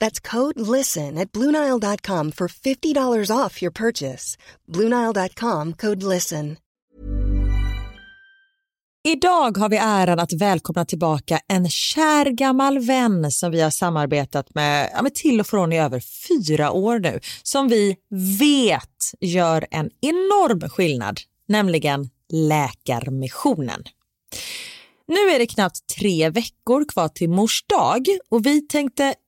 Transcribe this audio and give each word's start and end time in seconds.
That's 0.00 0.20
code 0.20 0.60
LISTEN 0.60 1.18
at 1.18 1.32
Bluenile.com 1.32 2.32
for 2.32 2.48
$50 2.48 3.44
off 3.44 3.62
your 3.62 3.72
purchase. 3.72 4.36
Bluenile.com 4.72 5.72
code 5.72 6.02
LISTEN. 6.02 6.56
Idag 9.06 9.58
har 9.58 9.68
vi 9.68 9.76
äran 9.76 10.18
att 10.18 10.32
välkomna 10.32 10.84
tillbaka 10.84 11.40
en 11.48 11.68
kär 11.70 12.30
gammal 12.30 12.78
vän 12.78 13.30
som 13.30 13.50
vi 13.50 13.60
har 13.60 13.70
samarbetat 13.70 14.54
med, 14.54 14.90
ja, 14.94 15.02
med 15.02 15.14
till 15.14 15.40
och 15.40 15.46
från 15.46 15.72
i 15.72 15.80
över 15.80 16.00
fyra 16.28 16.70
år 16.70 16.98
nu, 16.98 17.20
som 17.42 17.68
vi 17.68 17.96
vet 18.38 19.12
gör 19.20 19.66
en 19.70 19.90
enorm 20.00 20.68
skillnad, 20.68 21.20
nämligen 21.48 22.10
Läkarmissionen. 22.32 23.82
Nu 25.06 25.30
är 25.30 25.38
det 25.38 25.46
knappt 25.46 25.86
tre 25.98 26.30
veckor 26.30 26.84
kvar 26.84 27.08
till 27.08 27.30
mors 27.30 27.64
dag 27.66 28.06
och 28.30 28.46
vi 28.46 28.60
tänkte 28.60 29.14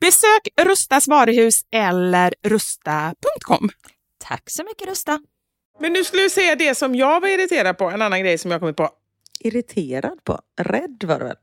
Besök 0.00 0.48
Rustas 0.62 1.08
varuhus 1.08 1.60
eller 1.72 2.34
rusta.com. 2.42 3.68
Tack 4.24 4.50
så 4.50 4.64
mycket 4.64 4.88
Rusta. 4.88 5.20
Men 5.80 5.92
nu 5.92 6.04
skulle 6.04 6.22
du 6.22 6.30
säga 6.30 6.54
det 6.56 6.74
som 6.74 6.94
jag 6.94 7.20
var 7.20 7.28
irriterad 7.28 7.78
på, 7.78 7.84
en 7.90 8.02
annan 8.02 8.20
grej 8.20 8.38
som 8.38 8.50
jag 8.50 8.60
kommit 8.60 8.76
på. 8.76 8.88
Irriterad 9.40 10.24
på? 10.24 10.40
Rädd 10.60 11.04
var 11.04 11.18
du 11.18 11.24
väl? 11.24 11.36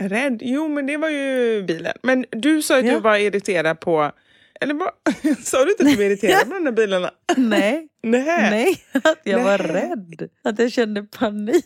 Rädd? 0.00 0.38
Jo, 0.42 0.68
men 0.68 0.86
det 0.86 0.96
var 0.96 1.08
ju 1.08 1.62
bilen. 1.62 1.96
Men 2.02 2.24
du 2.30 2.62
sa 2.62 2.78
att 2.78 2.86
Ja. 2.86 2.94
du 2.94 3.00
var 3.00 3.16
irriterad 3.16 3.80
på... 3.80 4.12
Eller 4.60 4.74
vad? 4.74 4.90
Sa 5.44 5.64
du 5.64 5.70
inte 5.70 5.82
att 5.84 5.90
du 5.90 5.96
var 5.96 6.02
irriterad 6.04 6.48
på 6.48 6.54
de 6.54 6.64
där 6.64 6.72
bilarna? 6.72 7.10
Nej, 7.36 7.88
Nej. 8.02 8.50
nej, 8.50 8.84
att 9.04 9.20
jag 9.24 9.44
var 9.44 9.58
Nej. 9.58 9.66
rädd. 9.66 10.28
Att 10.44 10.58
jag 10.58 10.72
kände 10.72 11.02
panik. 11.02 11.64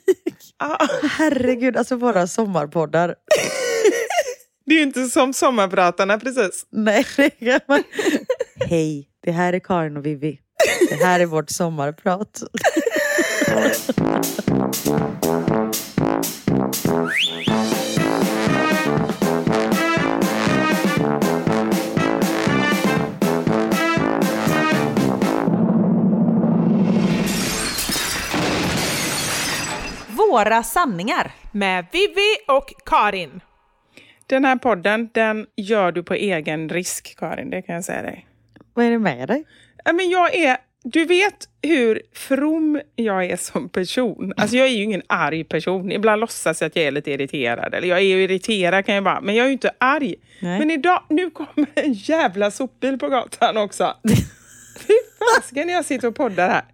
Ah, 0.56 0.87
Herregud, 1.03 1.76
alltså 1.76 1.97
våra 1.97 2.26
sommarpoddar. 2.26 3.15
det 4.69 4.75
är 4.75 4.76
ju 4.76 4.82
inte 4.82 5.05
som 5.05 5.32
sommarpratarna 5.32 6.19
precis. 6.19 6.67
Nej, 6.70 7.06
det 7.17 7.31
kan 7.31 7.61
man... 7.69 7.82
Hej, 8.69 9.09
det 9.23 9.32
här 9.32 9.53
är 9.53 9.59
Karin 9.59 9.97
och 9.97 10.06
Vivi. 10.06 10.41
Det 10.88 11.05
här 11.05 11.20
är 11.20 11.26
vårt 11.26 11.50
sommarprat. 11.50 12.43
Våra 30.09 30.62
sanningar. 30.62 31.32
Med 31.53 31.87
Vivi 31.93 32.37
och 32.47 32.73
Karin. 32.87 33.41
Den 34.28 34.44
här 34.44 34.56
podden, 34.56 35.08
den 35.12 35.46
gör 35.56 35.92
du 35.92 36.02
på 36.02 36.14
egen 36.14 36.69
risk, 36.69 37.16
Karin. 37.19 37.50
Det 37.50 37.62
kan 37.62 37.75
jag 37.75 37.84
säga 37.84 38.02
dig. 38.02 38.26
Vad 38.75 38.86
är 38.86 38.90
det 38.90 38.98
med 38.98 39.28
dig? 39.28 39.44
Men 39.84 40.10
jag 40.10 40.34
är... 40.34 40.56
Du 40.84 41.04
vet 41.04 41.48
hur 41.62 42.02
from 42.14 42.80
jag 42.96 43.25
är 43.25 43.36
som 43.36 43.69
person. 43.69 44.32
Alltså 44.36 44.56
jag 44.56 44.66
är 44.66 44.70
ju 44.70 44.82
ingen 44.82 45.02
arg 45.06 45.44
person. 45.44 45.92
Ibland 45.92 46.20
låtsas 46.20 46.60
jag 46.60 46.69
att 46.69 46.76
jag 46.76 46.84
är 46.84 46.90
lite 46.90 47.10
irriterad. 47.10 47.75
Eller 47.75 47.88
jag 47.88 47.98
är 47.98 48.02
ju 48.02 48.22
irriterad 48.22 48.86
kan 48.86 48.94
jag 48.94 49.02
vara, 49.02 49.20
men 49.20 49.34
jag 49.34 49.44
är 49.44 49.48
ju 49.48 49.52
inte 49.52 49.70
arg. 49.78 50.14
Nej. 50.40 50.58
Men 50.58 50.70
idag, 50.70 51.02
nu 51.08 51.31
kommer 51.31 51.67
en 51.74 51.93
jävla 51.93 52.50
sopbil 52.50 52.98
på 52.98 53.08
gatan 53.08 53.56
också. 53.56 53.96
Fy 54.79 54.94
fasiken, 55.19 55.69
jag 55.69 55.84
sitter 55.84 56.08
och 56.08 56.14
poddar 56.14 56.48
här. 56.48 56.64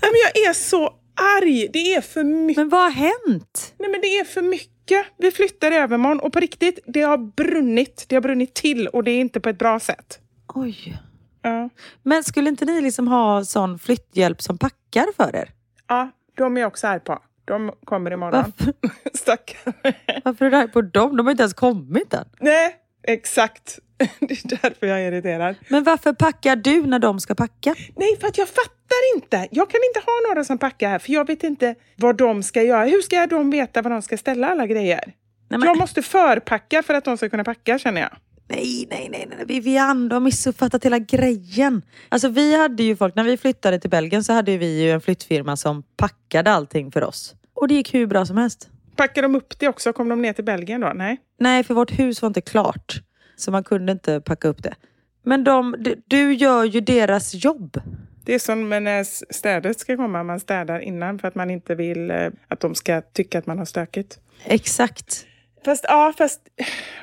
Men 0.00 0.20
jag 0.24 0.48
är 0.48 0.52
så 0.52 0.94
arg. 1.14 1.68
Det 1.72 1.94
är 1.94 2.00
för 2.00 2.24
mycket. 2.24 2.56
Men 2.56 2.68
vad 2.68 2.80
har 2.82 2.90
hänt? 2.90 3.74
Nej 3.78 3.90
men 3.90 4.00
det 4.00 4.06
är 4.18 4.24
för 4.24 4.42
mycket. 4.42 5.06
Vi 5.18 5.30
flyttar 5.30 5.72
i 5.72 5.76
övermorgon 5.76 6.20
och 6.20 6.32
på 6.32 6.40
riktigt, 6.40 6.78
det 6.86 7.02
har 7.02 7.18
brunnit. 7.18 8.04
Det 8.08 8.16
har 8.16 8.22
brunnit 8.22 8.54
till 8.54 8.88
och 8.88 9.04
det 9.04 9.10
är 9.10 9.20
inte 9.20 9.40
på 9.40 9.48
ett 9.48 9.58
bra 9.58 9.80
sätt. 9.80 10.18
Oj. 10.54 10.98
Ja, 11.42 11.68
Men 12.02 12.24
skulle 12.24 12.48
inte 12.48 12.64
ni 12.64 12.80
liksom 12.80 13.08
ha 13.08 13.44
sån 13.44 13.78
flytthjälp 13.78 14.42
som 14.42 14.58
packar 14.58 15.06
för 15.16 15.36
er? 15.36 15.50
ja 15.88 16.10
de 16.36 16.56
är 16.56 16.60
jag 16.60 16.68
också 16.68 16.86
arg 16.86 17.00
på. 17.00 17.18
De 17.44 17.72
kommer 17.84 18.10
imorgon. 18.12 18.52
Varför, 18.56 18.74
Stackare. 19.18 19.94
varför 20.24 20.44
är 20.44 20.50
du 20.50 20.56
arg 20.56 20.68
på 20.68 20.82
dem? 20.82 21.16
De 21.16 21.26
har 21.26 21.30
inte 21.30 21.42
ens 21.42 21.54
kommit 21.54 22.14
än. 22.14 22.24
Nej, 22.40 22.74
exakt. 23.02 23.78
Det 24.20 24.44
är 24.44 24.62
därför 24.62 24.86
jag 24.86 25.00
är 25.02 25.12
irriterad. 25.12 25.54
Men 25.68 25.84
varför 25.84 26.12
packar 26.12 26.56
du 26.56 26.86
när 26.86 26.98
de 26.98 27.20
ska 27.20 27.34
packa? 27.34 27.74
Nej, 27.96 28.16
för 28.20 28.28
att 28.28 28.38
jag 28.38 28.48
fattar 28.48 29.14
inte. 29.16 29.36
Jag 29.50 29.70
kan 29.70 29.80
inte 29.88 30.00
ha 30.06 30.28
några 30.28 30.44
som 30.44 30.58
packar 30.58 30.88
här, 30.88 30.98
för 30.98 31.12
jag 31.12 31.26
vet 31.26 31.42
inte 31.44 31.74
vad 31.96 32.16
de 32.16 32.42
ska 32.42 32.62
göra. 32.62 32.84
Hur 32.84 33.02
ska 33.02 33.26
de 33.26 33.50
veta 33.50 33.82
var 33.82 33.90
de 33.90 34.02
ska 34.02 34.18
ställa 34.18 34.48
alla 34.48 34.66
grejer? 34.66 35.12
Nej, 35.48 35.60
Jag 35.64 35.78
måste 35.78 36.02
förpacka 36.02 36.82
för 36.82 36.94
att 36.94 37.04
de 37.04 37.16
ska 37.16 37.28
kunna 37.28 37.44
packa, 37.44 37.78
känner 37.78 38.00
jag. 38.00 38.10
nej, 38.48 38.86
nej, 38.90 39.08
nej, 39.12 39.28
nej. 39.36 39.46
Vivian, 39.46 40.08
du 40.08 40.14
har 40.14 40.20
missuppfattat 40.20 40.84
hela 40.84 40.98
grejen. 40.98 41.82
Alltså 42.08 42.28
vi 42.28 42.56
hade 42.56 42.82
ju 42.82 42.96
folk, 42.96 43.14
när 43.14 43.24
vi 43.24 43.36
flyttade 43.36 43.78
till 43.78 43.90
Belgien 43.90 44.24
så 44.24 44.32
hade 44.32 44.56
vi 44.58 44.82
ju 44.82 44.90
en 44.90 45.00
flyttfirma 45.00 45.56
som 45.56 45.82
packade 45.96 46.50
allting 46.52 46.92
för 46.92 47.04
oss. 47.04 47.34
Och 47.54 47.68
det 47.68 47.74
gick 47.74 47.94
hur 47.94 48.06
bra 48.06 48.26
som 48.26 48.36
helst. 48.36 48.68
Packar 48.96 49.22
de 49.22 49.34
upp 49.34 49.58
det 49.58 49.68
också? 49.68 49.92
Kom 49.92 50.08
de 50.08 50.22
ner 50.22 50.32
till 50.32 50.44
Belgien 50.44 50.80
då? 50.80 50.92
Nej. 50.94 51.20
Nej, 51.40 51.64
för 51.64 51.74
vårt 51.74 51.98
hus 51.98 52.22
var 52.22 52.26
inte 52.26 52.40
klart. 52.40 53.00
Så 53.36 53.50
man 53.50 53.64
kunde 53.64 53.92
inte 53.92 54.20
packa 54.20 54.48
upp 54.48 54.62
det. 54.62 54.74
Men 55.22 55.44
de, 55.44 55.76
du, 56.06 56.34
gör 56.34 56.64
ju 56.64 56.80
deras 56.80 57.44
jobb. 57.44 57.80
Det 58.24 58.34
är 58.34 58.38
som 58.38 58.68
när 58.68 59.32
städet 59.32 59.78
ska 59.80 59.96
komma. 59.96 60.22
Man 60.22 60.40
städar 60.40 60.80
innan 60.80 61.18
för 61.18 61.28
att 61.28 61.34
man 61.34 61.50
inte 61.50 61.74
vill 61.74 62.10
eh, 62.10 62.30
att 62.48 62.60
de 62.60 62.74
ska 62.74 63.00
tycka 63.00 63.38
att 63.38 63.46
man 63.46 63.58
har 63.58 63.64
stökigt. 63.64 64.20
Exakt. 64.44 65.26
Fast 65.64 65.84
ja, 65.88 66.12
fast 66.18 66.40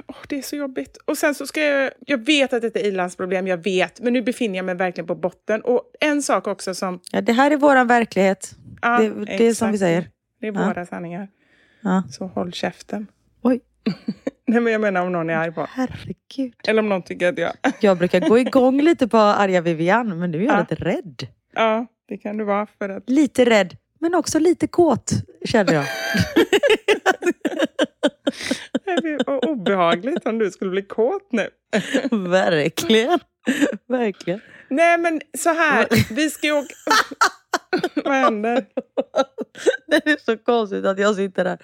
åh, 0.07 0.15
det 0.27 0.38
är 0.38 0.41
så 0.41 0.55
jobbigt. 0.55 0.98
Och 1.05 1.17
sen 1.17 1.36
så 1.36 1.48
ska 1.48 1.62
jag, 1.62 1.91
jag 2.05 2.25
vet 2.25 2.53
att 2.53 2.62
detta 2.62 2.79
är 2.79 2.83
ilandsproblem, 2.83 3.48
jag 3.48 3.63
vet, 3.63 4.00
men 4.00 4.13
nu 4.13 4.21
befinner 4.21 4.55
jag 4.55 4.65
mig 4.65 4.75
verkligen 4.75 5.07
på 5.07 5.15
botten. 5.15 5.62
Och 5.62 5.83
en 6.00 6.24
sak 6.24 6.48
också 6.48 6.74
som... 6.74 7.00
Ja, 7.12 7.21
det 7.21 7.33
här 7.33 7.51
är 7.51 7.57
våran 7.57 7.88
verklighet. 7.88 8.55
Ja, 8.81 8.98
det, 8.98 9.25
det 9.25 9.48
är 9.48 9.53
som 9.53 9.71
vi 9.71 9.77
säger. 9.77 10.09
Det 10.41 10.48
är 10.48 10.53
Ja. 10.53 10.67
våra 10.67 10.86
sanningar. 10.86 11.27
Ja. 11.81 12.03
Så 12.12 12.25
håll 12.27 12.53
käften. 12.53 13.07
Oj, 13.41 13.59
Nej, 14.49 14.61
men 14.61 14.73
jag 14.73 14.81
menar 14.81 15.01
om 15.05 15.11
någon 15.11 15.29
är 15.29 15.35
arg 15.35 15.51
på. 15.51 15.67
herregud. 15.71 16.53
Eller 16.67 16.81
om 16.81 16.89
någon 16.89 17.01
tycker 17.01 17.29
att 17.29 17.37
jag... 17.37 17.51
Jag 17.79 17.97
brukar 17.97 18.19
gå 18.19 18.39
igång 18.39 18.81
lite 18.81 19.07
på 19.07 19.17
arga 19.17 19.61
Vivian, 19.61 20.19
men 20.19 20.31
nu 20.31 20.37
är 20.41 20.45
jag 20.45 20.55
Ja. 20.55 20.59
lite 20.69 20.75
rädd. 20.83 21.27
Ja, 21.53 21.85
det 22.07 22.17
kan 22.17 22.37
du 22.37 22.43
vara 22.43 22.67
för 22.77 22.89
att... 22.89 23.09
Lite 23.09 23.45
rädd, 23.45 23.77
men 23.99 24.15
också 24.15 24.39
lite 24.39 24.67
kåt, 24.67 25.11
känner 25.45 25.73
jag. 25.73 25.85
Det 28.85 29.01
blir 29.01 29.29
obehagligt 29.49 30.25
om 30.25 30.39
du 30.39 30.51
skulle 30.51 30.71
bli 30.71 30.81
kåt 30.81 31.31
nu. 31.31 31.49
Verkligen. 32.11 33.19
Verkligen. 33.87 34.41
Nej, 34.69 34.97
men 34.97 35.21
så 35.37 35.49
här. 35.49 35.87
Vi 36.13 36.29
ska 36.29 36.47
ju 36.47 36.53
åka... 36.53 36.73
Vad 37.95 38.13
händer? 38.13 38.65
Det 39.88 39.95
är 40.07 40.17
så 40.25 40.38
konstigt 40.38 40.85
att 40.85 40.99
jag 40.99 41.15
sitter 41.15 41.43
där 41.43 41.59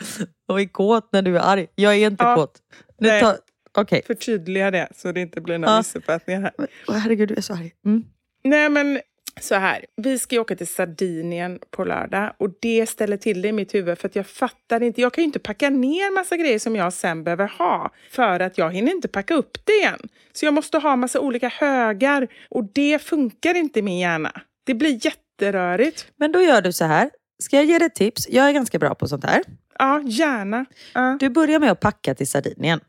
och 0.48 0.62
är 0.62 0.66
kåt 0.66 1.10
när 1.12 1.22
du 1.22 1.38
är 1.38 1.42
arg. 1.42 1.68
Jag 1.76 1.94
är 1.96 2.08
inte 2.08 2.24
Ja. 2.24 2.36
kåt. 2.36 2.60
Nu 3.00 3.08
Nej. 3.08 3.22
tar... 3.22 3.38
Okej. 3.78 4.02
Förtydliga 4.08 4.72
det 4.72 4.88
så 4.96 5.12
det 5.12 5.22
inte 5.22 5.42
blir 5.42 5.58
några 5.58 5.74
Ja. 5.74 5.78
missuppfattningar 5.78 6.42
här. 6.42 6.52
Åh, 6.88 6.96
herregud, 6.96 7.30
du 7.30 7.36
är 7.36 7.42
så 7.42 7.54
arg. 7.54 7.74
Mm. 7.86 8.04
Nej, 8.44 8.70
men 8.70 9.00
så 9.42 9.56
här. 9.56 9.86
Vi 9.96 10.20
ska 10.20 10.36
ju 10.36 10.42
åka 10.42 10.56
till 10.56 10.68
Sardinien 10.68 11.60
på 11.72 11.84
lördag 11.86 12.34
och 12.38 12.50
det 12.62 12.86
ställer 12.86 13.18
till 13.18 13.42
det 13.42 13.48
i 13.48 13.52
mitt 13.52 13.74
huvud 13.76 13.98
för 13.98 14.08
att 14.08 14.16
jag 14.16 14.28
fattar 14.28 14.84
inte. 14.84 15.02
Jag 15.02 15.14
kan 15.14 15.22
ju 15.22 15.26
inte 15.26 15.40
packa 15.40 15.70
ner 15.70 16.14
massa 16.14 16.38
grejer 16.38 16.60
som 16.60 16.76
jag 16.76 16.94
sen 16.94 17.24
behöver 17.24 17.48
ha 17.48 17.92
för 18.12 18.40
att 18.40 18.58
jag 18.58 18.72
hinner 18.74 18.92
inte 18.92 19.08
packa 19.08 19.36
upp 19.36 19.58
det 19.66 19.74
igen. 19.74 20.00
Så 20.34 20.46
jag 20.46 20.54
måste 20.54 20.78
ha 20.78 20.96
massa 20.96 21.20
olika 21.20 21.48
högar 21.48 22.28
och 22.50 22.64
det 22.74 23.00
funkar 23.02 23.56
inte 23.56 23.80
i 23.80 23.82
min 23.82 24.00
hjärna. 24.00 24.42
Det 24.66 24.74
blir 24.74 25.00
jätterörigt. 25.42 26.08
Men 26.16 26.32
då 26.32 26.42
gör 26.42 26.62
du 26.62 26.72
så 26.72 26.86
här. 26.86 27.10
Ska 27.40 27.56
jag 27.56 27.66
ge 27.66 27.78
dig 27.80 27.86
ett 27.86 27.96
tips? 27.96 28.28
Jag 28.30 28.50
är 28.50 28.54
ganska 28.54 28.80
bra 28.80 28.96
på 28.96 29.08
sånt 29.08 29.24
här. 29.26 29.42
Ja, 29.80 30.02
gärna. 30.06 30.66
Ja, 30.94 31.18
Du 31.20 31.30
börjar 31.30 31.60
med 31.60 31.72
att 31.72 31.80
packa 31.80 32.16
till 32.16 32.28
Sardinien. 32.28 32.80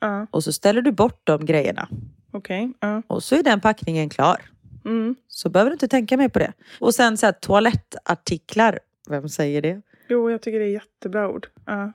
ja, 0.00 0.26
Och 0.30 0.44
så 0.44 0.52
ställer 0.52 0.82
du 0.82 0.92
bort 0.92 1.20
de 1.24 1.46
grejerna. 1.46 1.88
okej. 2.32 2.72
ja. 2.80 3.02
Och 3.06 3.22
så 3.22 3.34
är 3.36 3.42
den 3.42 3.60
packningen 3.60 4.08
klar. 4.08 4.40
Mm. 4.84 5.14
Så 5.28 5.48
behöver 5.48 5.70
du 5.70 5.74
inte 5.74 5.88
tänka 5.88 6.16
mer 6.16 6.28
på 6.28 6.38
det. 6.38 6.52
Och 6.80 6.94
sen 6.94 7.16
så 7.18 7.26
här, 7.26 7.32
toalettartiklar. 7.32 8.78
Vem 9.08 9.28
säger 9.28 9.62
det? 9.62 9.82
Jo, 10.08 10.30
jag 10.30 10.42
tycker 10.42 10.58
det 10.58 10.64
är 10.64 10.68
jättebra 10.72 11.28
ord. 11.28 11.46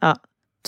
Ja, 0.01 0.15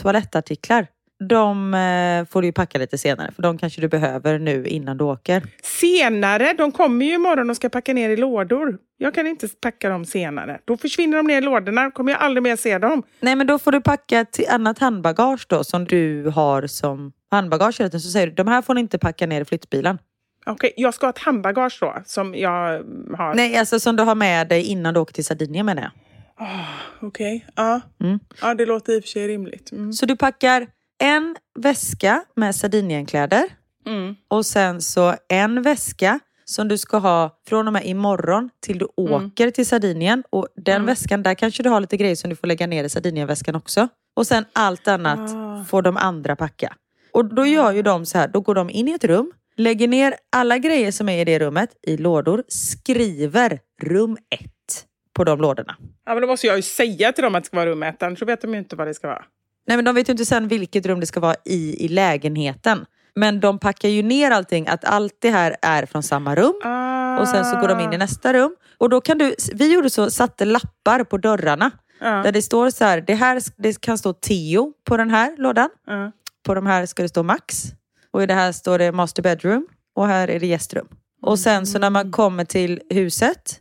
toalettartiklar. 0.01 0.87
De 1.19 1.73
eh, 1.73 2.25
får 2.31 2.41
du 2.41 2.51
packa 2.51 2.79
lite 2.79 2.97
senare. 2.97 3.31
För 3.35 3.41
de 3.41 3.57
kanske 3.57 3.81
du 3.81 3.87
behöver 3.87 4.39
nu 4.39 4.65
innan 4.65 4.97
du 4.97 5.03
åker. 5.03 5.43
Senare, 5.63 6.53
de 6.53 6.71
kommer 6.71 7.05
ju 7.05 7.13
imorgon 7.13 7.49
och 7.49 7.55
ska 7.55 7.69
packa 7.69 7.93
ner 7.93 8.09
i 8.09 8.17
lådor. 8.17 8.77
Jag 8.97 9.13
kan 9.13 9.27
inte 9.27 9.47
packa 9.47 9.89
dem 9.89 10.05
senare. 10.05 10.59
Då 10.65 10.77
försvinner 10.77 11.17
de 11.17 11.27
ner 11.27 11.37
i 11.37 11.41
lådorna, 11.41 11.91
kommer 11.91 12.11
jag 12.11 12.21
aldrig 12.21 12.43
mer 12.43 12.55
se 12.55 12.77
dem. 12.77 13.03
Nej 13.19 13.35
men 13.35 13.47
då 13.47 13.59
får 13.59 13.71
du 13.71 13.81
packa 13.81 14.25
till 14.25 14.45
annat 14.49 14.79
handbagage 14.79 15.45
då 15.49 15.63
som 15.63 15.85
du 15.85 16.29
har 16.29 16.67
som 16.67 17.11
handbagage. 17.31 17.91
Så 17.91 17.99
säger 17.99 18.27
du, 18.27 18.33
de 18.33 18.47
här 18.47 18.61
får 18.61 18.73
ni 18.73 18.81
inte 18.81 18.97
packa 18.97 19.27
ner 19.27 19.41
i 19.41 19.45
flyttbilen. 19.45 19.97
Okej, 20.45 20.73
jag 20.75 20.93
ska 20.93 21.05
ha 21.05 21.09
ett 21.09 21.19
handbagage 21.19 21.77
då, 21.81 21.95
som 22.05 22.35
jag 22.35 22.83
har. 23.17 23.33
Nej, 23.35 23.57
alltså 23.57 23.79
som 23.79 23.95
du 23.95 24.03
har 24.03 24.15
med 24.15 24.47
dig 24.47 24.63
innan 24.63 24.93
du 24.93 24.99
åker 24.99 25.13
till 25.13 25.25
Sardinien 25.25 25.65
menar 25.65 25.81
jag. 25.81 25.91
Okej, 27.01 27.45
ja. 27.55 27.81
Mm. 28.01 28.19
ja. 28.41 28.53
Det 28.53 28.65
låter 28.65 28.93
i 28.93 28.99
och 28.99 29.03
för 29.03 29.09
sig 29.09 29.27
rimligt. 29.27 29.71
Mm. 29.71 29.93
Så 29.93 30.05
du 30.05 30.15
packar 30.15 30.67
en 30.99 31.35
väska 31.59 32.23
med 32.35 32.55
Sardinienkläder 32.55 33.43
Mm. 33.85 34.15
och 34.27 34.45
sen 34.45 34.81
så 34.81 35.15
en 35.29 35.61
väska 35.61 36.19
som 36.45 36.67
du 36.67 36.77
ska 36.77 36.97
ha 36.97 37.39
från 37.47 37.67
och 37.67 37.73
med 37.73 37.85
imorgon 37.85 38.49
till 38.59 38.77
du 38.79 38.87
åker 38.97 39.51
till 39.51 39.65
Sardinien. 39.65 40.23
Och 40.29 40.47
den 40.55 40.85
väskan, 40.85 41.23
där 41.23 41.33
kanske 41.33 41.63
du 41.63 41.69
har 41.69 41.79
lite 41.81 41.97
grejer 41.97 42.15
som 42.15 42.29
du 42.29 42.35
får 42.35 42.47
lägga 42.47 42.67
ner 42.67 42.83
i 42.83 42.89
Sardinienväskan 42.89 43.55
också. 43.55 43.87
Och 44.15 44.27
sen 44.27 44.45
allt 44.53 44.87
annat 44.87 45.19
Ah. 45.35 45.65
får 45.69 45.81
de 45.81 45.97
andra 45.97 46.35
packa. 46.35 46.75
Och 47.13 47.25
då 47.35 47.45
gör 47.45 47.71
ju 47.71 47.81
de 47.81 48.05
så 48.05 48.17
här, 48.17 48.27
då 48.27 48.41
går 48.41 48.55
de 48.55 48.69
in 48.69 48.87
i 48.87 48.91
ett 48.91 49.03
rum, 49.03 49.31
lägger 49.57 49.87
ner 49.87 50.13
alla 50.31 50.57
grejer 50.57 50.91
som 50.91 51.09
är 51.09 51.21
i 51.21 51.25
det 51.25 51.39
rummet 51.39 51.69
i 51.87 51.97
lådor, 51.97 52.43
skriver 52.47 53.59
rum 53.81 54.17
ett 54.29 54.85
på 55.13 55.23
de 55.23 55.41
lådorna. 55.41 55.75
Ja, 56.05 56.13
men 56.13 56.21
då 56.21 56.27
måste 56.27 56.47
jag 56.47 56.55
ju 56.55 56.61
säga 56.61 57.11
till 57.11 57.23
dem 57.23 57.35
att 57.35 57.43
det 57.43 57.47
ska 57.47 57.57
vara 57.57 57.69
rum 57.69 57.83
ett, 57.83 58.03
annars 58.03 58.21
vet 58.21 58.41
de 58.41 58.53
ju 58.53 58.59
inte 58.59 58.75
vad 58.75 58.87
det 58.87 58.93
ska 58.93 59.07
vara. 59.07 59.25
Nej 59.69 59.77
men 59.77 59.85
de 59.85 59.95
vet 59.95 60.09
ju 60.09 60.11
inte 60.11 60.25
sen 60.25 60.47
vilket 60.47 60.85
rum 60.85 60.99
det 60.99 61.05
ska 61.05 61.19
vara 61.19 61.35
i, 61.45 61.85
i 61.85 61.87
lägenheten. 61.87 62.85
Men 63.15 63.39
de 63.39 63.59
packar 63.59 63.89
ju 63.89 64.03
ner 64.03 64.31
allting, 64.31 64.67
att 64.67 64.85
allt 64.85 65.13
det 65.19 65.29
här 65.29 65.55
är 65.61 65.85
från 65.85 66.03
samma 66.03 66.35
rum. 66.35 66.53
Ah. 66.63 67.19
Och 67.19 67.27
sen 67.27 67.45
så 67.45 67.59
går 67.59 67.67
de 67.67 67.79
in 67.79 67.93
i 67.93 67.97
nästa 67.97 68.33
rum. 68.33 68.55
Och 68.77 68.89
då 68.89 69.01
kan 69.01 69.17
du, 69.17 69.35
vi 69.53 69.73
gjorde 69.73 69.89
så, 69.89 70.11
satte 70.11 70.45
lappar 70.45 71.03
på 71.03 71.17
dörrarna. 71.17 71.71
Ja. 71.99 72.23
Där 72.23 72.31
det 72.31 72.41
står 72.41 72.69
så 72.69 72.85
här, 72.85 73.01
det 73.01 73.13
här 73.13 73.41
det 73.57 73.81
kan 73.81 73.97
stå 73.97 74.13
Tio 74.13 74.73
på 74.83 74.97
den 74.97 75.09
här 75.09 75.35
lådan. 75.37 75.69
Ja. 75.87 76.11
På 76.45 76.55
de 76.55 76.65
här 76.65 76.85
ska 76.85 77.03
det 77.03 77.09
stå 77.09 77.23
Max. 77.23 77.63
Och 78.11 78.23
i 78.23 78.25
det 78.25 78.33
här 78.33 78.51
står 78.51 78.79
det 78.79 78.91
Master 78.91 79.23
Bedroom. 79.23 79.67
Och 79.95 80.07
här 80.07 80.27
är 80.27 80.39
det 80.39 80.47
gästrum. 80.47 80.87
Och 81.21 81.39
sen 81.39 81.67
så 81.67 81.79
när 81.79 81.89
man 81.89 82.11
kommer 82.11 82.45
till 82.45 82.81
huset 82.89 83.59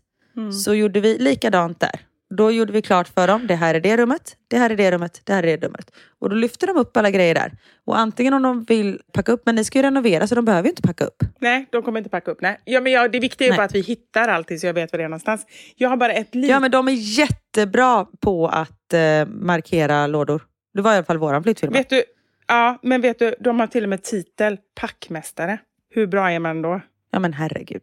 så 0.64 0.74
gjorde 0.74 1.00
vi 1.00 1.18
likadant 1.18 1.80
där. 1.80 2.00
Då 2.36 2.50
gjorde 2.50 2.72
vi 2.72 2.82
klart 2.82 3.08
för 3.08 3.26
dem, 3.28 3.46
det 3.46 3.54
här 3.54 3.74
är 3.74 3.80
det 3.80 3.96
rummet, 3.96 4.36
det 4.48 4.58
här 4.58 4.70
är 4.70 4.76
det 4.76 4.90
rummet, 4.90 5.20
det 5.24 5.32
här 5.32 5.42
är 5.42 5.56
det 5.56 5.66
rummet. 5.66 5.90
Och 6.18 6.30
då 6.30 6.36
lyfter 6.36 6.66
de 6.66 6.76
upp 6.76 6.96
alla 6.96 7.10
grejer 7.10 7.34
där. 7.34 7.52
Och 7.84 7.98
antingen 7.98 8.34
om 8.34 8.42
de 8.42 8.64
vill 8.64 9.00
packa 9.12 9.32
upp, 9.32 9.42
men 9.46 9.54
ni 9.54 9.64
ska 9.64 9.78
ju 9.78 9.82
renovera 9.82 10.26
så 10.26 10.34
de 10.34 10.44
behöver 10.44 10.64
ju 10.64 10.70
inte 10.70 10.82
packa 10.82 11.04
upp. 11.04 11.22
Nej, 11.40 11.66
de 11.72 11.82
kommer 11.82 11.98
inte 11.98 12.10
packa 12.10 12.30
upp. 12.30 12.40
Nej. 12.40 12.60
Ja, 12.64 12.80
men 12.80 12.92
jag, 12.92 13.12
det 13.12 13.18
viktiga 13.20 13.46
är 13.48 13.50
Nej. 13.50 13.56
bara 13.56 13.64
att 13.64 13.74
vi 13.74 13.80
hittar 13.80 14.28
allting 14.28 14.58
så 14.58 14.66
jag 14.66 14.74
vet 14.74 14.92
var 14.92 14.98
det 14.98 15.04
är 15.04 15.08
någonstans. 15.08 15.46
Jag 15.76 15.88
har 15.88 15.96
bara 15.96 16.12
ett 16.12 16.34
litet... 16.34 16.50
Ja 16.50 16.60
men 16.60 16.70
de 16.70 16.88
är 16.88 16.92
jättebra 16.92 18.06
på 18.20 18.48
att 18.48 18.92
eh, 18.92 19.26
markera 19.26 20.06
lådor. 20.06 20.42
Det 20.74 20.82
var 20.82 20.92
i 20.92 20.96
alla 20.96 21.04
fall 21.04 21.18
våran 21.18 21.42
flyttfirma. 21.42 21.72
Vet 21.72 21.90
du, 21.90 22.02
ja, 22.48 22.78
men 22.82 23.00
vet 23.00 23.18
du, 23.18 23.34
de 23.40 23.60
har 23.60 23.66
till 23.66 23.82
och 23.82 23.88
med 23.90 24.02
titel 24.02 24.58
packmästare. 24.80 25.58
Hur 25.90 26.06
bra 26.06 26.30
är 26.30 26.38
man 26.38 26.62
då? 26.62 26.80
Ja 27.10 27.18
men 27.18 27.32
herregud. 27.32 27.82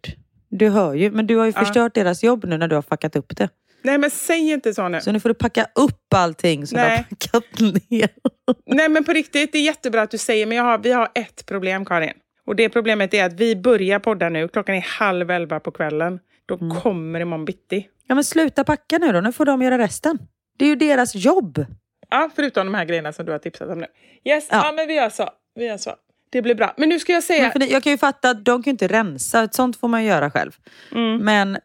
Du 0.49 0.69
hör 0.69 0.93
ju, 0.93 1.11
men 1.11 1.27
du 1.27 1.35
har 1.35 1.45
ju 1.45 1.51
Ja. 1.55 1.59
förstört 1.59 1.93
deras 1.93 2.23
jobb 2.23 2.45
nu 2.45 2.57
när 2.57 2.67
du 2.67 2.75
har 2.75 2.81
fuckat 2.81 3.15
upp 3.15 3.37
det. 3.37 3.49
Nej, 3.85 3.97
men 3.97 4.11
säg 4.11 4.51
inte 4.51 4.73
så 4.73 4.87
nu. 4.89 5.01
Så 5.01 5.11
nu 5.11 5.19
får 5.19 5.29
du 5.29 5.35
packa 5.35 5.67
upp 5.75 6.13
allting 6.15 6.67
som 6.67 6.75
du 6.77 6.81
har 6.81 6.89
Nej. 6.89 7.05
packat 7.09 7.59
ner. 7.89 8.09
Nej, 8.65 8.89
men 8.89 9.03
på 9.03 9.13
riktigt, 9.13 9.51
det 9.51 9.57
är 9.57 9.63
jättebra 9.63 10.01
att 10.01 10.11
du 10.11 10.17
säger, 10.17 10.45
men 10.45 10.57
jag 10.57 10.63
har, 10.63 10.77
vi 10.77 10.91
har 10.91 11.09
ett 11.15 11.45
problem, 11.45 11.85
Karin. 11.85 12.13
Och 12.47 12.55
det 12.55 12.69
problemet 12.69 13.13
är 13.13 13.25
att 13.25 13.33
vi 13.33 13.55
börjar 13.55 13.99
podda 13.99 14.29
nu. 14.29 14.47
Klockan 14.47 14.75
är 14.75 14.81
halv 14.81 15.31
elva 15.31 15.59
på 15.59 15.71
kvällen. 15.71 16.19
Då 16.45 16.55
Mm. 16.55 16.81
kommer 16.81 17.19
imorgon 17.19 17.45
bitti. 17.45 17.87
Ja 18.07 18.15
men 18.15 18.23
sluta 18.23 18.63
packa 18.63 18.97
nu 18.97 19.11
då, 19.11 19.21
nu 19.21 19.31
får 19.31 19.45
de 19.45 19.61
göra 19.61 19.77
resten. 19.77 20.17
Det 20.57 20.65
är 20.65 20.69
ju 20.69 20.75
deras 20.75 21.15
jobb. 21.15 21.65
Ja, 22.09 22.29
förutom 22.35 22.65
de 22.65 22.73
här 22.75 22.85
grejerna 22.85 23.13
som 23.13 23.25
du 23.25 23.31
har 23.31 23.39
tipsat 23.39 23.69
om 23.69 23.79
nu. 23.79 23.87
Yes, 24.25 24.47
ja, 24.51 24.61
Ja. 24.65 24.71
men 24.75 24.87
vi 24.87 24.93
gör 24.93 25.09
så. 25.09 25.29
Vi 25.55 25.65
gör 25.65 25.77
så. 25.77 25.95
Det 26.29 26.41
blir 26.41 26.55
bra. 26.55 26.73
Men 26.77 26.89
nu 26.89 26.99
ska 26.99 27.13
jag 27.13 27.23
säga... 27.23 27.51
Jag 27.69 27.83
kan 27.83 27.91
ju 27.91 27.97
fatta 27.97 28.29
att 28.29 28.45
de 28.45 28.63
kan 28.63 28.69
ju 28.69 28.71
inte 28.71 28.87
rensa, 28.87 29.47
sånt 29.51 29.77
får 29.79 29.87
man 29.87 30.03
ju 30.03 30.09
göra 30.09 30.31
själv. 30.31 30.51
Mm. 30.91 31.17
Men 31.17 31.57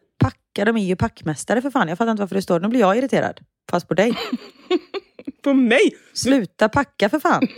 packa, 0.55 0.65
de 0.65 0.77
är 0.77 0.85
ju 0.85 0.95
packmästare 0.95 1.61
för 1.61 1.69
fan. 1.71 1.87
Jag 1.87 1.97
fattar 1.97 2.11
inte 2.11 2.21
varför 2.21 2.35
det 2.35 2.41
står, 2.41 2.59
nu 2.59 2.67
blir 2.67 2.79
jag 2.79 2.97
irriterad. 2.97 3.39
Fast 3.71 3.87
på 3.87 3.93
dig. 3.93 4.13
På 5.43 5.53
mig? 5.53 5.95
Sluta 6.13 6.69
packa 6.69 7.09
för 7.09 7.19
fan. 7.19 7.47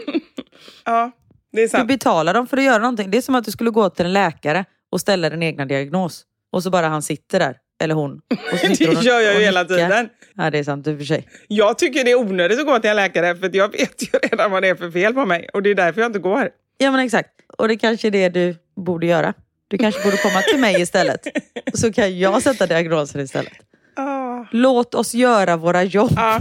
Ja, 0.86 1.12
det 1.52 1.60
är 1.62 1.64
Du 1.66 1.70
sant. 1.70 1.88
betalar 1.88 2.34
dem 2.34 2.48
för 2.48 2.58
att 2.58 2.64
göra 2.64 2.78
någonting. 2.78 3.12
Det 3.12 3.18
är 3.18 3.22
som 3.22 3.36
att 3.36 3.46
du 3.46 3.52
skulle 3.52 3.70
gå 3.70 3.90
till 3.90 4.06
en 4.06 4.14
läkare 4.14 4.66
och 4.92 5.02
ställa 5.02 5.30
din 5.30 5.44
egna 5.44 5.66
diagnos. 5.66 6.24
Och 6.52 6.64
så 6.64 6.70
bara 6.70 6.88
han 6.88 7.02
sitter 7.02 7.40
där, 7.40 7.58
eller 7.84 7.96
hon. 7.96 8.22
Och 8.54 8.60
så 8.60 8.68
hon 8.86 8.96
Det 8.96 9.02
gör 9.02 9.20
jag 9.20 9.34
ju 9.36 9.40
hela 9.46 9.66
tiden. 9.66 10.10
Ja, 10.36 10.50
det 10.50 10.60
är 10.60 10.64
sant 10.64 10.88
i 10.88 10.94
och 10.94 10.98
för 10.98 11.06
sig. 11.06 11.28
Jag 11.48 11.78
tycker 11.78 12.04
det 12.04 12.12
är 12.12 12.16
onödigt 12.20 12.60
att 12.60 12.66
gå 12.66 12.80
till 12.80 12.90
en 12.90 12.96
läkare 12.96 13.36
för 13.36 13.50
jag 13.56 13.72
vet 13.72 14.02
ju 14.14 14.20
redan 14.20 14.52
vad 14.52 14.64
det 14.64 14.68
är 14.70 14.76
för 14.76 14.92
fel 14.92 15.14
på 15.14 15.26
mig. 15.26 15.50
Och 15.54 15.64
det 15.64 15.70
är 15.70 15.76
därför 15.76 16.02
jag 16.02 16.10
inte 16.10 16.20
går. 16.20 16.50
Ja, 16.78 16.92
men 16.92 17.00
exakt. 17.00 17.30
Och 17.58 17.68
det 17.68 17.78
kanske 17.78 18.08
är 18.08 18.12
det 18.12 18.30
du 18.30 18.56
borde 18.76 19.06
göra. 19.08 19.34
Du 19.74 19.78
kanske 19.78 20.04
borde 20.04 20.18
komma 20.18 20.42
till 20.42 20.60
mig 20.60 20.82
istället. 20.82 21.28
Så 21.74 21.94
kan 21.94 22.20
jag 22.20 22.42
sätta 22.42 22.68
diagnosen 22.68 23.22
istället. 23.22 23.54
Ah. 23.96 24.46
Låt 24.52 24.96
oss 24.96 25.14
göra 25.14 25.58
våra 25.58 25.84
jobb. 25.84 26.12
Ja, 26.16 26.40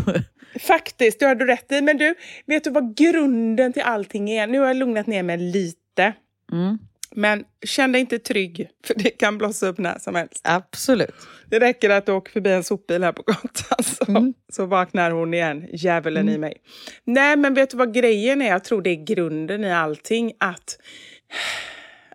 faktiskt, 0.61 1.19
det 1.21 1.27
har 1.27 1.35
du 1.35 1.47
rätt 1.47 1.73
i. 1.73 1.81
Men 1.81 1.99
du, 1.99 2.15
vet 2.47 2.65
du 2.65 2.71
vad 2.71 2.97
grunden 2.97 3.73
till 3.73 3.83
allting 3.83 4.31
är? 4.31 4.47
Nu 4.47 4.59
har 4.59 4.67
jag 4.67 4.77
lugnat 4.77 5.07
ner 5.07 5.23
mig 5.23 5.39
lite. 5.39 6.13
Mm, 6.53 6.79
Men 7.15 7.45
känn 7.67 7.93
dig 7.93 8.01
inte 8.01 8.19
trygg, 8.19 8.69
för 8.87 8.95
det 8.95 9.11
kan 9.11 9.39
blossa 9.39 9.67
upp 9.67 9.79
när 9.79 9.99
som 9.99 10.15
helst. 10.15 10.41
absolut. 10.45 11.15
Det 11.47 11.59
räcker 11.61 11.91
att 11.91 12.07
du 12.07 12.13
åker 12.13 12.33
förbi 12.33 12.51
en 12.51 12.65
sopbil 12.65 13.05
här 13.05 13.13
på 13.13 13.23
gatan 13.23 13.85
så, 13.85 14.05
Mm. 14.09 14.35
så 14.53 14.67
vaknar 14.67 15.11
hon 15.11 15.35
igen, 15.35 15.69
djävulen 15.73 16.29
i 16.29 16.39
mig. 16.39 16.57
Nej, 17.05 17.37
men 17.37 17.55
vet 17.55 17.71
du 17.71 17.77
vad 17.77 17.95
grejen 17.95 18.43
är? 18.43 18.49
Jag 18.49 18.65
tror 18.65 18.83
det 18.83 18.91
är 18.91 19.05
grunden 19.05 19.65
i 19.65 19.73
allting. 19.73 20.33
Att, 20.41 20.79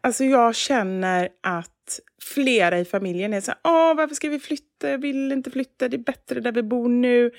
alltså 0.01 0.23
jag 0.23 0.55
känner 0.55 1.29
att 1.43 1.99
flera 2.33 2.79
i 2.79 2.85
familjen 2.85 3.33
är 3.33 3.41
så 3.41 3.51
här, 3.51 3.59
Åh, 3.63 3.95
varför 3.97 4.15
ska 4.15 4.29
vi 4.29 4.39
flytta? 4.39 4.89
Jag 4.89 4.97
vill 4.97 5.31
inte 5.31 5.51
flytta, 5.51 5.89
det 5.89 5.95
är 5.97 6.03
bättre 6.03 6.39
där 6.39 6.51
vi 6.51 6.63
bor 6.63 6.89
nu. 6.89 7.31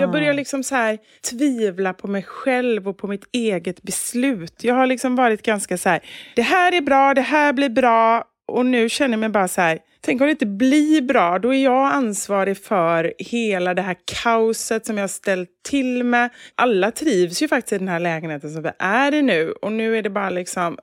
Jag 0.00 0.10
börjar 0.10 0.34
liksom 0.34 0.62
så 0.62 0.74
här 0.74 0.98
tvivla 1.30 1.92
på 1.92 2.08
mig 2.08 2.22
själv 2.22 2.88
och 2.88 2.98
på 2.98 3.06
mitt 3.06 3.24
eget 3.32 3.82
beslut. 3.82 4.64
Jag 4.64 4.74
har 4.74 4.86
liksom 4.86 5.16
varit 5.16 5.42
ganska 5.42 5.78
så 5.78 5.88
här, 5.88 6.00
det 6.36 6.42
här 6.42 6.72
är 6.72 6.80
bra, 6.80 7.14
det 7.14 7.20
här 7.20 7.52
blir 7.52 7.68
bra. 7.68 8.24
och 8.46 8.66
nu 8.66 8.88
känner 8.88 9.12
jag 9.12 9.20
mig 9.20 9.28
bara 9.28 9.48
så 9.48 9.60
här, 9.60 9.78
tänk 10.00 10.20
om 10.20 10.26
det 10.26 10.30
inte 10.30 10.46
blir 10.46 11.02
bra, 11.02 11.38
då 11.38 11.54
är 11.54 11.64
jag 11.64 11.92
ansvarig 11.92 12.58
för 12.58 13.14
hela 13.18 13.74
det 13.74 13.82
här 13.82 13.96
kaoset 14.22 14.86
som 14.86 14.98
jag 14.98 15.10
ställt 15.10 15.50
till 15.68 16.04
med. 16.04 16.30
Alla 16.54 16.90
trivs 16.90 17.42
ju 17.42 17.48
faktiskt 17.48 17.72
i 17.72 17.78
den 17.78 17.88
här 17.88 18.00
lägenheten 18.00 18.50
som 18.50 18.62
vi 18.62 18.70
är 18.78 19.14
i 19.14 19.22
nu 19.22 19.52
och 19.52 19.72
nu 19.72 19.98
är 19.98 20.02
det 20.02 20.10
bara 20.10 20.30
liksom, 20.30 20.78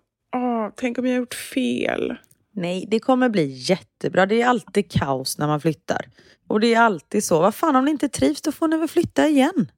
tänk 0.75 0.97
om 0.97 1.05
jag 1.05 1.13
har 1.13 1.19
gjort 1.19 1.33
fel. 1.33 2.15
Nej, 2.53 2.85
det 2.91 2.99
kommer 2.99 3.29
bli 3.29 3.45
jättebra. 3.45 4.25
Det 4.25 4.41
är 4.41 4.47
alltid 4.47 4.91
kaos 4.91 5.37
när 5.37 5.47
man 5.47 5.61
flyttar. 5.61 6.05
Och 6.47 6.59
det 6.59 6.73
är 6.73 6.79
alltid 6.79 7.23
så. 7.23 7.41
Vad 7.41 7.55
fan, 7.55 7.75
om 7.75 7.85
ni 7.85 7.91
inte 7.91 8.09
trivs 8.09 8.41
då 8.41 8.51
får 8.51 8.67
ni 8.67 8.77
väl 8.77 8.87
flytta 8.87 9.27
igen. 9.27 9.71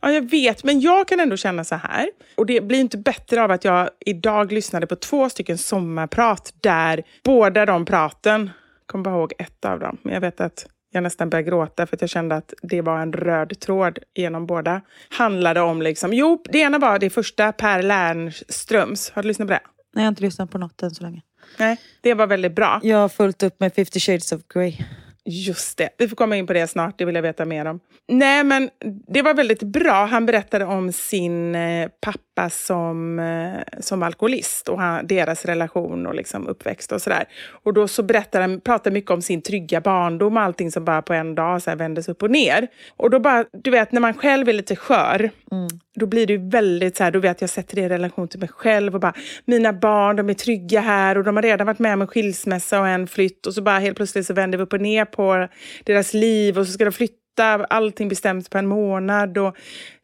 Ja, 0.00 0.12
jag 0.12 0.30
vet, 0.30 0.64
men 0.64 0.80
jag 0.80 1.08
kan 1.08 1.20
ändå 1.20 1.36
känna 1.36 1.64
så 1.64 1.74
här. 1.74 2.10
Och 2.36 2.46
det 2.46 2.60
blir 2.60 2.80
inte 2.80 2.98
bättre 2.98 3.42
av 3.42 3.50
att 3.50 3.64
jag 3.64 3.90
idag 4.06 4.52
lyssnade 4.52 4.86
på 4.86 4.96
två 4.96 5.30
stycken 5.30 5.58
sommarprat 5.58 6.54
där 6.60 7.02
båda 7.24 7.66
de 7.66 7.84
praten, 7.84 8.40
jag 8.80 8.86
kommer 8.86 9.04
bara 9.04 9.14
ihåg 9.14 9.32
ett 9.38 9.64
av 9.64 9.80
dem, 9.80 9.98
men 10.02 10.14
jag 10.14 10.20
vet 10.20 10.40
att 10.40 10.66
jag 10.94 11.02
nästan 11.02 11.30
började 11.30 11.50
gråta 11.50 11.86
för 11.86 11.96
att 11.96 12.00
jag 12.00 12.10
kände 12.10 12.34
att 12.34 12.54
det 12.62 12.80
var 12.80 13.00
en 13.00 13.12
röd 13.12 13.60
tråd 13.60 13.98
genom 14.14 14.46
båda. 14.46 14.80
Handlade 15.08 15.60
om 15.60 15.82
liksom, 15.82 16.12
jo, 16.12 16.42
det 16.44 16.58
ena 16.58 16.78
var 16.78 16.98
det 16.98 17.10
första, 17.10 17.52
Per 17.52 17.82
Lernströms. 17.82 19.10
Har 19.10 19.22
du 19.22 19.28
lyssnat 19.28 19.48
på 19.48 19.52
det? 19.52 19.60
Nej, 19.94 20.02
jag 20.02 20.06
har 20.06 20.08
inte 20.08 20.22
lyssnat 20.22 20.50
på 20.50 20.58
något 20.58 20.82
än 20.82 20.90
så 20.94 21.02
länge. 21.02 21.22
Nej, 21.58 21.76
det 22.00 22.14
var 22.14 22.26
väldigt 22.26 22.54
bra. 22.54 22.80
Jag 22.82 22.98
har 22.98 23.08
fullt 23.08 23.42
upp 23.42 23.60
med 23.60 23.74
50 23.74 24.00
shades 24.00 24.32
of 24.32 24.40
Grey. 24.54 24.76
Just 25.24 25.78
det, 25.78 25.88
vi 25.98 26.08
får 26.08 26.16
komma 26.16 26.36
in 26.36 26.46
på 26.46 26.52
det 26.52 26.66
snart, 26.66 26.98
det 26.98 27.04
vill 27.04 27.14
jag 27.14 27.22
veta 27.22 27.44
mer 27.44 27.64
om. 27.64 27.80
Nej, 28.08 28.44
men 28.44 28.70
det 29.08 29.22
var 29.22 29.34
väldigt 29.34 29.62
bra. 29.62 30.04
Han 30.04 30.26
berättade 30.26 30.64
om 30.64 30.92
sin 30.92 31.54
eh, 31.54 31.88
pappa 32.00 32.50
som, 32.50 33.18
eh, 33.18 33.80
som 33.80 34.02
alkoholist 34.02 34.68
och 34.68 34.80
han, 34.80 35.06
deras 35.06 35.44
relation 35.44 36.06
och 36.06 36.14
liksom 36.14 36.48
uppväxt 36.48 36.92
och 36.92 37.02
sådär. 37.02 37.24
Och 37.64 37.74
då 37.74 37.88
så 37.88 38.02
berättade 38.02 38.44
han, 38.44 38.60
pratade 38.60 38.94
mycket 38.94 39.10
om 39.10 39.22
sin 39.22 39.42
trygga 39.42 39.80
barndom 39.80 40.36
och 40.36 40.42
allting 40.42 40.72
som 40.72 40.84
bara 40.84 41.02
på 41.02 41.14
en 41.14 41.34
dag 41.34 41.62
så 41.62 41.70
här 41.70 41.76
vändes 41.76 42.08
upp 42.08 42.22
och 42.22 42.30
ner. 42.30 42.68
Och 42.96 43.10
då 43.10 43.20
bara, 43.20 43.44
du 43.52 43.70
vet, 43.70 43.92
när 43.92 44.00
man 44.00 44.14
själv 44.14 44.48
är 44.48 44.52
lite 44.52 44.76
skör, 44.76 45.30
mm. 45.52 45.68
då 45.94 46.06
blir 46.06 46.26
det 46.26 46.38
väldigt 46.38 46.96
så 46.96 47.04
här, 47.04 47.10
då 47.10 47.18
vet 47.18 47.40
jag 47.40 47.50
sätter 47.50 47.76
det 47.76 47.82
i 47.82 47.88
relation 47.88 48.28
till 48.28 48.40
mig 48.40 48.48
själv 48.48 48.94
och 48.94 49.00
bara, 49.00 49.14
mina 49.44 49.72
barn, 49.72 50.16
de 50.16 50.30
är 50.30 50.34
trygga 50.34 50.80
här 50.80 51.18
och 51.18 51.24
de 51.24 51.36
har 51.36 51.42
redan 51.42 51.66
varit 51.66 51.78
med 51.78 51.94
om 51.94 52.02
en 52.02 52.08
skilsmässa 52.08 52.80
och 52.80 52.88
en 52.88 53.06
flytt 53.06 53.46
och 53.46 53.54
så 53.54 53.62
bara 53.62 53.78
helt 53.78 53.96
plötsligt 53.96 54.26
så 54.26 54.34
vänder 54.34 54.58
vi 54.58 54.64
upp 54.64 54.72
och 54.72 54.80
ner 54.80 55.04
på 55.12 55.48
deras 55.84 56.14
liv 56.14 56.58
och 56.58 56.66
så 56.66 56.72
ska 56.72 56.84
de 56.84 56.92
flytta 56.92 57.64
allting 57.64 58.08
bestämt 58.08 58.50
på 58.50 58.58
en 58.58 58.66
månad. 58.66 59.38
Och, 59.38 59.56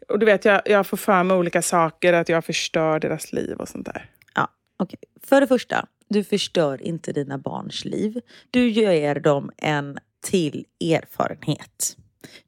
och 0.09 0.19
du 0.19 0.27
vet, 0.27 0.45
jag, 0.45 0.63
jag 0.65 0.87
får 0.87 0.97
för 0.97 1.23
mig 1.23 1.37
olika 1.37 1.63
saker, 1.63 2.13
att 2.13 2.29
jag 2.29 2.45
förstör 2.45 3.01
deras 3.01 3.33
liv 3.33 3.57
och 3.57 3.69
sånt 3.69 3.87
där. 3.87 4.11
Ja, 4.35 4.49
okej. 4.79 4.99
Okay. 5.03 5.29
För 5.29 5.41
det 5.41 5.47
första, 5.47 5.87
du 6.09 6.25
förstör 6.25 6.83
inte 6.83 7.13
dina 7.13 7.39
barns 7.39 7.85
liv. 7.85 8.21
Du 8.51 8.69
ger 8.69 9.21
dem 9.21 9.51
en 9.57 9.99
till 10.21 10.65
erfarenhet. 10.81 11.97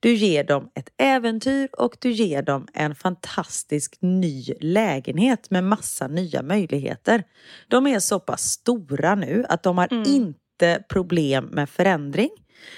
Du 0.00 0.14
ger 0.14 0.44
dem 0.44 0.70
ett 0.74 0.88
äventyr 0.96 1.68
och 1.72 1.96
du 1.98 2.10
ger 2.10 2.42
dem 2.42 2.66
en 2.74 2.94
fantastisk 2.94 3.96
ny 4.00 4.44
lägenhet 4.60 5.50
med 5.50 5.64
massa 5.64 6.08
nya 6.08 6.42
möjligheter. 6.42 7.22
De 7.68 7.86
är 7.86 7.98
så 7.98 8.20
pass 8.20 8.42
stora 8.42 9.14
nu 9.14 9.44
att 9.48 9.62
de 9.62 9.78
har 9.78 9.92
mm. 9.92 10.04
inte 10.06 10.84
problem 10.88 11.44
med 11.44 11.70
förändring. 11.70 12.30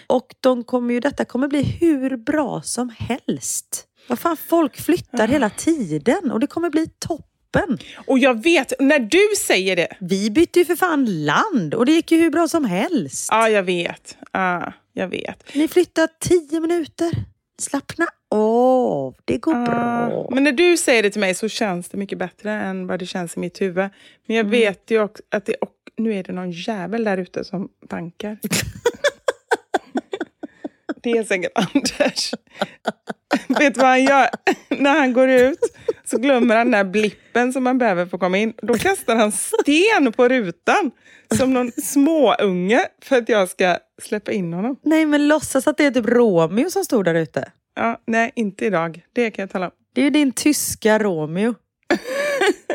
Och 0.07 0.35
de 0.41 0.65
kommer 0.65 0.95
ju, 0.95 1.01
detta 1.01 1.25
kommer 1.25 1.49
bli 1.49 1.63
hur 1.63 2.17
bra 2.17 2.63
som 2.63 2.95
helst. 2.99 3.87
Vad 4.09 4.19
fan, 4.19 4.37
folk 4.37 4.81
flyttar 4.81 5.29
hela 5.29 5.51
tiden 5.51 6.31
och 6.31 6.41
det 6.41 6.47
kommer 6.47 6.71
bli 6.71 6.87
toppen. 6.99 7.79
Och 8.07 8.19
jag 8.19 8.43
vet, 8.43 8.73
när 8.81 8.99
du 8.99 9.37
säger 9.47 9.77
det. 9.77 9.89
Vi 10.01 10.31
bytte 10.31 10.59
ju 10.59 10.65
för 10.65 10.77
fan 10.77 11.25
land 11.25 11.75
och 11.75 11.87
det 11.87 11.93
gick 11.93 12.13
ju 12.13 12.19
hur 12.19 12.31
bra 12.31 12.49
som 12.49 12.65
helst. 12.65 13.29
Ja, 13.31 13.49
jag 13.49 13.63
vet. 13.63 14.17
Ja, 14.33 14.73
jag 14.93 15.09
vet. 15.09 15.55
Ni 15.55 15.69
flyttar 15.69 16.09
tio 16.21 16.61
minuter. 16.61 17.11
Slappna 17.59 18.07
av, 18.31 19.15
det 19.25 19.39
går 19.39 19.55
uh, 19.55 19.65
bra. 19.65 20.29
Men 20.31 20.45
när 20.45 20.53
du 20.53 20.77
säger 20.77 21.03
det 21.03 21.11
till 21.11 21.21
mig 21.21 21.35
så 21.35 21.49
känns 21.49 21.89
det 21.89 21.99
mycket 21.99 22.19
bättre 22.19 22.53
än 22.53 22.87
vad 22.87 22.99
det 22.99 23.07
känns 23.07 23.37
i 23.37 23.41
mitt 23.41 23.61
huvud. 23.61 23.91
Men 24.27 24.37
jag 24.37 24.47
mm. 24.47 24.51
vet 24.51 24.91
ju 24.91 25.03
också 25.03 25.23
att 25.31 25.47
det, 25.47 25.55
och 25.55 25.75
nu 25.97 26.15
är 26.15 26.23
det 26.23 26.33
någon 26.33 26.51
jävel 26.51 27.05
där 27.05 27.19
ute 27.19 27.45
som 27.45 27.69
bankar. 27.91 28.39
Det 31.03 31.11
är 31.11 31.25
säkert 31.25 31.53
Anders. 31.55 32.35
Vet 33.49 33.75
du 33.75 33.81
vad 33.81 33.91
han 33.91 34.05
gör? 34.05 34.29
När 34.69 34.99
han 34.99 35.13
går 35.13 35.29
ut 35.29 35.59
så 36.05 36.19
glömmer 36.19 36.57
han 36.57 36.71
den 36.71 36.87
där 36.87 36.91
blippen 36.93 37.53
som 37.53 37.65
man 37.65 37.79
behöver 37.79 38.07
för 38.07 38.17
att 38.17 38.21
komma 38.21 38.39
in. 38.39 38.53
Då 38.63 38.75
kastar 38.75 39.17
han 39.17 39.33
sten 39.33 40.13
på 40.13 40.29
rutan 40.29 40.91
som 41.35 41.55
någon 41.55 41.73
småunge 41.73 42.87
för 43.03 43.17
att 43.17 43.29
jag 43.29 43.49
ska 43.49 43.79
släppa 44.03 44.33
in 44.33 44.53
honom. 44.53 44.77
Nej, 44.83 45.07
men 45.07 45.29
låtsas 45.29 45.67
att 45.67 45.77
det 45.77 45.85
är 45.85 45.91
typ 45.91 46.07
Romeo 46.07 46.71
som 46.71 46.85
stod 46.85 47.05
där 47.05 47.15
ute. 47.15 47.53
Ja, 47.75 48.01
nej, 48.07 48.33
inte 48.35 48.67
idag. 48.67 49.01
Det 49.13 49.31
kan 49.31 49.43
jag 49.43 49.51
tala 49.51 49.67
om. 49.67 49.73
Det 49.95 50.01
är 50.01 50.05
ju 50.05 50.11
din 50.11 50.33
tyska 50.33 50.99
Romeo. 50.99 51.55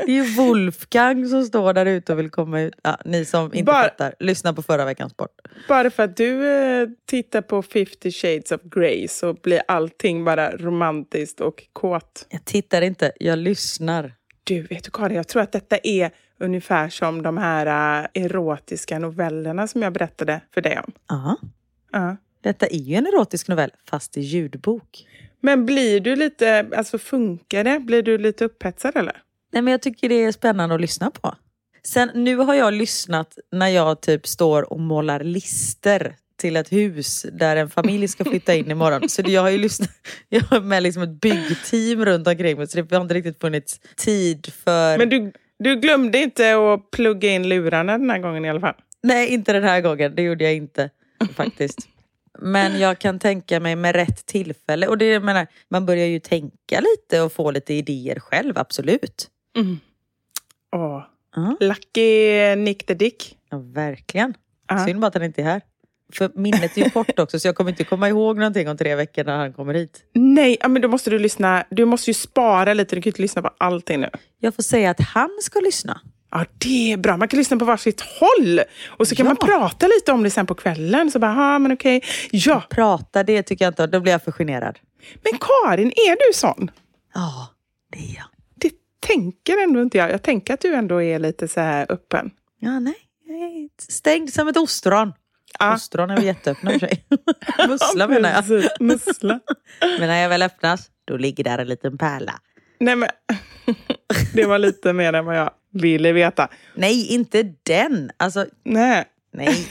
Det 0.08 0.20
är 0.20 0.24
ju 0.24 0.36
Wolfgang 0.36 1.28
som 1.28 1.44
står 1.44 1.74
där 1.74 1.86
ute 1.86 2.14
och 2.14 2.20
vill 2.20 2.30
komma 2.30 2.62
ut. 2.62 2.74
Ja, 2.84 2.98
ni 3.06 3.26
som 3.26 3.46
inte 3.46 3.64
bara, 3.64 3.84
fattar, 3.84 4.16
lyssna 4.20 4.54
på 4.54 4.64
förra 4.64 4.86
veckans 4.86 5.12
sport. 5.12 5.32
Bara 5.68 5.90
för 5.90 6.04
att 6.04 6.18
du 6.18 6.50
eh, 6.50 6.88
tittar 7.06 7.42
på 7.42 7.64
50 7.64 8.12
shades 8.12 8.52
of 8.52 8.62
Grey 8.64 9.08
så 9.08 9.34
blir 9.34 9.62
allting 9.68 10.26
bara 10.26 10.58
romantiskt 10.58 11.42
och 11.42 11.64
kåt. 11.74 12.28
Jag 12.30 12.46
tittar 12.46 12.82
inte, 12.82 13.12
jag 13.20 13.40
lyssnar. 13.40 14.14
Du, 14.44 14.62
vet 14.62 14.84
du 14.84 14.92
Karin, 14.92 15.18
jag 15.18 15.28
tror 15.28 15.42
att 15.42 15.52
detta 15.52 15.78
är 15.84 16.12
ungefär 16.40 16.90
som 16.90 17.22
de 17.22 17.38
här 17.38 18.02
uh, 18.02 18.08
erotiska 18.14 19.00
novellerna 19.00 19.68
som 19.68 19.82
jag 19.82 19.94
berättade 19.94 20.42
för 20.54 20.62
dig 20.62 20.80
om. 20.80 20.92
Ja. 21.08 21.38
Uh. 21.96 22.14
Detta 22.42 22.68
är 22.68 22.80
ju 22.80 22.96
en 22.96 23.08
erotisk 23.08 23.48
novell, 23.48 23.72
fast 23.90 24.18
i 24.18 24.22
ljudbok. 24.22 25.08
Men 25.42 25.66
blir 25.66 26.00
du 26.00 26.16
lite, 26.16 26.70
alltså 26.76 26.98
funkar 26.98 27.64
det? 27.64 27.80
Blir 27.80 28.04
du 28.04 28.18
lite 28.18 28.46
upphetsad 28.46 28.96
eller? 28.96 29.22
Nej, 29.52 29.62
men 29.62 29.72
jag 29.72 29.82
tycker 29.82 30.10
det 30.10 30.24
är 30.24 30.32
spännande 30.32 30.76
att 30.76 30.82
lyssna 30.82 31.12
på. 31.12 31.36
Sen 31.84 32.12
nu 32.14 32.36
har 32.36 32.54
jag 32.54 32.74
lyssnat 32.74 33.38
när 33.52 33.68
jag 33.68 34.02
typ 34.02 34.28
står 34.28 34.74
och 34.74 34.80
målar 34.80 35.20
lister 35.20 36.16
till 36.38 36.56
ett 36.56 36.72
hus 36.72 37.26
där 37.34 37.56
en 37.56 37.70
familj 37.70 38.08
ska 38.08 38.26
flytta 38.26 38.56
in 38.56 38.72
imorgon. 38.72 39.10
Så 39.10 39.22
jag 39.26 39.42
har 39.42 39.50
ju 39.50 39.58
lyssnat, 39.58 39.90
jag 40.30 40.42
har 40.42 40.62
med 40.62 40.84
liksom 40.84 41.04
ett 41.04 41.22
byggteam 41.22 42.06
runt 42.06 42.28
omkring 42.28 42.58
mig 42.58 42.68
så 42.68 42.82
det 42.82 42.96
har 42.96 43.02
inte 43.02 43.14
riktigt 43.14 43.42
funnits 43.42 43.80
tid 43.96 44.54
för... 44.54 44.98
Men 44.98 45.10
du, 45.10 45.32
du 45.60 45.76
glömde 45.76 46.18
inte 46.18 46.56
att 46.56 46.92
plugga 46.92 47.30
in 47.30 47.50
lurarna 47.50 47.98
den 47.98 48.10
här 48.10 48.20
gången 48.20 48.46
i 48.46 48.50
alla 48.50 48.60
fall? 48.60 48.76
Nej, 49.04 49.28
inte 49.28 49.54
den 49.54 49.64
här 49.64 49.82
gången. 49.82 50.16
Det 50.16 50.22
gjorde 50.22 50.44
jag 50.44 50.54
inte 50.54 50.90
faktiskt. 51.36 51.88
Men 52.40 52.80
jag 52.80 53.00
kan 53.00 53.20
tänka 53.20 53.60
mig 53.60 53.76
med 53.76 53.96
rätt 53.96 54.26
tillfälle. 54.26 54.88
Och 54.88 54.98
det, 54.98 55.20
menar, 55.20 55.48
man 55.70 55.86
börjar 55.86 56.06
ju 56.06 56.20
tänka 56.20 56.80
lite 56.80 57.22
och 57.22 57.32
få 57.32 57.52
lite 57.52 57.74
idéer 57.74 58.20
själv, 58.20 58.58
absolut. 58.58 59.30
Mm. 59.58 59.80
Åh. 60.76 61.04
Uh. 61.38 61.54
Lucky 61.60 62.56
Nick 62.56 62.86
the 62.86 62.94
Dick. 62.94 63.38
Ja, 63.50 63.58
verkligen. 63.58 64.34
Uh. 64.72 64.86
Synd 64.86 65.00
bara 65.00 65.08
att 65.08 65.14
han 65.14 65.24
inte 65.24 65.42
är 65.42 65.46
här. 65.46 65.62
För 66.14 66.32
minnet 66.36 66.78
är 66.78 66.84
ju 66.84 66.90
kort 66.90 67.20
också, 67.20 67.40
så 67.40 67.48
jag 67.48 67.56
kommer 67.56 67.72
inte 67.72 67.84
komma 67.84 68.10
ihåg 68.10 68.38
någonting 68.38 68.70
om 68.70 68.78
tre 68.78 68.96
veckor 68.96 69.24
när 69.24 69.38
han 69.38 69.54
kommer 69.54 69.74
hit. 69.74 70.04
Nej, 70.14 70.58
men 70.68 70.82
då 70.82 70.88
måste 70.88 71.10
du 71.10 71.20
lyssna. 71.20 71.64
Du 71.70 71.86
måste 71.86 72.10
ju 72.10 72.14
spara 72.14 72.74
lite. 72.74 72.96
Du 72.96 73.02
kan 73.02 73.10
inte 73.10 73.22
lyssna 73.22 73.42
på 73.42 73.50
allting 73.58 74.02
nu. 74.02 74.10
Jag 74.40 74.56
får 74.56 74.64
säga 74.64 74.90
att 74.90 75.00
han 75.00 75.30
ska 75.42 75.60
lyssna. 75.60 76.02
Ja, 76.32 76.46
det 76.58 76.92
är 76.92 76.98
bra. 76.98 77.18
Man 77.18 77.28
kan 77.28 77.38
lyssna 77.38 77.58
på 77.58 77.66
varsitt 77.66 78.02
håll. 78.02 78.60
Och 78.88 79.08
så 79.08 79.16
kan 79.16 79.26
ja. 79.26 79.30
man 79.30 79.50
prata 79.50 79.88
lite 79.88 80.12
om 80.12 80.24
det 80.24 80.30
sen 80.30 80.46
på 80.46 80.56
kvällen. 80.56 81.12
Så 81.12 81.20
bara, 81.20 81.60
men 81.60 81.72
okej. 81.72 82.04
Ja. 82.32 82.64
Prata, 82.70 83.24
det 83.24 83.44
tycker 83.44 83.66
jag 83.66 83.72
inte. 83.72 83.88
Då 83.88 84.00
blir 84.00 84.12
jag 84.12 84.24
för 84.24 84.32
generad. 84.32 84.80
Men 85.24 85.40
Karin, 85.40 85.88
är 85.88 86.28
du 86.28 86.34
sån? 86.34 86.72
Ja, 87.14 87.48
det 87.92 88.00
är 88.00 88.16
jag 88.16 88.37
tänker 89.08 89.64
ändå 89.64 89.82
inte 89.82 89.98
jag. 89.98 90.12
Jag 90.12 90.24
tänker 90.24 90.54
att 90.54 90.60
du 90.60 90.74
ändå 90.74 91.02
är 91.02 91.20
lite 91.20 91.48
så 91.48 91.60
här 91.60 91.86
öppen. 91.90 92.32
Ja, 92.60 92.80
nej. 92.80 92.96
Stängd 93.78 94.34
som 94.34 94.48
ett 94.48 94.58
ostron. 94.58 95.14
Ah. 95.60 95.76
Ostron 95.76 96.10
är 96.10 96.16
väl 96.16 96.26
jätteöppna 96.26 96.72
för 96.72 96.80
sig. 96.80 97.06
Mussla 97.68 98.08
menar 98.08 98.30
jag. 98.30 98.64
Mussla. 98.80 99.40
men 100.00 100.08
när 100.08 100.22
jag 100.22 100.30
väl 100.30 100.42
öppnas, 100.42 100.90
då 101.06 101.18
ligger 101.18 101.44
där 101.44 101.58
en 101.58 101.68
liten 101.68 101.98
pärla. 101.98 102.34
Nej 102.80 102.96
men, 102.96 103.10
det 104.34 104.46
var 104.46 104.58
lite 104.58 104.94
mer 104.94 105.14
än 105.14 105.26
vad 105.26 105.38
jag 105.38 105.52
ville 105.74 106.12
veta. 106.12 106.50
Nej, 106.76 107.08
inte 107.08 107.54
den. 107.64 108.12
Alltså, 108.18 108.46
nej. 108.64 109.06
Nej, 109.34 109.68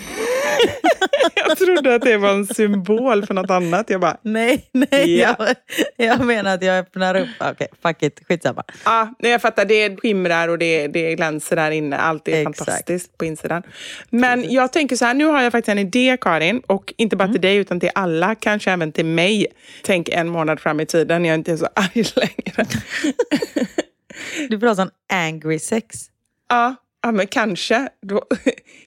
trodde 1.76 1.94
att 1.94 2.02
det 2.02 2.16
var 2.16 2.30
en 2.30 2.46
symbol 2.46 3.26
för 3.26 3.34
något 3.34 3.50
annat. 3.50 3.90
Jag 3.90 4.00
bara... 4.00 4.16
Nej, 4.22 4.68
nej. 4.72 5.10
Yeah. 5.10 5.36
Jag, 5.38 5.56
jag 6.08 6.26
menar 6.26 6.54
att 6.54 6.62
jag 6.62 6.78
öppnar 6.78 7.14
upp. 7.14 7.28
Okej, 7.40 7.52
okay, 7.52 7.68
fuck 7.82 8.02
it. 8.02 8.20
Skitsamma. 8.28 8.62
Ja, 8.84 9.14
jag 9.18 9.42
fattar. 9.42 9.64
Det 9.64 9.96
skimrar 9.96 10.48
och 10.48 10.58
det, 10.58 10.88
det 10.88 11.14
glänser 11.14 11.56
där 11.56 11.70
inne. 11.70 11.96
Allt 11.96 12.28
är 12.28 12.40
Exakt. 12.40 12.58
fantastiskt 12.58 13.18
på 13.18 13.24
insidan. 13.24 13.62
Men 14.10 14.38
Precis. 14.38 14.54
jag 14.54 14.72
tänker 14.72 14.96
så 14.96 15.04
här, 15.04 15.14
nu 15.14 15.24
har 15.24 15.42
jag 15.42 15.52
faktiskt 15.52 15.68
en 15.68 15.78
idé 15.78 16.16
Karin. 16.20 16.60
Och 16.66 16.94
inte 16.96 17.16
bara 17.16 17.24
mm. 17.24 17.32
till 17.32 17.42
dig 17.42 17.56
utan 17.56 17.80
till 17.80 17.90
alla, 17.94 18.34
kanske 18.34 18.72
även 18.72 18.92
till 18.92 19.06
mig. 19.06 19.46
Tänk 19.82 20.08
en 20.08 20.28
månad 20.28 20.60
fram 20.60 20.80
i 20.80 20.86
tiden 20.86 21.24
jag 21.24 21.34
inte 21.34 21.52
är 21.52 21.56
så 21.56 21.68
arg 21.74 22.04
längre. 22.16 22.66
du 24.48 24.60
pratar 24.60 24.82
om 24.82 24.90
angry 25.12 25.58
sex. 25.58 25.96
Ja, 26.48 26.74
ja 27.02 27.12
men 27.12 27.26
kanske. 27.26 27.88
Då, 28.02 28.24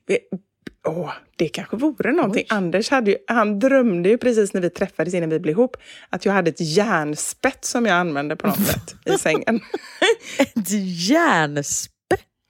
Åh, 0.89 1.11
det 1.35 1.47
kanske 1.47 1.75
vore 1.75 2.11
någonting. 2.11 2.43
Oj. 2.49 2.55
Anders 2.57 2.89
hade 2.89 3.11
ju, 3.11 3.17
han 3.27 3.59
drömde 3.59 4.09
ju 4.09 4.17
precis 4.17 4.53
när 4.53 4.61
vi 4.61 4.69
träffades 4.69 5.13
innan 5.13 5.29
vi 5.29 5.39
blev 5.39 5.51
ihop 5.51 5.77
att 6.09 6.25
jag 6.25 6.33
hade 6.33 6.49
ett 6.49 6.61
järnspett 6.61 7.65
som 7.65 7.85
jag 7.85 7.95
använde 7.95 8.35
på 8.35 8.47
något 8.47 8.67
sätt 8.67 8.95
i 9.05 9.17
sängen. 9.19 9.59
ett 10.39 10.71
järnspett? 11.09 11.95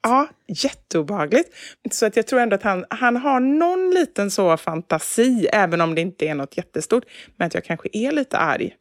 Ja, 0.02 0.28
jätteobehagligt. 0.48 1.48
Så 1.90 2.06
att 2.06 2.16
jag 2.16 2.26
tror 2.26 2.40
ändå 2.40 2.56
att 2.56 2.62
han, 2.62 2.84
han 2.90 3.16
har 3.16 3.40
någon 3.40 3.90
liten 3.90 4.30
så 4.30 4.56
fantasi, 4.56 5.46
även 5.52 5.80
om 5.80 5.94
det 5.94 6.00
inte 6.00 6.26
är 6.28 6.34
något 6.34 6.56
jättestort, 6.56 7.04
men 7.36 7.46
att 7.46 7.54
jag 7.54 7.64
kanske 7.64 7.88
är 7.92 8.12
lite 8.12 8.38
arg. 8.38 8.74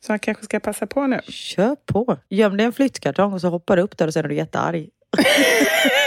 Så 0.00 0.12
han 0.12 0.18
kanske 0.18 0.44
ska 0.44 0.60
passa 0.60 0.86
på 0.86 1.06
nu. 1.06 1.20
Kör 1.28 1.76
på! 1.86 2.16
Göm 2.28 2.56
dig 2.56 2.66
en 2.66 2.72
flyttkartong 2.72 3.32
och 3.32 3.40
så 3.40 3.48
hoppar 3.48 3.76
du 3.76 3.82
upp 3.82 3.98
där 3.98 4.06
och 4.06 4.12
sen 4.12 4.24
är 4.24 4.28
du 4.28 4.34
jättearg. 4.34 4.88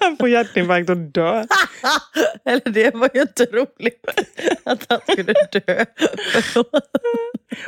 han 0.00 0.16
får 0.16 0.28
hjärtinfarkt 0.28 0.90
och 0.90 0.96
dör. 0.96 1.46
Eller 2.44 2.70
det 2.70 2.94
var 2.94 3.10
ju 3.14 3.20
inte 3.20 3.44
roligt 3.44 4.04
att 4.64 4.86
han 4.88 5.00
skulle 5.12 5.32
dö. 5.52 5.84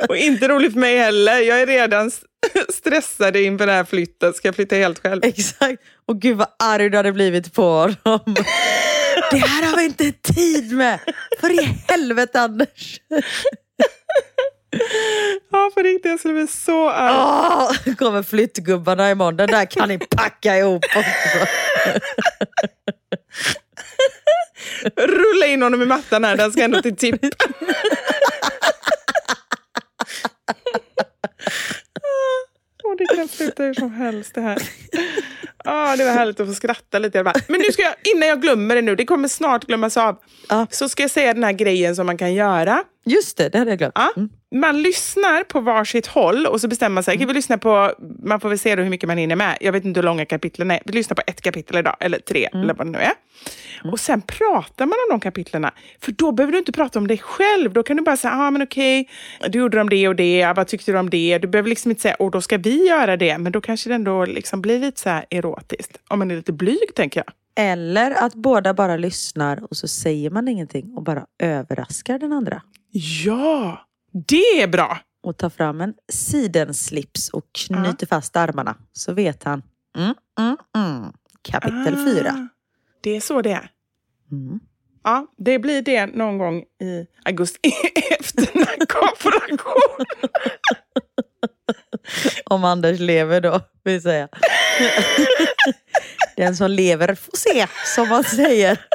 och 0.09 0.17
inte 0.17 0.47
roligt 0.47 0.73
för 0.73 0.79
mig 0.79 0.97
heller. 0.97 1.39
Jag 1.39 1.61
är 1.61 1.65
redan 1.65 2.11
stressad 2.73 3.35
inför 3.35 3.65
den 3.65 3.75
här 3.75 3.83
flytten. 3.83 4.33
Ska 4.33 4.47
jag 4.47 4.55
flytta 4.55 4.75
helt 4.75 4.99
själv? 4.99 5.21
Exakt. 5.23 5.83
Och 6.07 6.21
gud 6.21 6.37
vad 6.37 6.47
arg 6.59 6.89
du 6.89 6.97
hade 6.97 7.11
blivit 7.11 7.53
på 7.53 7.63
honom. 7.63 8.35
det 9.31 9.37
här 9.37 9.69
har 9.69 9.77
vi 9.77 9.85
inte 9.85 10.11
tid 10.11 10.71
med. 10.73 10.99
För 11.39 11.49
i 11.49 11.63
helvete 11.87 12.39
Anders. 12.41 12.99
Ja, 15.51 15.71
på 15.75 15.81
riktigt. 15.81 16.11
Jag 16.11 16.19
skulle 16.19 16.33
bli 16.33 16.47
så 16.47 16.89
arg. 16.89 17.13
Oh, 17.87 17.95
kommer 17.95 18.23
flyttgubbarna 18.23 19.11
imorgon. 19.11 19.37
Den 19.37 19.47
där 19.47 19.65
kan 19.65 19.89
ni 19.89 19.99
packa 19.99 20.57
ihop 20.57 20.85
också. 20.95 21.47
Rulla 24.97 25.45
in 25.45 25.61
honom 25.61 25.81
i 25.81 25.85
mattan 25.85 26.23
här. 26.23 26.37
Den 26.37 26.51
ska 26.51 26.63
ändå 26.63 26.81
till 26.81 26.95
tipp. 26.95 27.25
Oh, 32.83 32.97
det 32.97 33.15
kan 33.15 33.27
sluta 33.27 33.63
hur 33.63 33.73
som 33.73 33.93
helst 33.93 34.35
det 34.35 34.41
här. 34.41 34.57
Oh, 35.65 35.97
det 35.97 36.05
var 36.05 36.11
härligt 36.11 36.39
att 36.39 36.47
få 36.47 36.53
skratta 36.53 36.99
lite. 36.99 37.23
Men 37.23 37.61
nu 37.61 37.71
ska 37.71 37.81
jag, 37.81 37.93
innan 38.15 38.29
jag 38.29 38.41
glömmer 38.41 38.75
det 38.75 38.81
nu, 38.81 38.95
det 38.95 39.05
kommer 39.05 39.27
snart 39.27 39.65
glömmas 39.65 39.97
av, 39.97 40.17
ah. 40.47 40.65
så 40.69 40.89
ska 40.89 41.03
jag 41.03 41.11
säga 41.11 41.33
den 41.33 41.43
här 41.43 41.51
grejen 41.51 41.95
som 41.95 42.05
man 42.05 42.17
kan 42.17 42.33
göra. 42.33 42.83
Just 43.05 43.37
det, 43.37 43.49
det 43.49 43.57
hade 43.57 43.71
jag 43.71 43.77
glömt. 43.77 43.97
Mm. 44.15 44.29
Man 44.53 44.81
lyssnar 44.81 45.43
på 45.43 45.59
varsitt 45.59 46.07
håll 46.07 46.45
och 46.45 46.61
så 46.61 46.67
bestämmer 46.67 46.93
man 46.93 47.03
sig. 47.03 47.15
Mm. 47.15 47.27
Vi 47.27 47.33
lyssnar 47.33 47.57
på, 47.57 47.93
man 48.23 48.39
får 48.39 48.49
väl 48.49 48.59
se 48.59 48.75
hur 48.75 48.89
mycket 48.89 49.07
man 49.07 49.17
hinner 49.17 49.35
med. 49.35 49.57
Jag 49.61 49.71
vet 49.71 49.85
inte 49.85 49.99
hur 49.99 50.05
långa 50.05 50.25
kapitlen 50.25 50.71
är. 50.71 50.79
Vi 50.85 50.93
lyssnar 50.93 51.15
på 51.15 51.21
ett 51.27 51.41
kapitel 51.41 51.77
idag, 51.77 51.95
eller 51.99 52.19
tre, 52.19 52.49
mm. 52.51 52.63
eller 52.63 52.73
vad 52.73 52.87
det 52.87 52.91
nu 52.91 52.97
är. 52.97 53.13
Mm. 53.81 53.93
Och 53.93 53.99
sen 53.99 54.21
pratar 54.21 54.85
man 54.85 54.93
om 54.93 55.09
de 55.09 55.19
kapitlen. 55.19 55.65
För 56.01 56.11
då 56.11 56.31
behöver 56.31 56.51
du 56.51 56.57
inte 56.57 56.71
prata 56.71 56.99
om 56.99 57.07
dig 57.07 57.17
själv. 57.17 57.73
Då 57.73 57.83
kan 57.83 57.97
du 57.97 58.03
bara 58.03 58.17
säga, 58.17 58.33
ah, 58.33 58.51
men 58.51 58.61
okej, 58.61 59.09
du 59.47 59.59
gjorde 59.59 59.77
de 59.77 59.89
det 59.89 60.07
och 60.07 60.15
det, 60.15 60.53
vad 60.55 60.67
tyckte 60.67 60.91
du 60.91 60.97
om 60.97 61.09
det? 61.09 61.37
Du 61.37 61.47
behöver 61.47 61.69
liksom 61.69 61.91
inte 61.91 62.01
säga, 62.01 62.15
och 62.15 62.31
då 62.31 62.41
ska 62.41 62.57
vi 62.57 62.87
göra 62.87 63.17
det. 63.17 63.37
Men 63.37 63.51
då 63.51 63.61
kanske 63.61 63.89
det 63.89 63.95
ändå 63.95 64.25
liksom 64.25 64.61
blir 64.61 64.79
lite 64.79 65.01
så 65.01 65.09
här 65.09 65.25
erotiskt. 65.29 65.97
Om 66.07 66.19
man 66.19 66.31
är 66.31 66.35
lite 66.35 66.53
blyg, 66.53 66.95
tänker 66.95 67.23
jag. 67.25 67.33
Eller 67.55 68.11
att 68.11 68.33
båda 68.33 68.73
bara 68.73 68.97
lyssnar 68.97 69.63
och 69.69 69.77
så 69.77 69.87
säger 69.87 70.29
man 70.29 70.47
ingenting 70.47 70.93
och 70.95 71.03
bara 71.03 71.25
överraskar 71.39 72.19
den 72.19 72.33
andra. 72.33 72.61
Ja, 73.25 73.85
det 74.13 74.61
är 74.61 74.67
bra! 74.67 74.99
Och 75.23 75.37
tar 75.37 75.49
fram 75.49 75.81
en 75.81 75.93
sidenslips 76.11 77.29
och 77.29 77.45
knyter 77.53 78.07
fast 78.07 78.35
armarna. 78.35 78.75
Så 78.91 79.13
vet 79.13 79.43
han. 79.43 79.63
Mm, 79.97 80.15
mm, 80.39 80.57
mm. 80.77 81.13
Kapitel 81.41 81.93
uh. 81.93 82.05
fyra. 82.05 82.47
Det 83.01 83.15
är 83.15 83.21
så 83.21 83.41
det 83.41 83.51
är. 83.51 83.69
Mm. 84.31 84.59
Ja, 85.03 85.27
det 85.37 85.59
blir 85.59 85.81
det 85.81 86.05
någon 86.05 86.37
gång 86.37 86.59
i 86.59 87.07
augusti 87.25 87.73
efter 88.19 88.59
nackoperation. 88.59 90.05
Om 92.45 92.63
Anders 92.63 92.99
lever 92.99 93.41
då, 93.41 93.61
vill 93.83 94.01
säga. 94.01 94.27
Den 96.35 96.55
som 96.55 96.71
lever 96.71 97.15
får 97.15 97.37
se, 97.37 97.67
som 97.95 98.09
man 98.09 98.23
säger. 98.23 98.85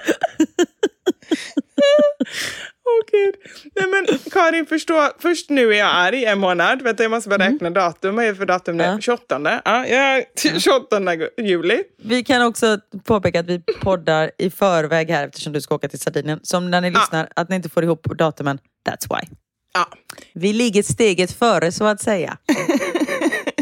Åh 2.89 3.01
oh, 3.01 3.11
gud. 3.13 3.35
Nej 3.75 3.89
men 3.89 4.19
Karin, 4.33 4.67
förstå, 4.67 5.11
först 5.19 5.51
nu 5.51 5.75
är 5.75 5.79
jag 5.79 5.91
arg 5.93 6.25
en 6.25 6.39
månad. 6.39 6.83
Vänta, 6.83 7.03
jag 7.03 7.11
måste 7.11 7.29
bara 7.29 7.39
räkna 7.39 7.67
mm. 7.67 7.73
datum. 7.73 8.17
Vad 8.17 8.25
är 8.25 8.29
det 8.29 8.35
för 8.35 8.47
datum 8.47 8.77
nu? 8.77 8.85
Ja. 8.85 9.01
28? 9.01 9.61
Ja, 9.65 9.87
jag, 9.87 10.25
28 10.61 11.01
juli. 11.39 11.83
Vi 12.03 12.25
kan 12.25 12.43
också 12.43 12.79
påpeka 13.05 13.41
att 13.41 13.47
vi 13.47 13.63
poddar 13.81 14.31
i 14.39 14.51
förväg 14.51 15.11
här 15.11 15.27
eftersom 15.27 15.53
du 15.53 15.61
ska 15.61 15.75
åka 15.75 15.89
till 15.89 16.01
Sardinien. 16.01 16.41
Som 16.43 16.71
när 16.71 16.81
ni 16.81 16.91
ja. 16.91 16.99
lyssnar, 17.01 17.29
att 17.37 17.49
ni 17.49 17.57
inte 17.57 17.69
får 17.69 17.85
ihop 17.85 18.19
datumen. 18.19 18.59
That's 18.89 19.21
why. 19.21 19.29
Ja. 19.75 19.87
Vi 20.33 20.53
ligger 20.53 20.83
steget 20.83 21.33
före 21.33 21.73
så 21.73 21.85
att 21.85 22.01
säga. 22.01 22.39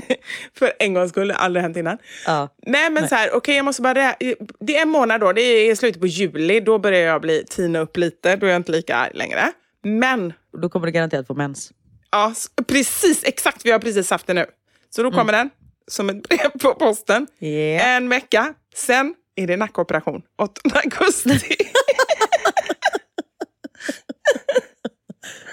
För 0.58 0.72
en 0.78 0.94
gångs 0.94 1.10
skull, 1.10 1.30
aldrig 1.30 1.62
hänt 1.62 1.76
innan. 1.76 1.98
Ja. 2.26 2.48
Nej 2.66 2.90
men 2.90 3.02
Nej. 3.02 3.08
så 3.08 3.14
här, 3.14 3.28
okej 3.28 3.36
okay, 3.36 3.54
jag 3.54 3.64
måste 3.64 3.82
bara... 3.82 4.14
Det 4.60 4.76
är 4.76 4.82
en 4.82 4.88
månad 4.88 5.20
då, 5.20 5.32
det 5.32 5.40
är 5.40 5.74
slutet 5.74 6.00
på 6.00 6.06
juli. 6.06 6.60
Då 6.60 6.78
börjar 6.78 7.00
jag 7.00 7.20
bli 7.20 7.44
tina 7.50 7.78
upp 7.78 7.96
lite. 7.96 8.36
Då 8.36 8.46
är 8.46 8.50
jag 8.50 8.56
inte 8.56 8.72
lika 8.72 8.96
arg 8.96 9.10
längre. 9.14 9.52
Men... 9.82 10.32
Då 10.62 10.68
kommer 10.68 10.86
du 10.86 10.92
garanterat 10.92 11.26
få 11.26 11.34
mens. 11.34 11.72
Ja, 12.10 12.34
precis. 12.66 13.24
Exakt. 13.24 13.66
Vi 13.66 13.70
har 13.70 13.78
precis 13.78 14.10
haft 14.10 14.26
det 14.26 14.34
nu. 14.34 14.46
Så 14.90 15.02
då 15.02 15.10
kommer 15.10 15.32
mm. 15.32 15.48
den 15.48 15.50
som 15.88 16.10
ett 16.10 16.28
brev 16.28 16.50
på 16.60 16.74
posten. 16.74 17.26
Yeah. 17.40 17.96
En 17.96 18.08
vecka. 18.08 18.54
Sen 18.74 19.14
är 19.36 19.46
det 19.46 19.56
nackoperation. 19.56 20.22
8 20.38 20.60
augusti. 20.84 21.30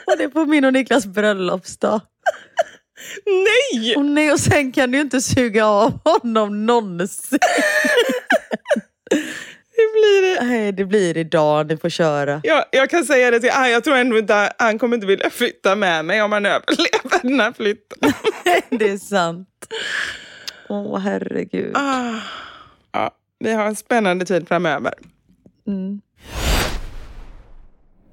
och 0.06 0.18
det 0.18 0.24
är 0.24 0.30
på 0.30 0.46
min 0.46 0.66
och 0.66 0.74
Niklas 0.74 1.06
bröllopsdag. 1.06 2.02
Nej! 3.26 3.96
Och 3.96 4.06
nej! 4.06 4.32
Och 4.32 4.40
sen 4.40 4.72
kan 4.72 4.92
du 4.92 5.02
inte 5.02 5.22
suga 5.22 5.66
av 5.66 6.00
honom 6.04 6.66
någonsin. 6.66 7.40
Hur 9.76 9.94
blir 9.94 10.36
det? 10.36 10.46
Nej, 10.46 10.72
det 10.72 10.86
blir 10.86 11.18
idag 11.18 11.68
ni 11.68 11.78
får 11.78 11.90
köra. 11.90 12.42
Ja, 12.44 12.66
jag 12.72 12.90
kan 12.90 13.06
säga 13.06 13.32
det 13.32 13.40
till 13.40 13.52
han, 13.52 13.72
jag 13.72 13.84
tror 13.84 13.96
ändå 13.96 14.18
inte 14.18 14.54
han 14.58 14.80
kommer 14.80 14.96
inte 14.96 15.08
vilja 15.08 15.30
flytta 15.30 15.76
med 15.76 16.06
mig 16.06 16.22
om 16.22 16.32
han 16.32 16.46
överlever 16.46 17.22
den 17.22 17.40
här 17.40 17.52
flytten. 17.52 18.14
det 18.80 18.90
är 18.90 18.98
sant. 18.98 19.48
Åh, 20.70 21.00
herregud. 21.00 21.78
Ah, 21.78 22.20
ja, 22.92 23.12
vi 23.40 23.52
har 23.52 23.66
en 23.66 23.76
spännande 23.76 24.26
tid 24.26 24.48
framöver. 24.48 24.94
Mm. 25.68 26.02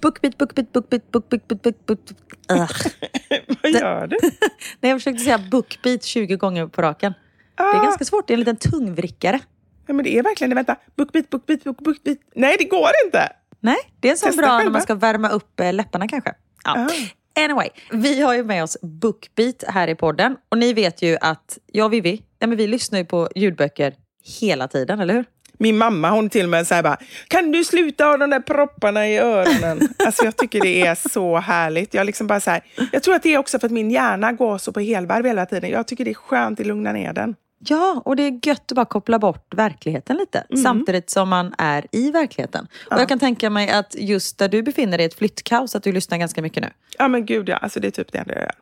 Bookbeat, 0.01 0.39
bookbeat, 0.39 0.73
bookbeat, 0.73 1.13
bookbeat, 1.13 1.49
bookbeat, 1.49 1.87
bookbeat. 1.87 2.15
Vad 3.63 3.73
gör 3.73 4.07
du? 4.07 4.17
Nej, 4.81 4.91
jag 4.91 4.99
försökte 5.01 5.25
säga 5.25 5.39
bookbeat 5.51 6.05
20 6.05 6.37
gånger 6.37 6.67
på 6.67 6.83
raken. 6.83 7.15
Ah. 7.55 7.65
Det 7.65 7.77
är 7.77 7.81
ah. 7.81 7.85
ganska 7.85 8.05
svårt, 8.05 8.27
det 8.27 8.33
är 8.33 8.35
en 8.35 8.39
liten 8.39 8.57
tungvrickare. 8.57 9.41
Ja, 9.87 9.95
men 9.95 10.05
det 10.05 10.19
är 10.19 10.23
verkligen 10.23 10.51
det. 10.51 10.55
Vänta. 10.55 10.77
Bookbeat, 10.97 11.31
bookbeat, 11.31 11.65
bookbeat. 11.65 12.19
Nej, 12.35 12.57
det 12.59 12.65
går 12.65 12.91
inte! 13.05 13.33
Nej, 13.61 13.77
det 14.01 14.09
är 14.09 14.13
en 14.13 14.19
sån 14.19 14.37
bra 14.37 14.47
själva. 14.47 14.65
när 14.65 14.71
man 14.71 14.83
ska 14.83 14.95
värma 14.95 15.29
upp 15.29 15.61
eh, 15.61 15.73
läpparna 15.73 16.09
kanske. 16.09 16.35
Ja. 16.65 16.89
Ah. 16.91 17.43
Anyway, 17.45 17.69
vi 17.91 18.21
har 18.21 18.35
ju 18.35 18.45
med 18.45 18.63
oss 18.63 18.77
Bookbeat 18.83 19.65
här 19.69 19.89
i 19.89 19.95
podden. 19.95 20.37
Och 20.49 20.59
ni 20.59 20.73
vet 20.73 21.03
ju 21.03 21.17
att 21.21 21.59
jag 21.67 21.85
och 21.85 21.93
Vivi, 21.93 22.23
ja, 22.39 22.47
men 22.47 22.59
vi 22.59 22.67
lyssnar 22.67 22.99
ju 22.99 23.05
på 23.05 23.29
ljudböcker 23.35 23.95
hela 24.41 24.69
tiden, 24.69 25.01
eller 25.01 25.15
hur? 25.15 25.25
Min 25.63 25.79
mamma 25.79 26.11
hon 26.11 26.31
till 26.31 26.45
och 26.45 26.51
med 26.51 26.67
säger 26.67 26.83
bara, 26.83 26.97
kan 27.29 27.53
du 27.53 27.65
sluta 27.65 28.05
ha 28.05 28.17
de 28.17 28.31
där 28.31 28.41
propparna 28.41 29.09
i 29.09 29.19
öronen? 29.19 29.81
alltså 30.07 30.25
jag 30.25 30.37
tycker 30.37 30.61
det 30.61 30.87
är 30.87 31.09
så 31.09 31.39
härligt. 31.39 31.95
Jag, 31.95 32.07
liksom 32.07 32.27
bara 32.27 32.41
så 32.41 32.51
här, 32.51 32.61
jag 32.93 33.03
tror 33.03 33.15
att 33.15 33.23
det 33.23 33.35
är 33.35 33.39
också 33.39 33.59
för 33.59 33.67
att 33.67 33.73
min 33.73 33.91
hjärna 33.91 34.33
går 34.33 34.59
så 34.59 34.73
på 34.73 34.81
helvarv 34.81 35.27
hela 35.27 35.47
tiden. 35.47 35.71
Jag 35.71 35.87
tycker 35.87 36.05
det 36.05 36.11
är 36.11 36.15
skönt 36.15 36.61
att 36.61 36.67
lugna 36.67 36.93
ner 36.93 37.13
den. 37.13 37.35
Ja, 37.65 38.03
och 38.05 38.17
det 38.17 38.23
är 38.23 38.41
gött 38.47 38.73
att 38.73 38.77
bara 38.77 38.87
koppla 38.87 39.19
bort 39.19 39.55
verkligheten 39.55 40.17
lite. 40.17 40.39
Mm. 40.51 40.63
Samtidigt 40.63 41.11
som 41.11 41.29
man 41.29 41.55
är 41.59 41.87
i 41.93 42.11
verkligheten. 42.11 42.67
Ja. 42.91 42.97
Och 42.97 43.03
jag 43.03 43.09
kan 43.09 43.19
tänka 43.19 43.51
mig 43.51 43.71
att 43.71 43.95
just 43.99 44.39
där 44.39 44.49
du 44.49 44.63
befinner 44.63 44.99
dig 44.99 45.07
ett 45.07 45.15
flyttkaos, 45.15 45.77
att 45.77 45.83
du 45.83 45.93
lyssnar 45.93 46.19
ganska 46.19 46.43
mycket 46.43 46.63
nu. 46.63 46.71
Ja 46.99 47.09
men 47.09 47.27
gud 47.27 47.49
ja, 47.49 47.57
alltså 47.57 47.81
det 47.81 47.87
är 47.87 47.91
typ 47.91 48.13
det 48.13 48.19
enda 48.19 48.35
jag 48.35 48.43
gör. 48.43 48.55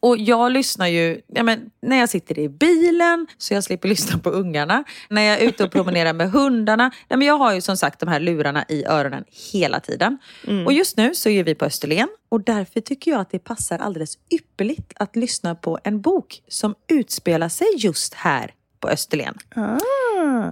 Och 0.00 0.18
jag 0.18 0.52
lyssnar 0.52 0.86
ju, 0.86 1.20
ja 1.26 1.42
men, 1.42 1.70
när 1.82 1.96
jag 1.96 2.08
sitter 2.08 2.38
i 2.38 2.48
bilen 2.48 3.26
så 3.38 3.54
jag 3.54 3.64
slipper 3.64 3.88
lyssna 3.94 4.18
på 4.18 4.30
ungarna. 4.30 4.84
När 5.08 5.22
jag 5.22 5.40
är 5.40 5.48
ute 5.48 5.64
och 5.64 5.72
promenerar 5.72 6.12
med 6.12 6.30
hundarna. 6.30 6.90
Ja, 7.08 7.16
men 7.16 7.26
jag 7.26 7.38
har 7.38 7.54
ju 7.54 7.60
som 7.60 7.76
sagt 7.76 8.00
de 8.00 8.08
här 8.08 8.20
lurarna 8.20 8.64
i 8.68 8.84
öronen 8.84 9.24
hela 9.52 9.80
tiden. 9.80 10.18
Mm. 10.46 10.66
Och 10.66 10.72
just 10.72 10.96
nu 10.96 11.14
så 11.14 11.28
är 11.28 11.44
vi 11.44 11.54
på 11.54 11.64
Österlen 11.64 12.08
och 12.28 12.40
därför 12.40 12.80
tycker 12.80 13.10
jag 13.10 13.20
att 13.20 13.30
det 13.30 13.38
passar 13.38 13.78
alldeles 13.78 14.18
ypperligt 14.30 14.92
att 14.96 15.16
lyssna 15.16 15.54
på 15.54 15.78
en 15.84 16.00
bok 16.00 16.42
som 16.48 16.74
utspelar 16.88 17.48
sig 17.48 17.66
just 17.76 18.14
här 18.14 18.52
på 18.80 18.88
Österlen. 18.88 19.34
Ah. 19.56 19.78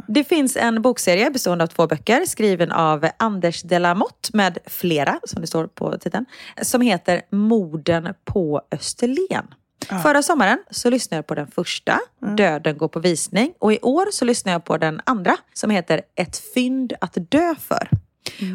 Det 0.08 0.24
finns 0.24 0.56
en 0.56 0.82
bokserie 0.82 1.30
bestående 1.30 1.64
av 1.64 1.68
två 1.68 1.86
böcker 1.86 2.24
skriven 2.26 2.72
av 2.72 3.08
Anders 3.16 3.62
de 3.62 3.78
la 3.78 3.94
Motte 3.94 4.30
med 4.32 4.58
flera, 4.66 5.20
som 5.24 5.40
det 5.40 5.46
står 5.46 5.66
på 5.66 5.98
titeln, 5.98 6.26
som 6.62 6.80
heter 6.80 7.22
Morden 7.30 8.14
på 8.24 8.60
Österlen. 8.70 9.46
Ah. 9.88 9.98
Förra 9.98 10.22
sommaren 10.22 10.58
så 10.70 10.90
lyssnade 10.90 11.18
jag 11.18 11.26
på 11.26 11.34
den 11.34 11.46
första, 11.46 12.00
mm. 12.22 12.36
Döden 12.36 12.78
går 12.78 12.88
på 12.88 13.00
visning. 13.00 13.52
Och 13.58 13.72
i 13.72 13.78
år 13.82 14.06
så 14.10 14.24
lyssnar 14.24 14.52
jag 14.52 14.64
på 14.64 14.76
den 14.76 15.00
andra 15.04 15.36
som 15.54 15.70
heter 15.70 16.02
Ett 16.14 16.36
fynd 16.54 16.92
att 17.00 17.16
dö 17.30 17.54
för. 17.58 17.88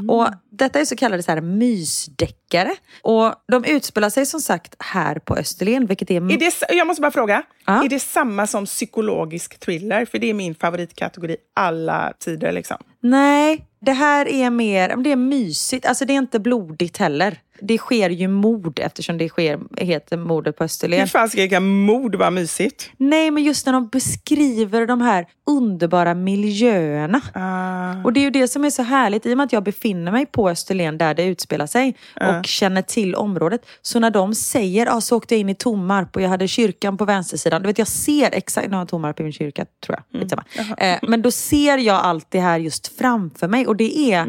Och 0.10 0.28
detta 0.52 0.80
är 0.80 0.86
så 0.86 0.96
kallade 0.96 1.24
så 1.24 1.32
här 1.32 1.42
mysdeckare. 1.42 2.76
Och 3.02 3.34
de 3.52 3.66
utspelar 3.66 4.10
sig 4.10 4.26
som 4.26 4.40
sagt 4.42 4.76
här 4.80 5.16
på 5.20 5.36
Österlen, 5.36 5.86
vilket 5.86 6.12
är... 6.12 6.32
Är 6.32 6.38
det, 6.38 6.54
jag 6.76 6.88
måste 6.88 7.02
bara 7.02 7.12
fråga, 7.12 7.44
Ja. 7.66 7.84
är 7.86 7.90
det 7.90 8.00
samma 8.00 8.48
som 8.48 8.66
psykologisk 8.66 9.60
thriller? 9.60 10.06
För 10.06 10.20
det 10.20 10.30
är 10.30 10.34
min 10.34 10.56
favoritkategori 10.56 11.38
alla 11.56 12.14
tider. 12.20 12.52
Liksom. 12.52 12.78
Nej, 13.02 13.66
det 13.80 13.92
här 13.92 14.28
är 14.28 14.50
mer, 14.50 14.96
det 14.96 15.12
är 15.12 15.16
mysigt. 15.16 15.86
Alltså 15.86 16.06
det 16.06 16.14
är 16.14 16.18
inte 16.18 16.40
blodigt 16.40 16.98
heller. 16.98 17.38
Det 17.62 17.78
sker 17.78 18.10
ju 18.10 18.28
mord 18.28 18.80
eftersom 18.80 19.18
det 19.18 19.30
sker, 19.30 19.60
heter 19.78 20.18
mordet 20.18 20.58
på 20.58 20.64
Hur 20.64 20.66
Österlen. 20.66 21.08
fan 21.08 21.30
ska 21.30 21.60
mord 21.60 22.16
vara 22.16 22.32
mysigt? 22.32 22.92
Nej, 22.98 23.32
men 23.32 23.44
just 23.44 23.66
när 23.66 23.74
de 23.74 23.88
beskriver 23.88 24.88
de 24.88 25.02
här 25.02 25.26
underbara 25.50 26.14
miljöerna. 26.14 27.22
Ah. 27.34 28.04
Och 28.04 28.14
det 28.14 28.20
är 28.20 28.22
ju 28.22 28.30
det 28.30 28.48
som 28.48 28.66
är 28.66 28.70
så 28.70 28.84
härligt 28.84 29.26
i 29.26 29.34
och 29.34 29.38
med 29.38 29.44
att 29.44 29.54
jag 29.54 29.64
befinner 29.64 30.12
mig 30.12 30.26
på 30.26 30.50
Österlen 30.50 30.98
där 30.98 31.14
det 31.14 31.24
utspelar 31.24 31.68
sig 31.68 31.96
och 32.40 32.46
känner 32.46 32.82
till 32.82 33.16
området. 33.16 33.66
Så 33.82 34.00
när 34.00 34.12
de 34.12 34.36
säger, 34.36 34.86
ja 34.86 35.02
så 35.02 35.18
åkte 35.18 35.36
jag 35.36 35.40
in 35.40 35.50
i 35.50 35.56
Tomarp 35.56 36.16
och 36.16 36.22
jag 36.22 36.30
hade 36.30 36.48
kyrkan 36.48 36.98
på 36.98 37.06
vänstersidan. 37.06 37.62
Du 37.62 37.68
vet 37.68 37.78
jag 37.78 37.88
ser 37.88 38.30
exakt, 38.32 38.70
nu 38.70 38.78
har 38.78 38.86
Tomarp 38.86 39.20
i 39.20 39.24
min 39.24 39.34
kyrka 39.34 39.66
tror 39.86 39.98
jag. 40.12 40.22
Skitsamma. 40.22 40.44
Eh, 40.78 41.00
men 41.02 41.22
då 41.22 41.32
ser 41.32 41.78
jag 41.78 41.96
allt 41.96 42.26
det 42.30 42.40
här 42.40 42.60
just 42.60 42.91
framför 42.98 43.48
mig 43.48 43.68
och 43.68 43.76
det 43.76 44.14
är, 44.14 44.26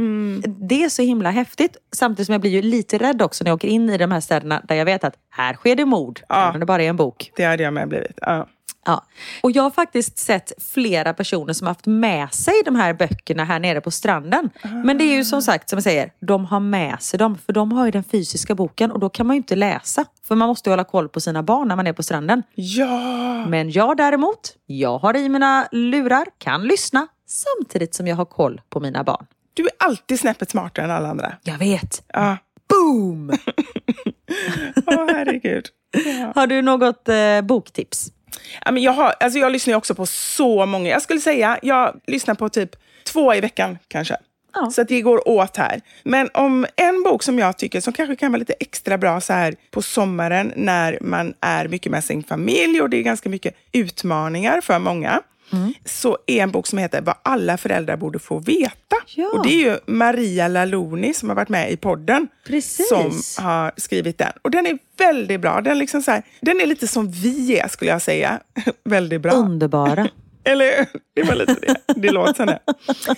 det 0.69 0.85
är 0.85 0.89
så 0.89 1.03
himla 1.03 1.31
häftigt. 1.31 1.77
Samtidigt 1.93 2.27
som 2.27 2.33
jag 2.33 2.41
blir 2.41 2.51
ju 2.51 2.63
lite 2.63 2.99
rädd 2.99 3.23
också 3.23 3.45
när 3.45 3.51
jag 3.51 3.57
åker 3.57 3.69
in 3.69 3.91
i 3.91 3.99
de 3.99 4.13
här 4.13 4.21
städerna 4.21 4.63
där 4.69 4.75
jag 4.75 4.85
vet 4.85 5.05
att 5.05 5.15
här 5.31 5.55
sker 5.55 5.77
det 5.77 5.85
mord. 5.85 6.21
Ja. 6.29 6.43
Även 6.43 6.55
om 6.55 6.61
det 6.61 6.67
bara 6.67 6.83
är 6.83 6.89
en 6.89 6.97
bok. 6.97 7.33
Det 7.37 7.45
hade 7.45 7.63
jag 7.63 7.73
med 7.73 7.89
blivit. 7.89 8.19
Ja. 8.21 8.49
Ja. 8.87 9.05
Och 9.43 9.51
jag 9.51 9.63
har 9.63 9.71
faktiskt 9.71 10.19
sett 10.19 10.53
flera 10.75 11.15
personer 11.15 11.53
som 11.53 11.67
har 11.67 11.71
haft 11.75 11.87
med 11.87 12.35
sig 12.35 12.55
de 12.65 12.77
här 12.77 12.95
böckerna 12.95 13.45
här 13.45 13.59
nere 13.61 13.81
på 13.81 13.91
stranden. 13.91 14.51
Men 14.85 14.99
det 14.99 15.05
är 15.05 15.15
ju 15.17 15.25
som 15.25 15.43
sagt, 15.43 15.69
som 15.69 15.77
jag 15.77 15.85
säger, 15.85 16.13
de 16.21 16.45
har 16.45 16.61
med 16.61 17.03
sig 17.03 17.19
dem. 17.19 17.39
För 17.47 17.53
de 17.53 17.73
har 17.73 17.85
ju 17.85 17.91
den 17.91 18.05
fysiska 18.05 18.55
boken 18.55 18.93
och 18.93 19.01
då 19.01 19.09
kan 19.09 19.27
man 19.27 19.37
ju 19.37 19.39
inte 19.39 19.57
läsa. 19.57 20.05
För 20.29 20.35
man 20.35 20.49
måste 20.49 20.71
ju 20.71 20.73
hålla 20.73 20.85
koll 20.85 21.09
på 21.09 21.21
sina 21.21 21.43
barn 21.43 21.69
när 21.69 21.77
man 21.77 21.87
är 21.87 21.93
på 21.93 22.03
stranden. 22.03 22.43
ja, 22.55 23.47
Men 23.49 23.71
jag 23.71 23.97
däremot, 23.97 24.57
jag 24.67 24.99
har 24.99 25.17
i 25.17 25.29
mina 25.29 25.69
lurar, 25.73 26.27
kan 26.39 26.63
lyssna 26.63 27.07
samtidigt 27.33 27.95
som 27.95 28.07
jag 28.07 28.17
har 28.17 28.25
koll 28.25 28.61
på 28.69 28.81
mina 28.81 29.05
barn. 29.05 29.27
du 29.55 29.63
är 29.63 29.73
alltid 29.79 30.21
snäppet 30.21 30.51
smartare 30.51 30.85
än 30.85 30.91
alla 30.91 31.09
andra. 31.09 31.37
Jag 31.43 31.59
vet. 31.59 32.03
Ja. 32.13 32.37
Boom! 32.69 33.31
Åh, 34.87 35.07
herregud. 35.09 35.69
Har 36.35 36.47
du 36.47 36.63
något 36.63 37.09
eh, 37.09 37.41
boktips? 37.43 38.13
Ja, 38.65 38.79
jag, 38.79 38.93
har, 38.93 39.15
alltså 39.21 39.39
jag 39.39 39.53
lyssnar 39.53 39.75
också 39.75 39.95
på 39.95 40.07
så 40.07 40.67
många. 40.67 40.91
Jag 40.91 41.03
skulle 41.03 41.21
säga, 41.21 41.59
jag 41.63 42.01
lyssnar 42.07 42.35
på 42.35 42.49
typ 42.49 42.71
två 43.05 43.35
i 43.35 43.41
veckan 43.41 43.79
kanske. 43.89 44.17
Ja. 44.55 44.71
Så 44.71 44.83
att 44.83 44.89
det 44.89 45.01
går 45.01 45.29
åt 45.29 45.57
här. 45.57 45.81
Men 46.03 46.29
om 46.35 46.67
en 46.77 47.03
bok 47.03 47.23
som 47.23 47.39
jag 47.39 47.59
tycker 47.59 47.81
som 47.81 47.93
kanske 47.93 48.17
kan 48.17 48.33
vara 48.33 48.39
lite 48.39 48.55
extra 48.61 48.99
bra 48.99 49.21
så 49.21 49.33
här 49.33 49.55
på 49.71 49.83
sommaren 49.83 50.53
när 50.57 50.99
man 51.01 51.35
är 51.41 51.69
mycket 51.69 51.93
med 51.93 52.05
sin 52.05 52.23
familj 52.23 52.81
och 52.81 52.91
det 52.91 52.97
är 52.97 53.03
ganska 53.03 53.29
mycket 53.29 53.57
utmaningar 53.73 54.61
för 54.61 54.79
många. 54.79 55.23
Så 55.85 56.19
är 56.27 56.43
en 56.43 56.51
bok 56.51 56.67
som 56.67 56.79
heter 56.79 57.01
Vad 57.01 57.15
alla 57.23 57.57
föräldrar 57.57 57.97
borde 57.97 58.19
få 58.19 58.39
veta. 58.39 58.97
Ja. 59.07 59.29
Och 59.29 59.47
det 59.47 59.53
är 59.53 59.71
ju 59.71 59.79
Maria 59.87 60.49
Laloni 60.49 61.15
som 61.15 61.29
har 61.29 61.37
varit 61.37 61.49
med 61.49 61.73
i 61.73 61.77
podden. 61.77 62.29
Precis. 62.47 62.89
Som 62.89 63.45
har 63.45 63.73
skrivit 63.77 64.19
den. 64.19 64.33
Och 64.43 64.51
den 64.51 64.67
är 64.67 64.79
väldigt 64.99 65.41
bra. 65.41 65.61
Den, 65.61 65.79
liksom 65.79 66.03
så 66.03 66.11
här, 66.11 66.23
den 66.41 66.61
är 66.61 66.67
lite 66.67 66.89
som 66.89 67.11
vi 67.11 67.59
är 67.59 67.69
skulle 67.69 67.91
jag 67.91 68.03
säga. 68.03 68.41
väldigt 68.85 69.21
bra. 69.21 69.33
Underbara. 69.33 70.09
Eller 70.45 70.87
det 71.15 71.23
var 71.23 71.35
lite 71.35 71.55
det. 71.55 71.77
Det 71.97 72.11
låter 72.11 72.35
som 72.35 72.47
det. 72.47 72.59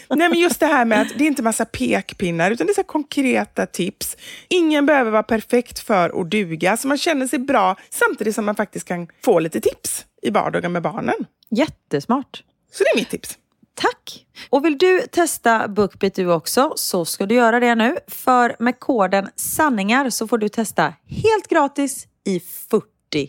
Nej, 0.09 0.29
men 0.29 0.39
just 0.39 0.61
det 0.61 0.67
här 0.67 0.85
med 0.85 1.01
att 1.01 1.09
det 1.19 1.25
är 1.25 1.29
inte 1.29 1.43
massa 1.43 1.65
pekpinnar, 1.65 2.51
utan 2.51 2.67
det 2.67 2.73
är 2.73 2.75
så 2.75 2.83
konkreta 2.83 3.67
tips. 3.67 4.17
Ingen 4.49 4.87
behöver 4.87 5.11
vara 5.11 5.23
perfekt 5.23 5.79
för 5.79 6.21
att 6.21 6.31
duga, 6.31 6.77
så 6.77 6.89
man 6.89 6.99
känner 6.99 7.27
sig 7.27 7.39
bra 7.39 7.77
samtidigt 7.91 8.35
som 8.35 8.45
man 8.45 8.57
faktiskt 8.57 8.89
kan 8.89 9.09
få 9.25 9.39
lite 9.39 9.61
tips 9.61 10.07
i 10.23 10.31
vardagen 10.31 10.73
med 10.73 10.83
barnen. 10.83 11.15
Jättesmart. 11.55 12.45
Så 12.73 12.85
det 12.85 12.91
är 12.91 12.97
mitt 12.97 13.11
tips. 13.11 13.39
Tack! 13.75 14.27
Och 14.51 14.65
vill 14.65 14.79
du 14.79 15.01
testa 15.13 15.69
BookBeat 15.69 16.15
du 16.15 16.33
också 16.33 16.73
så 16.77 17.05
ska 17.05 17.27
du 17.27 17.35
göra 17.35 17.61
det 17.61 17.75
nu. 17.75 17.97
För 18.07 18.57
med 18.59 18.81
koden 18.81 19.29
sanningar 19.37 20.11
så 20.11 20.29
får 20.29 20.39
du 20.39 20.49
testa 20.49 20.95
helt 21.07 21.49
gratis 21.49 22.07
i 22.25 22.41
40 22.41 22.87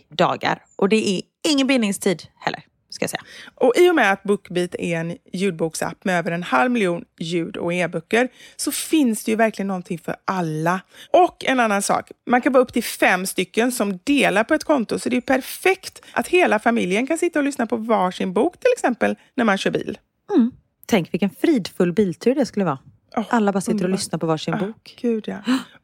dagar. 0.08 0.64
Och 0.76 0.88
det 0.88 1.08
är 1.08 1.22
ingen 1.48 1.66
bindningstid 1.66 2.22
heller, 2.34 2.62
ska 2.90 3.08
säga. 3.08 3.22
Och 3.54 3.72
I 3.76 3.90
och 3.90 3.94
med 3.94 4.12
att 4.12 4.22
Bookbeat 4.22 4.74
är 4.74 4.96
en 4.96 5.16
ljudboksapp 5.32 6.04
med 6.04 6.18
över 6.18 6.30
en 6.30 6.42
halv 6.42 6.70
miljon 6.70 7.04
ljud 7.18 7.56
och 7.56 7.72
e-böcker 7.74 8.28
så 8.56 8.72
finns 8.72 9.24
det 9.24 9.30
ju 9.30 9.36
verkligen 9.36 9.66
någonting 9.66 9.98
för 9.98 10.16
alla. 10.24 10.80
Och 11.10 11.44
en 11.44 11.60
annan 11.60 11.82
sak, 11.82 12.10
man 12.26 12.40
kan 12.40 12.52
vara 12.52 12.62
upp 12.62 12.72
till 12.72 12.84
fem 12.84 13.26
stycken 13.26 13.72
som 13.72 13.98
delar 14.04 14.44
på 14.44 14.54
ett 14.54 14.64
konto 14.64 14.98
så 14.98 15.08
det 15.08 15.16
är 15.16 15.20
perfekt 15.20 16.02
att 16.12 16.28
hela 16.28 16.58
familjen 16.58 17.06
kan 17.06 17.18
sitta 17.18 17.38
och 17.38 17.44
lyssna 17.44 17.66
på 17.66 17.76
varsin 17.76 18.32
bok 18.32 18.60
till 18.60 18.70
exempel 18.76 19.16
när 19.34 19.44
man 19.44 19.58
kör 19.58 19.70
bil. 19.70 19.98
Tänk 20.86 21.12
vilken 21.14 21.30
fridfull 21.30 21.92
biltur 21.92 22.34
det 22.34 22.46
skulle 22.46 22.64
vara. 22.64 22.78
Åh, 23.16 23.24
Alla 23.28 23.52
bara 23.52 23.60
sitter 23.60 23.72
och 23.72 23.80
underbart. 23.80 23.98
lyssnar 24.00 24.18
på 24.18 24.26
varsin 24.26 24.54
Ah, 24.54 24.58
bok. 24.58 24.96
Gud 25.00 25.24
ja. 25.28 25.36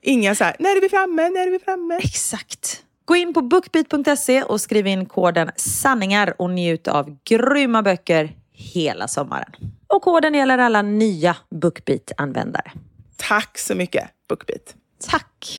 Inga 0.03 0.35
så 0.35 0.45
här, 0.45 0.57
när 0.59 0.77
är 0.77 0.81
vi 0.81 0.89
framme, 0.89 1.29
när 1.31 1.47
är 1.47 1.51
vi 1.51 1.59
framme? 1.59 1.99
Exakt. 2.03 2.83
Gå 3.05 3.17
in 3.17 3.35
på 3.35 3.43
bookbeat.se 3.43 4.43
och 4.43 4.61
skriv 4.61 4.87
in 4.87 5.07
koden 5.07 5.51
sanningar 5.57 6.35
och 6.39 6.51
njut 6.51 6.89
av 6.89 7.17
grymma 7.25 7.83
böcker 7.83 8.37
hela 8.53 9.09
sommaren. 9.09 9.53
Och 9.87 10.03
koden 10.03 10.35
gäller 10.35 10.59
alla 10.59 10.83
nya 10.83 11.37
BookBeat-användare. 11.51 12.73
Tack 13.17 13.59
så 13.59 13.75
mycket 13.75 14.11
Bookbeat. 14.29 14.75
Tack! 15.11 15.57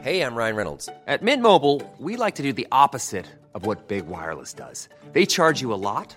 Hey, 0.00 0.20
I'm 0.20 0.36
Ryan 0.36 0.56
Reynolds. 0.56 0.88
At 1.06 1.22
Mint 1.22 1.42
Mobile, 1.42 1.82
we 1.98 2.16
like 2.24 2.36
to 2.36 2.42
do 2.42 2.52
the 2.52 2.66
opposite 2.70 3.26
of 3.54 3.66
what 3.66 3.88
Big 3.88 4.06
Wireless 4.06 4.54
does. 4.54 4.88
They 5.12 5.26
charge 5.26 5.60
you 5.60 5.74
a 5.74 5.76
lot, 5.76 6.16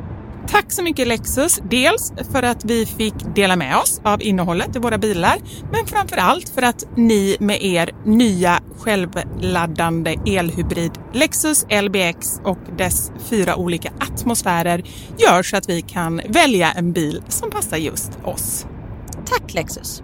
Tack 0.47 0.71
så 0.71 0.83
mycket 0.83 1.07
Lexus, 1.07 1.59
dels 1.69 2.13
för 2.31 2.43
att 2.43 2.65
vi 2.65 2.85
fick 2.85 3.13
dela 3.35 3.55
med 3.55 3.77
oss 3.77 4.01
av 4.03 4.21
innehållet 4.21 4.75
i 4.75 4.79
våra 4.79 4.97
bilar, 4.97 5.37
men 5.71 5.85
framför 5.85 6.17
allt 6.17 6.49
för 6.49 6.61
att 6.61 6.83
ni 6.95 7.37
med 7.39 7.63
er 7.63 7.89
nya 8.05 8.59
självladdande 8.77 10.15
elhybrid 10.25 10.91
Lexus 11.13 11.65
LBX 11.83 12.39
och 12.43 12.57
dess 12.77 13.11
fyra 13.29 13.55
olika 13.55 13.91
atmosfärer 13.99 14.83
gör 15.17 15.43
så 15.43 15.57
att 15.57 15.69
vi 15.69 15.81
kan 15.81 16.21
välja 16.27 16.71
en 16.71 16.93
bil 16.93 17.23
som 17.27 17.51
passar 17.51 17.77
just 17.77 18.11
oss. 18.23 18.65
Tack 19.25 19.53
Lexus! 19.53 20.03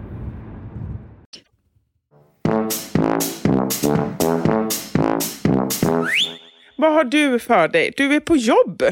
Vad 6.76 6.92
har 6.92 7.04
du 7.04 7.38
för 7.38 7.68
dig? 7.68 7.92
Du 7.96 8.14
är 8.14 8.20
på 8.20 8.36
jobb. 8.36 8.82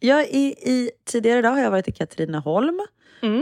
Jag 0.00 0.20
är 0.20 0.28
i, 0.68 0.90
tidigare 1.06 1.38
idag 1.38 1.50
har 1.50 1.60
jag 1.60 1.70
varit 1.70 1.88
i 1.88 1.92
Katrineholm. 1.92 2.80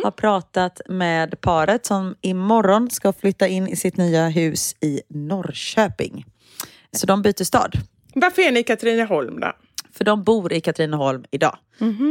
Har 0.05 0.11
pratat 0.11 0.81
med 0.89 1.41
paret 1.41 1.87
som 1.87 2.15
imorgon 2.21 2.91
ska 2.91 3.13
flytta 3.13 3.49
in 3.49 3.69
i 3.69 3.77
sitt 3.77 3.97
nya 3.97 4.29
hus 4.29 4.77
i 4.81 5.01
Norrköping. 5.09 6.25
Så 6.93 7.07
de 7.07 7.23
byter 7.23 7.45
stad. 7.45 7.73
Varför 8.15 8.43
är 8.43 8.53
ni 8.53 8.61
i 8.61 8.63
Katrineholm 8.63 9.41
då? 9.41 9.53
För 9.93 10.05
de 10.05 10.25
bor 10.25 10.53
i 10.53 10.61
Katrineholm 10.61 11.25
idag. 11.31 11.59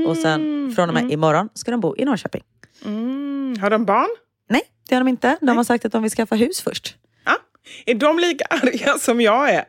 Och 0.08 0.18
sen 0.18 0.72
från 0.76 0.90
och 0.90 0.94
med 0.94 1.12
imorgon 1.12 1.50
ska 1.54 1.72
de 1.72 1.80
bo 1.82 1.96
i 1.98 2.06
Norrköping. 2.06 2.44
Mm. 2.86 3.58
Har 3.62 3.70
de 3.70 3.86
barn? 3.86 4.10
Nej, 4.50 4.62
det 4.90 4.96
har 4.96 5.02
de 5.02 5.08
inte. 5.08 5.38
De 5.42 5.58
har 5.58 5.64
sagt 5.64 5.86
att 5.86 5.92
de 5.92 6.02
vill 6.04 6.12
skaffa 6.12 6.36
hus 6.36 6.62
först. 6.62 6.98
Ja. 7.26 7.38
Är 7.86 7.96
de 7.96 8.20
lika 8.20 8.46
arga 8.46 8.98
som 8.98 9.22
jag 9.22 9.50
är? 9.50 9.66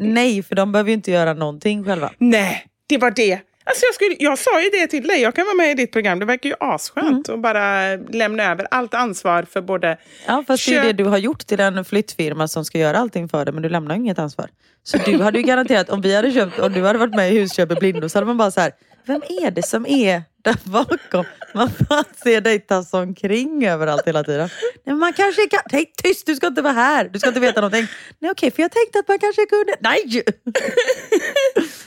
Nej, 0.00 0.42
för 0.42 0.54
de 0.54 0.72
behöver 0.72 0.90
ju 0.90 0.94
inte 0.94 1.10
göra 1.10 1.34
någonting 1.34 1.84
själva. 1.84 2.12
Nej, 2.18 2.66
det 2.86 2.98
var 2.98 3.10
det. 3.10 3.40
Alltså 3.68 3.84
jag, 3.86 3.94
skulle, 3.94 4.16
jag 4.18 4.38
sa 4.38 4.62
ju 4.62 4.70
det 4.70 4.86
till 4.86 5.06
dig, 5.06 5.20
jag 5.20 5.34
kan 5.34 5.44
vara 5.46 5.54
med 5.54 5.70
i 5.70 5.74
ditt 5.74 5.92
program. 5.92 6.18
Det 6.18 6.24
verkar 6.24 6.50
ju 6.50 6.56
askönt 6.60 7.28
att 7.28 7.40
bara 7.40 7.96
lämna 7.96 8.42
över 8.44 8.66
allt 8.70 8.94
ansvar 8.94 9.42
för 9.42 9.60
både... 9.60 9.98
Ja, 10.26 10.44
fast 10.46 10.66
det 10.66 10.74
är 10.74 10.82
Köp- 10.82 10.86
det 10.86 10.92
du 10.92 11.04
har 11.04 11.18
gjort 11.18 11.46
till 11.46 11.60
en 11.60 11.84
flyttfirma 11.84 12.48
som 12.48 12.64
ska 12.64 12.78
göra 12.78 12.98
allting 12.98 13.28
för 13.28 13.44
dig, 13.44 13.54
men 13.54 13.62
du 13.62 13.68
lämnar 13.68 13.94
inget 13.94 14.18
ansvar. 14.18 14.48
Så 14.82 14.98
du 14.98 15.22
hade 15.22 15.38
ju 15.38 15.44
garanterat, 15.52 15.90
om 15.90 16.00
vi 16.00 16.16
hade 16.16 16.32
köpt, 16.32 16.58
om 16.58 16.72
du 16.72 16.82
hade 16.82 16.98
varit 16.98 17.14
med 17.14 17.32
i 17.32 17.38
Husköp 17.38 17.72
i 17.72 17.74
blindo 17.74 18.08
så 18.08 18.18
hade 18.18 18.26
man 18.26 18.36
bara 18.36 18.50
så 18.50 18.60
här, 18.60 18.72
vem 19.08 19.22
är 19.22 19.50
det 19.50 19.62
som 19.62 19.86
är 19.86 20.22
där 20.44 20.56
bakom? 20.64 21.24
Man 21.54 21.70
bara 21.88 22.04
ser 22.24 22.40
dig 22.40 22.60
tassa 22.60 22.98
omkring 22.98 23.66
överallt 23.66 24.06
hela 24.06 24.24
tiden. 24.24 24.48
Nej, 24.84 24.96
man 24.96 25.12
kanske 25.12 25.46
kan... 25.46 25.60
Nej, 25.72 25.92
tyst! 26.02 26.26
Du 26.26 26.34
ska 26.36 26.46
inte 26.46 26.62
vara 26.62 26.72
här. 26.72 27.08
Du 27.12 27.18
ska 27.18 27.28
inte 27.28 27.40
veta 27.40 27.60
någonting. 27.60 27.86
Nej, 28.18 28.30
okej, 28.30 28.50
för 28.50 28.62
jag 28.62 28.72
tänkte 28.72 28.98
att 28.98 29.08
man 29.08 29.18
kanske 29.18 29.46
kunde... 29.46 29.76
Nej! 29.80 30.24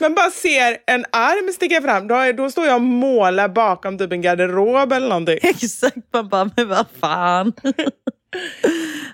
Man 0.00 0.14
bara 0.14 0.30
ser 0.30 0.78
en 0.86 1.04
arm 1.12 1.52
sticka 1.52 1.82
fram, 1.82 2.08
då, 2.08 2.32
då 2.36 2.50
står 2.50 2.66
jag 2.66 2.74
och 2.74 2.80
målar 2.80 3.48
bakom 3.48 3.98
typ 3.98 4.12
en 4.12 4.22
garderob 4.22 4.92
eller 4.92 5.08
någonting. 5.08 5.38
Exakt, 5.42 5.96
man 6.12 6.28
bara, 6.28 6.50
men 6.56 6.68
vad 6.68 6.86
fan. 7.00 7.52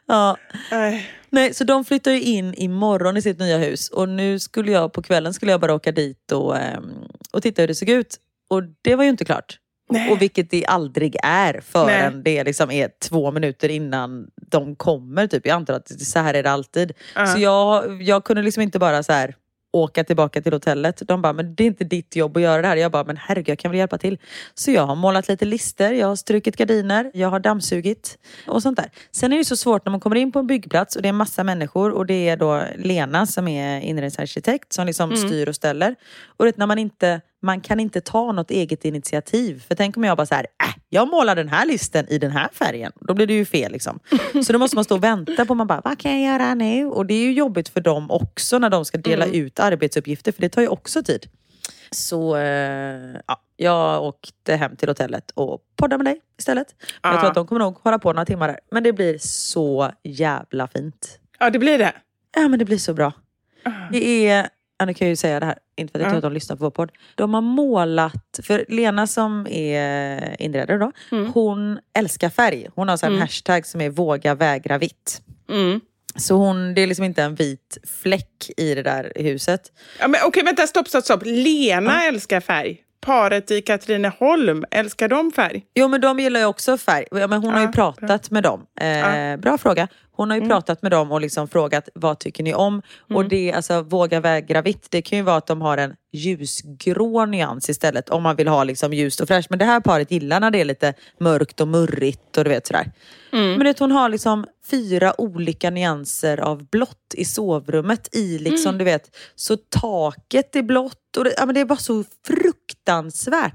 Ja. 0.07 0.37
Nej. 0.71 1.11
Nej, 1.31 1.55
så 1.55 1.65
de 1.65 1.85
flyttar 1.85 2.11
ju 2.11 2.21
in 2.21 2.55
imorgon 2.55 3.17
i 3.17 3.23
sitt 3.23 3.39
nya 3.39 3.59
hus 3.59 3.89
och 3.89 4.09
nu 4.09 4.39
skulle 4.39 4.73
jag 4.73 4.93
på 4.93 5.03
kvällen 5.03 5.35
skulle 5.35 5.53
jag 5.53 5.61
bara 5.61 5.75
åka 5.75 5.93
dit 5.93 6.33
och, 6.33 6.57
ehm, 6.57 6.91
och 7.33 7.43
titta 7.43 7.63
hur 7.63 7.69
det 7.69 7.75
såg 7.75 7.89
ut. 7.89 8.17
Och 8.51 8.63
det 8.83 8.95
var 8.95 9.05
ju 9.05 9.11
inte 9.11 9.25
klart. 9.25 9.59
Nej. 9.91 10.11
Och 10.11 10.23
vilket 10.23 10.51
det 10.51 10.67
aldrig 10.67 11.17
är 11.23 11.61
förrän 11.61 12.13
Nej. 12.13 12.23
det 12.25 12.45
liksom 12.45 12.71
är 12.71 12.91
två 13.09 13.31
minuter 13.31 13.69
innan 13.69 14.27
de 14.51 14.77
kommer. 14.77 15.27
Typ. 15.27 15.47
Jag 15.47 15.55
antar 15.55 15.75
att 15.75 16.01
så 16.01 16.19
här 16.19 16.35
är 16.35 16.43
det 16.43 16.51
alltid. 16.51 16.93
Ja. 17.15 17.27
Så 17.27 17.39
jag, 17.39 18.03
jag 18.03 18.25
kunde 18.25 18.43
liksom 18.43 18.63
inte 18.63 18.79
bara 18.79 19.03
så 19.03 19.13
här 19.13 19.35
åka 19.83 20.05
tillbaka 20.05 20.43
till 20.43 20.53
hotellet. 20.53 21.03
De 21.07 21.23
bara, 21.23 21.33
men 21.33 21.55
det 21.55 21.63
är 21.63 21.67
inte 21.67 21.85
ditt 21.85 22.17
jobb 22.17 22.37
att 22.37 22.43
göra 22.43 22.63
det 22.63 22.69
här. 22.69 22.77
Jag 22.77 22.93
bara, 22.93 23.05
men 23.05 23.17
herregud 23.17 23.49
jag 23.49 23.59
kan 23.59 23.71
väl 23.71 23.79
hjälpa 23.79 23.99
till. 23.99 24.19
Så 24.55 24.71
jag 24.71 24.87
har 24.87 24.97
målat 24.97 25.29
lite 25.29 25.45
lister, 25.45 25.93
jag 25.93 26.07
har 26.07 26.17
strukit 26.17 26.57
gardiner, 26.57 27.11
jag 27.15 27.29
har 27.29 27.41
dammsugit 27.41 28.19
och 28.47 28.63
sånt 28.63 28.77
där. 28.77 28.91
Sen 29.13 29.33
är 29.33 29.39
det 29.39 29.45
så 29.45 29.57
svårt 29.57 29.85
när 29.85 29.91
man 29.91 30.01
kommer 30.01 30.17
in 30.17 30.33
på 30.33 30.39
en 30.39 30.47
byggplats 30.47 30.97
och 30.97 31.03
det 31.03 31.09
är 31.09 31.13
massa 31.13 31.45
människor 31.45 31.91
och 31.91 32.07
det 32.07 32.29
är 32.29 32.37
då 32.37 32.63
Lena 32.77 33.27
som 33.27 33.49
är 33.49 33.81
inredningsarkitekt 33.81 34.73
som 34.73 34.87
liksom 34.87 35.17
styr 35.17 35.49
och 35.49 35.55
ställer. 35.55 35.95
Och 36.37 36.47
vet, 36.47 36.57
när 36.57 36.67
man 36.67 36.79
inte 36.79 37.21
man 37.43 37.61
kan 37.61 37.81
inte 37.81 38.01
ta 38.01 38.33
något 38.33 38.51
eget 38.51 38.85
initiativ. 38.85 39.65
För 39.69 39.75
tänk 39.75 39.97
om 39.97 40.05
jag 40.05 40.17
bara 40.17 40.27
så 40.27 40.35
här, 40.35 40.47
äh, 40.65 40.75
jag 40.89 41.09
målar 41.09 41.37
den 41.37 41.49
här 41.49 41.67
listen 41.67 42.09
i 42.09 42.19
den 42.19 42.31
här 42.31 42.49
färgen. 42.53 42.93
Då 43.01 43.15
blir 43.15 43.27
det 43.27 43.35
ju 43.35 43.45
fel 43.45 43.73
liksom. 43.73 43.99
Så 44.47 44.53
då 44.53 44.59
måste 44.59 44.77
man 44.77 44.85
stå 44.85 44.95
och 44.95 45.05
vänta 45.05 45.45
på, 45.47 45.55
man 45.55 45.67
bara, 45.67 45.81
vad 45.85 45.99
kan 45.99 46.21
jag 46.23 46.33
göra 46.33 46.55
nu? 46.55 46.87
Och 46.87 47.07
det 47.07 47.15
är 47.15 47.23
ju 47.25 47.33
jobbigt 47.33 47.69
för 47.69 47.81
dem 47.81 48.11
också 48.11 48.59
när 48.59 48.71
de 48.71 48.85
ska 48.85 48.99
dela 48.99 49.27
ut 49.27 49.61
arbetsuppgifter, 49.61 50.33
för 50.33 50.41
det 50.43 50.49
tar 50.49 50.63
ju 50.63 50.69
också 50.69 51.03
tid. 51.03 51.27
Så 51.91 52.37
eh, 52.37 53.17
ja, 53.27 53.41
jag 53.57 54.03
åkte 54.05 54.57
hem 54.57 54.77
till 54.77 54.89
hotellet 54.89 55.31
och 55.35 55.61
poddade 55.77 56.05
med 56.05 56.15
dig 56.15 56.21
istället. 56.39 56.75
Men 57.03 57.11
Jag 57.11 57.15
Ja. 57.17 57.21
tror 57.21 57.29
att 57.29 57.35
de 57.35 57.47
kommer 57.47 57.59
nog 57.61 57.77
hålla 57.83 57.99
på 57.99 58.13
några 58.13 58.25
timmar 58.25 58.49
där. 58.49 58.61
Men 58.71 58.83
det 58.83 58.93
blir 58.93 59.19
så 59.21 59.93
jävla 60.05 60.69
fint. 60.69 61.19
Ja, 61.39 61.51
det 61.51 61.59
blir 61.59 61.79
det. 61.79 61.93
Ja 62.37 62.49
men 62.49 62.59
det 62.59 62.65
blir 62.65 62.79
så 62.79 62.95
bra. 62.95 63.13
Det 63.93 64.27
är, 64.29 64.49
nu 64.87 64.95
kan 64.95 65.07
jag 65.07 65.11
ju 65.13 65.17
säga 65.17 65.41
det 65.41 65.47
här, 65.47 65.59
inte 65.77 65.93
för 65.93 65.99
att 65.99 66.03
jag 66.03 66.07
Ja. 66.09 66.11
tror 66.11 66.19
att 66.19 66.23
de 66.23 66.33
lyssnar 66.33 66.57
på 66.57 66.65
vår 66.65 66.71
podd. 66.71 66.91
De 67.15 67.35
har 67.35 67.41
målat, 67.41 68.41
för 68.43 68.65
Lena 68.69 69.07
som 69.07 69.47
är 69.51 70.43
inredare 70.43 70.79
då, 70.79 70.93
hon 71.35 71.79
älskar 71.99 72.31
färg. 72.31 72.69
Hon 72.75 72.89
har 72.89 72.97
så 72.97 73.07
en 73.07 73.19
hashtag 73.19 73.67
som 73.67 73.81
är 73.81 73.91
våga 73.91 74.35
vägra 74.35 74.79
vitt. 74.79 75.23
Mm. 75.51 75.81
Så 76.17 76.35
hon, 76.35 76.75
det 76.75 76.81
är 76.83 76.87
liksom 76.87 77.05
inte 77.05 77.23
en 77.23 77.35
vit 77.35 77.79
fläck 78.03 78.51
i 78.57 78.75
det 78.75 78.83
där 78.83 79.13
huset. 79.17 79.61
Ja, 80.01 80.09
men, 80.09 80.21
okej, 80.27 80.43
vänta, 80.45 80.67
stopp, 80.67 80.89
stopp, 80.89 81.05
stopp. 81.05 81.23
Lena 81.25 82.05
älskar 82.05 82.41
färg. 82.41 82.77
Paret 83.01 83.51
i 83.51 83.61
Katrineholm, 83.63 84.65
älskar 84.71 85.09
de 85.09 85.31
färg? 85.33 85.63
Jo 85.75 85.89
men 85.89 86.01
de 86.01 86.21
gillar 86.21 86.41
ju 86.41 86.47
också 86.47 86.79
färg. 86.79 87.05
Ja, 87.11 87.27
men 87.27 87.43
hon 87.43 87.53
har 87.53 87.61
ju 87.61 87.67
Ja, 87.67 87.73
pratat 87.73 88.31
med 88.31 88.43
dem. 88.43 88.67
Eh, 88.81 89.37
Bra 89.37 89.59
fråga. 89.59 89.89
Hon 90.19 90.31
har 90.31 90.37
ju 90.37 90.49
pratat 90.49 90.83
med 90.83 90.91
dem 90.91 91.13
och 91.13 91.21
liksom 91.21 91.49
frågat 91.49 91.89
vad 91.95 92.19
tycker 92.19 92.43
ni 92.45 92.55
om? 92.55 92.83
Och 93.15 93.29
det, 93.29 93.53
alltså 93.53 93.83
våga 93.83 94.21
vägra 94.21 94.63
vitt, 94.63 94.87
det 94.91 95.03
kan 95.03 95.19
ju 95.19 95.25
vara 95.25 95.37
att 95.37 95.47
de 95.47 95.63
har 95.63 95.79
en 95.79 95.95
ljusgrå 96.13 97.27
nyans 97.27 97.69
istället 97.71 98.09
om 98.09 98.23
man 98.23 98.37
vill 98.37 98.49
ha 98.49 98.65
liksom 98.65 98.93
ljust 98.93 99.21
och 99.21 99.29
fräscht. 99.29 99.51
Men 99.51 99.59
det 99.59 99.65
här 99.65 99.81
paret 99.81 100.11
gillar 100.11 100.41
när 100.41 100.51
det 100.51 100.61
är 100.61 100.65
lite 100.65 100.95
mörkt 101.21 101.61
och 101.61 101.69
murrigt 101.69 102.37
och 102.39 102.45
du 102.45 102.51
vet 102.51 102.67
sådär. 102.67 102.93
Men 103.31 103.59
det, 103.59 103.79
hon 103.79 103.91
har 103.91 104.09
liksom 104.09 104.47
fyra 104.71 105.21
olika 105.21 105.71
nyanser 105.71 106.41
av 106.41 106.69
blått 106.69 107.15
i 107.15 107.25
sovrummet 107.25 108.09
i 108.17 108.39
liksom 108.39 108.79
du 108.79 108.85
vet, 108.85 109.17
så 109.35 109.57
taket 109.57 110.57
är 110.57 110.63
blått 110.63 111.17
och 111.17 111.25
det, 111.25 111.35
ja, 111.37 111.47
men 111.47 111.55
det 111.55 111.61
är 111.61 111.65
bara 111.65 111.79
så 111.79 112.05
fruktansvärt 112.27 112.58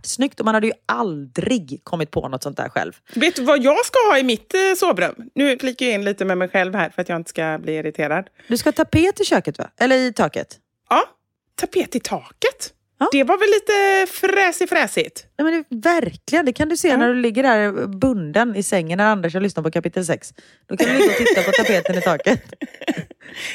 snyggt 0.03 0.39
och 0.39 0.45
man 0.45 0.55
hade 0.55 0.67
ju 0.67 0.73
aldrig 0.85 1.79
kommit 1.83 2.11
på 2.11 2.27
något 2.27 2.43
sånt 2.43 2.57
där 2.57 2.69
själv. 2.69 2.93
Vet 3.13 3.35
du 3.35 3.43
vad 3.43 3.63
jag 3.63 3.85
ska 3.85 3.99
ha 4.09 4.17
i 4.17 4.23
mitt 4.23 4.53
eh, 4.53 4.59
sovrum? 4.77 5.15
Nu 5.35 5.57
flikar 5.57 5.85
jag 5.85 5.95
in 5.95 6.05
lite 6.05 6.25
med 6.25 6.37
mig 6.37 6.49
själv 6.49 6.75
här 6.75 6.89
för 6.89 7.01
att 7.01 7.09
jag 7.09 7.15
inte 7.15 7.29
ska 7.29 7.59
bli 7.61 7.75
irriterad. 7.75 8.29
Du 8.47 8.57
ska 8.57 8.67
ha 8.67 8.73
tapet 8.73 9.21
i 9.21 9.25
köket 9.25 9.57
va? 9.57 9.69
Eller 9.77 9.95
i 9.97 10.13
taket? 10.13 10.57
Ja, 10.89 11.03
tapet 11.55 11.95
i 11.95 11.99
taket. 11.99 12.73
Ja. 12.99 13.09
Det 13.11 13.23
var 13.23 13.37
väl 13.37 13.49
lite 13.49 14.11
fräsigt-fräsigt? 14.11 15.25
Nej, 15.37 15.51
men 15.51 15.63
det, 15.69 15.89
verkligen, 15.89 16.45
det 16.45 16.53
kan 16.53 16.69
du 16.69 16.77
se 16.77 16.97
när 16.97 17.07
du 17.07 17.13
ligger 17.15 17.43
där 17.43 17.87
bunden 17.87 18.55
i 18.55 18.63
sängen 18.63 18.97
när 18.97 19.05
Anders 19.05 19.33
har 19.33 19.41
lyssnat 19.41 19.65
på 19.65 19.71
kapitel 19.71 20.05
6. 20.05 20.33
Då 20.67 20.77
kan 20.77 20.87
du 20.87 20.93
ligga 20.93 21.11
och 21.11 21.17
titta 21.17 21.43
på 21.43 21.51
tapeten 21.51 21.97
i 21.97 22.01
taket. 22.01 22.41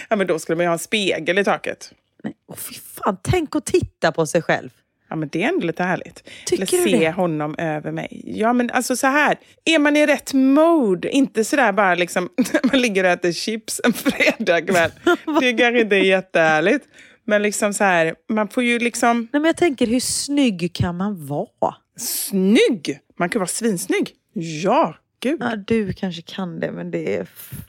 Ja, 0.09 0.17
men 0.17 0.27
då 0.27 0.39
skulle 0.39 0.57
man 0.57 0.65
ju 0.65 0.69
ha 0.69 0.73
en 0.73 0.79
spegel 0.79 1.39
i 1.39 1.45
taket. 1.45 1.93
Nej, 2.25 2.35
åh, 2.49 2.57
fy 2.57 2.75
fan, 2.75 3.17
tänk 3.23 3.57
att 3.57 3.67
titta 3.67 4.13
på 4.13 4.27
sig 4.27 4.43
själv. 4.43 4.71
Ja, 5.11 5.17
men 5.17 5.29
det 5.29 5.43
är 5.43 5.49
ändå 5.49 5.67
lite 5.67 5.83
härligt. 5.83 6.25
Tycker 6.47 6.63
Eller 6.63 6.85
du 6.85 6.91
se 6.91 6.99
det? 6.99 7.11
honom 7.11 7.55
över 7.59 7.93
mig. 7.93 8.23
Ja, 8.25 8.53
men 8.53 8.71
alltså 8.71 8.97
så 8.97 9.07
här. 9.07 9.39
Är 9.65 9.79
man 9.79 9.97
i 9.97 10.07
rätt 10.07 10.35
mode, 10.35 11.11
inte 11.11 11.45
sådär 11.45 11.73
bara 11.73 11.95
liksom 11.95 12.29
man 12.73 12.81
ligger 12.81 13.05
och 13.05 13.11
äter 13.11 13.33
chips 13.33 13.81
en 13.85 13.93
fredagkväll. 13.93 14.91
det 15.41 15.53
kanske 15.53 15.81
inte 15.81 15.97
är 15.97 16.05
jättehärligt. 16.05 16.85
Men 17.25 17.43
liksom 17.43 17.75
så 17.75 17.85
här, 17.85 18.15
man 18.29 18.49
får 18.49 18.63
ju 18.63 18.79
liksom... 18.79 19.19
Nej, 19.33 19.41
men 19.41 19.45
jag 19.45 19.57
tänker, 19.57 19.87
hur 19.87 20.01
snygg 20.01 20.71
kan 20.75 20.97
man 20.97 21.27
vara? 21.27 21.75
Snygg! 21.97 23.01
Man 23.19 23.29
kan 23.29 23.41
vara 23.41 23.49
svinsnygg. 23.49 24.11
Ja, 24.33 24.95
gud. 25.21 25.39
Ja, 25.41 25.57
du 25.57 25.93
kanske 25.93 26.23
kan 26.23 26.61
det, 26.61 26.73
men 26.73 26.91
det 26.91 27.17
är... 27.17 27.27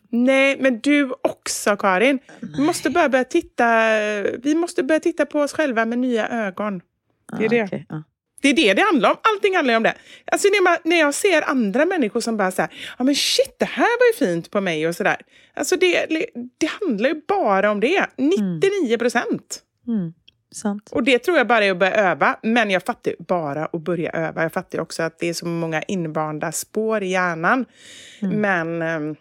Nej, 0.10 0.58
men 0.60 0.80
du 0.80 1.14
också 1.22 1.78
Karin. 1.78 2.20
Vi 2.58 2.62
måste 2.62 2.90
börja, 2.90 3.10
börja 3.10 3.24
titta, 3.24 3.66
vi 4.44 4.56
måste 4.56 4.84
börja 4.84 5.00
titta 5.00 5.26
på 5.26 5.40
oss 5.40 5.54
själva 5.54 5.86
med 5.86 6.00
nya 6.00 6.30
ögon. 6.30 6.82
Det 7.38 7.38
är 7.38 7.42
Ja, 7.44 7.50
det. 7.50 7.64
okej, 7.64 7.86
ja. 7.90 8.04
Det 8.42 8.50
är 8.50 8.54
det 8.54 8.74
det 8.74 8.82
handlar 8.82 9.10
om. 9.10 9.18
Allting 9.36 9.56
handlar 9.56 9.76
om 9.78 9.84
det. 9.84 9.94
Alltså 10.32 10.48
när, 10.48 10.64
man, 10.64 10.78
när 10.84 11.00
jag 11.00 11.14
ser 11.14 11.50
andra 11.50 11.86
människor 11.86 12.20
som 12.22 12.38
bara 12.38 12.52
säger 12.52 12.70
ja 12.98 13.04
men 13.04 13.16
shit, 13.16 13.56
det 13.60 13.66
här 13.66 14.00
var 14.00 14.08
ju 14.26 14.28
fint 14.28 14.52
på 14.52 14.62
mig 14.62 14.88
och 14.88 14.96
sådär. 14.96 15.18
Alltså 15.54 15.76
det, 15.76 16.06
det 16.58 16.70
handlar 16.82 17.10
ju 17.10 17.22
bara 17.28 17.72
om 17.72 17.80
det. 17.80 18.06
99 18.18 18.98
procent. 18.98 19.60
Mm, 19.88 20.14
sant. 20.52 20.90
Och 20.92 21.04
det 21.04 21.20
tror 21.20 21.38
jag 21.38 21.48
bara 21.48 21.66
är 21.66 21.72
att 21.72 21.78
börja 21.80 21.94
öva. 21.96 22.40
Men 22.44 22.70
jag 22.70 22.84
fattar 22.84 23.12
ju 23.12 23.18
bara 23.20 23.66
att 23.66 23.82
börja 23.82 24.12
öva. 24.12 24.42
Jag 24.44 24.54
fattar 24.54 24.80
också 24.80 25.04
att 25.04 25.20
det 25.20 25.30
är 25.30 25.34
så 25.34 25.46
många 25.46 25.82
invanda 25.82 26.52
spår 26.52 27.04
i 27.04 27.08
hjärnan. 27.12 27.66
Men 28.22 28.82
ehm, 28.82 29.16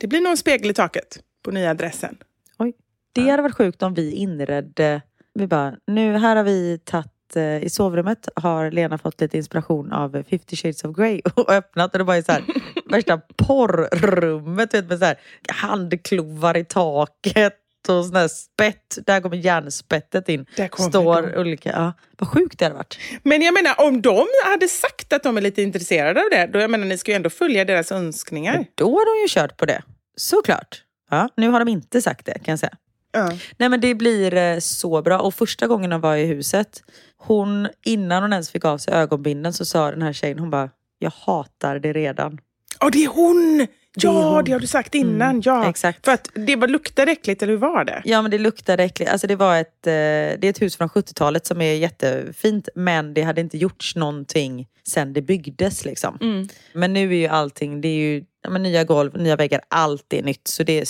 det 0.00 0.06
blir 0.06 0.20
nog 0.20 0.30
en 0.30 0.36
spegel 0.36 0.70
i 0.70 0.74
taket 0.74 1.18
på 1.42 1.50
nya 1.50 1.70
adressen. 1.70 2.16
Oj. 2.58 2.72
Det 3.12 3.28
hade 3.30 3.42
varit 3.42 3.54
sjukt 3.56 3.82
om 3.82 3.94
vi 3.94 4.12
inredde... 4.12 5.02
Vi 5.34 5.46
bara, 5.46 5.76
nu 5.86 6.16
här 6.16 6.36
har 6.36 6.44
vi 6.44 6.78
tagit 6.84 7.06
eh, 7.36 7.62
i 7.62 7.70
sovrummet 7.70 8.28
har 8.36 8.70
Lena 8.70 8.98
fått 8.98 9.20
lite 9.20 9.36
inspiration 9.36 9.92
av 9.92 10.24
50 10.30 10.56
shades 10.56 10.84
of 10.84 10.96
Grey 10.96 11.20
och 11.34 11.50
öppnat 11.50 11.92
och 11.92 11.98
det 11.98 12.04
var 12.04 12.14
ju 12.14 12.22
så 12.22 12.32
här 12.32 12.44
värsta 12.90 13.20
porrrummet 13.36 14.74
vet, 14.74 14.88
med 14.88 14.98
så 14.98 15.04
här 15.04 15.18
handklovar 15.48 16.56
i 16.56 16.64
taket 16.64 17.56
och 17.88 18.04
sån 18.04 18.14
där 18.14 18.28
spett. 18.28 18.98
Där 19.06 19.20
kommer 19.20 19.36
järnspettet 19.36 20.28
in. 20.28 20.46
Står 20.78 21.22
de. 21.22 21.38
olika... 21.40 21.70
Ja, 21.70 21.92
vad 22.18 22.28
sjukt 22.28 22.58
det 22.58 22.64
hade 22.64 22.76
varit. 22.76 22.98
Men 23.22 23.42
jag 23.42 23.54
menar, 23.54 23.86
om 23.86 24.02
de 24.02 24.26
hade 24.46 24.68
sagt 24.68 25.12
att 25.12 25.22
de 25.22 25.36
är 25.36 25.40
lite 25.40 25.62
intresserade 25.62 26.20
av 26.20 26.26
det, 26.30 26.46
då 26.46 26.58
jag 26.58 26.70
menar, 26.70 26.86
ni 26.86 26.98
ska 26.98 27.10
ju 27.10 27.16
ändå 27.16 27.30
följa 27.30 27.64
deras 27.64 27.92
önskningar. 27.92 28.64
Då 28.74 28.90
har 28.90 29.16
de 29.16 29.22
ju 29.22 29.28
kört 29.28 29.56
på 29.56 29.66
det. 29.66 29.82
Såklart. 30.16 30.82
Ja, 31.10 31.28
nu 31.36 31.48
har 31.48 31.58
de 31.58 31.68
inte 31.68 32.02
sagt 32.02 32.26
det 32.26 32.32
kan 32.32 32.52
jag 32.52 32.58
säga. 32.58 32.76
Ja. 33.12 33.30
Nej 33.56 33.68
men 33.68 33.80
det 33.80 33.94
blir 33.94 34.34
eh, 34.34 34.58
så 34.58 35.02
bra. 35.02 35.18
Och 35.18 35.34
första 35.34 35.66
gången 35.66 35.92
hon 35.92 36.00
var 36.00 36.16
i 36.16 36.26
huset, 36.26 36.82
hon, 37.16 37.68
innan 37.84 38.22
hon 38.22 38.32
ens 38.32 38.50
fick 38.50 38.64
av 38.64 38.78
sig 38.78 38.94
ögonbinden 38.94 39.52
så 39.52 39.64
sa 39.64 39.90
den 39.90 40.02
här 40.02 40.12
tjejen, 40.12 40.38
hon 40.38 40.50
bara, 40.50 40.70
jag 40.98 41.12
hatar 41.26 41.78
det 41.78 41.92
redan. 41.92 42.38
Och 42.80 42.90
det 42.90 43.04
är 43.04 43.08
hon! 43.08 43.66
Ja, 43.94 44.10
Det 44.12 44.18
är 44.18 44.22
hon. 44.34 44.44
det 44.44 44.52
har 44.52 44.60
du 44.60 44.66
sagt 44.66 44.94
innan. 44.94 45.30
Mm, 45.30 45.42
ja. 45.44 45.68
exakt. 45.70 46.04
För 46.04 46.12
att 46.12 46.28
det 46.34 46.56
var 46.56 46.68
luktade 46.68 47.12
äckligt, 47.12 47.42
eller 47.42 47.52
hur 47.52 47.60
var 47.60 47.84
det? 47.84 48.02
Ja 48.04 48.22
men 48.22 48.30
det 48.30 48.38
luktade 48.38 48.82
äckligt. 48.84 49.10
Alltså 49.12 49.26
det 49.26 49.36
var 49.36 49.56
ett, 49.56 49.86
eh, 49.86 49.92
det 49.92 50.42
är 50.42 50.50
ett 50.50 50.62
hus 50.62 50.76
från 50.76 50.88
70-talet 50.88 51.46
som 51.46 51.60
är 51.60 51.74
jättefint 51.74 52.68
men 52.74 53.14
det 53.14 53.22
hade 53.22 53.40
inte 53.40 53.58
gjorts 53.58 53.96
någonting 53.96 54.66
sen 54.88 55.12
det 55.12 55.22
byggdes 55.22 55.84
liksom. 55.84 56.46
Men 56.72 56.92
nu 56.92 57.10
är 57.12 57.18
ju 57.18 57.26
allting, 57.26 57.80
det 57.80 57.88
är 57.88 57.96
ju 57.96 58.24
ja, 58.42 58.58
nya 58.58 58.84
golv, 58.84 59.16
nya 59.16 59.36
väggar, 59.36 59.60
allt 59.68 60.12
är 60.12 60.22
nytt. 60.22 60.48
Så 60.48 60.62
det 60.62 60.80
är 60.80 60.84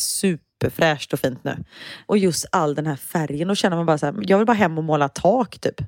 superfräscht 0.60 1.12
och 1.12 1.20
fint 1.20 1.44
nu. 1.44 1.56
Och 2.06 2.18
just 2.18 2.46
all 2.52 2.74
den 2.74 2.86
här 2.86 2.96
färgen, 2.96 3.48
då 3.48 3.54
känner 3.54 3.76
man 3.76 3.86
bara 3.86 3.98
så 3.98 4.06
här, 4.06 4.14
jag 4.26 4.38
vill 4.38 4.46
bara 4.46 4.52
hem 4.52 4.78
och 4.78 4.84
måla 4.84 5.08
tak 5.08 5.58
typ. 5.58 5.80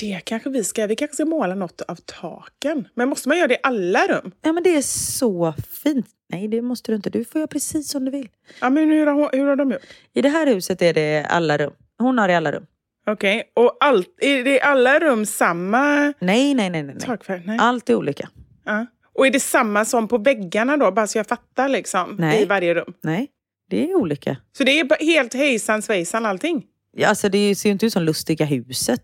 Det 0.00 0.20
kanske 0.24 0.50
vi 0.50 0.64
ska. 0.64 0.86
Vi 0.86 0.96
kanske 0.96 1.14
ska 1.14 1.24
måla 1.24 1.54
något 1.54 1.80
av 1.80 1.94
taken. 1.96 2.88
Men 2.94 3.08
måste 3.08 3.28
man 3.28 3.38
göra 3.38 3.48
det 3.48 3.54
i 3.54 3.60
alla 3.62 4.06
rum? 4.06 4.32
Ja 4.42 4.52
men 4.52 4.62
det 4.62 4.76
är 4.76 4.82
så 4.82 5.54
fint. 5.82 6.06
Nej 6.32 6.48
det 6.48 6.62
måste 6.62 6.92
du 6.92 6.96
inte, 6.96 7.10
du 7.10 7.24
får 7.24 7.38
göra 7.38 7.48
precis 7.48 7.90
som 7.90 8.04
du 8.04 8.10
vill. 8.10 8.28
Ja, 8.60 8.70
men 8.70 8.90
hur 8.90 9.06
har, 9.06 9.30
hur 9.32 9.46
har 9.46 9.56
de 9.56 9.70
gjort? 9.70 9.82
I 10.14 10.22
det 10.22 10.28
här 10.28 10.46
huset 10.46 10.82
är 10.82 10.94
det 10.94 11.26
alla 11.28 11.58
rum. 11.58 11.72
Hon 11.98 12.18
har 12.18 12.28
i 12.28 12.34
alla 12.34 12.52
rum. 12.52 12.66
Okej, 13.08 13.52
och 13.54 13.76
allt, 13.80 14.08
är 14.20 14.44
det 14.44 14.50
i 14.50 14.60
alla 14.60 14.98
rum 14.98 15.26
samma 15.26 16.12
Nej, 16.18 16.54
nej, 16.54 16.54
nej, 16.54 16.70
nej. 16.70 16.82
nej. 16.82 17.00
takfärg? 17.00 17.42
Nej. 17.46 17.58
Allt 17.60 17.90
är 17.90 17.94
olika. 17.94 18.28
Ja. 18.64 18.86
Och 19.14 19.26
är 19.26 19.30
det 19.30 19.40
samma 19.40 19.84
som 19.84 20.08
på 20.08 20.18
väggarna 20.18 20.76
då? 20.76 20.92
Bara 20.92 21.06
så 21.06 21.18
jag 21.18 21.26
fattar 21.26 21.68
liksom. 21.68 22.16
Nej. 22.18 22.42
I 22.42 22.44
varje 22.44 22.74
rum. 22.74 22.92
Nej, 23.02 23.28
det 23.70 23.90
är 23.90 23.94
olika. 23.94 24.36
Så 24.58 24.64
det 24.64 24.80
är 24.80 25.04
helt 25.04 25.34
hejsan 25.34 25.82
svejsan 25.82 26.26
allting? 26.26 26.64
Ja, 26.96 27.08
alltså 27.08 27.28
det 27.28 27.54
ser 27.54 27.68
ju 27.68 27.72
inte 27.72 27.86
ut 27.86 27.92
som 27.92 28.02
Lustiga 28.02 28.44
huset. 28.46 29.02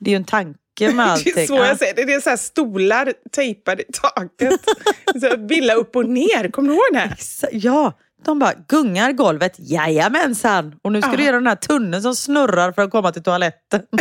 Det 0.00 0.10
är 0.10 0.12
ju 0.12 0.16
en 0.16 0.24
tanke 0.24 0.92
med 0.92 1.06
allting. 1.06 1.32
Det 1.36 1.42
är 1.42 1.46
så 1.46 1.54
Ja. 1.54 1.66
jag 1.66 1.78
säger 1.78 1.94
det. 1.94 2.04
Det 2.04 2.12
är 2.14 2.20
så 2.20 2.30
här 2.30 2.36
stolar 2.36 3.12
tejpade 3.32 3.82
i 3.82 3.86
taket. 3.92 4.60
så 5.20 5.36
villa 5.36 5.74
upp 5.74 5.96
och 5.96 6.08
ner. 6.08 6.50
Kommer 6.50 6.68
du 6.68 6.74
ihåg 6.74 6.84
det? 6.92 6.98
här? 6.98 7.16
Ja, 7.52 7.92
de 8.24 8.38
bara 8.38 8.52
gungar 8.68 9.12
golvet. 9.12 9.54
Jajamensan! 9.58 10.74
Och 10.82 10.92
nu 10.92 11.02
ska 11.02 11.10
Ja. 11.10 11.16
du 11.16 11.24
göra 11.24 11.36
den 11.36 11.46
här 11.46 11.56
tunneln 11.56 12.02
som 12.02 12.14
snurrar 12.16 12.72
för 12.72 12.82
att 12.82 12.90
komma 12.90 13.12
till 13.12 13.22
toaletten. 13.22 13.82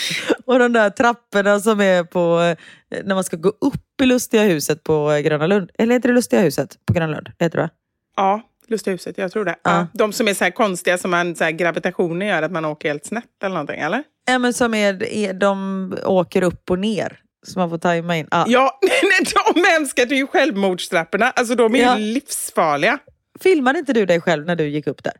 och 0.46 0.58
de 0.58 0.72
där 0.72 0.90
trapporna 0.90 1.60
som 1.60 1.80
är 1.80 2.04
på 2.04 2.40
eh, 2.40 3.04
när 3.04 3.14
man 3.14 3.24
ska 3.24 3.36
gå 3.36 3.48
upp 3.48 4.00
i 4.02 4.06
Lustiga 4.06 4.42
huset 4.42 4.82
på 4.84 5.10
eh, 5.12 5.18
Gröna 5.18 5.46
Lund. 5.46 5.70
Eller 5.78 5.94
heter 5.94 6.08
det 6.08 6.14
Lustiga 6.14 6.40
huset 6.40 6.76
på 6.86 6.92
Gröna 6.92 7.12
Lund? 7.12 7.28
Heter 7.38 7.56
det 7.58 7.62
va? 7.62 7.70
Ja, 8.16 8.42
Lustiga 8.68 8.92
huset. 8.92 9.18
Jag 9.18 9.32
tror 9.32 9.44
det. 9.44 9.56
Ja. 9.62 9.70
Ja. 9.70 9.86
De 9.92 10.12
som 10.12 10.28
är 10.28 10.34
så 10.34 10.44
här 10.44 10.50
konstiga 10.50 10.98
som 10.98 11.10
man, 11.10 11.36
så 11.36 11.44
här, 11.44 11.50
gravitationen 11.50 12.28
gör 12.28 12.42
att 12.42 12.52
man 12.52 12.64
åker 12.64 12.88
helt 12.88 13.06
snett 13.06 13.24
eller 13.44 13.54
någonting, 13.54 13.80
eller? 13.80 14.02
Ja, 14.26 14.38
men 14.38 14.52
som 14.54 14.74
är, 14.74 15.02
är, 15.02 15.32
de 15.34 15.96
åker 16.04 16.42
upp 16.42 16.70
och 16.70 16.78
ner. 16.78 17.20
Så 17.46 17.58
man 17.58 17.70
får 17.70 17.78
tajma 17.78 18.16
in. 18.16 18.28
Ja. 18.30 18.44
Ja, 18.48 18.78
nej, 18.82 19.32
de 19.54 19.64
hemska. 19.70 20.04
Det 20.04 20.14
är 20.14 20.18
ju 20.18 20.26
självmordstrapporna. 20.26 21.30
Alltså 21.30 21.54
de 21.54 21.74
är 21.74 21.78
Ja. 21.78 21.94
livsfarliga. 21.96 22.98
Filmade 23.40 23.78
inte 23.78 23.92
du 23.92 24.06
dig 24.06 24.20
själv 24.20 24.46
när 24.46 24.56
du 24.56 24.68
gick 24.68 24.86
upp 24.86 25.04
där? 25.04 25.12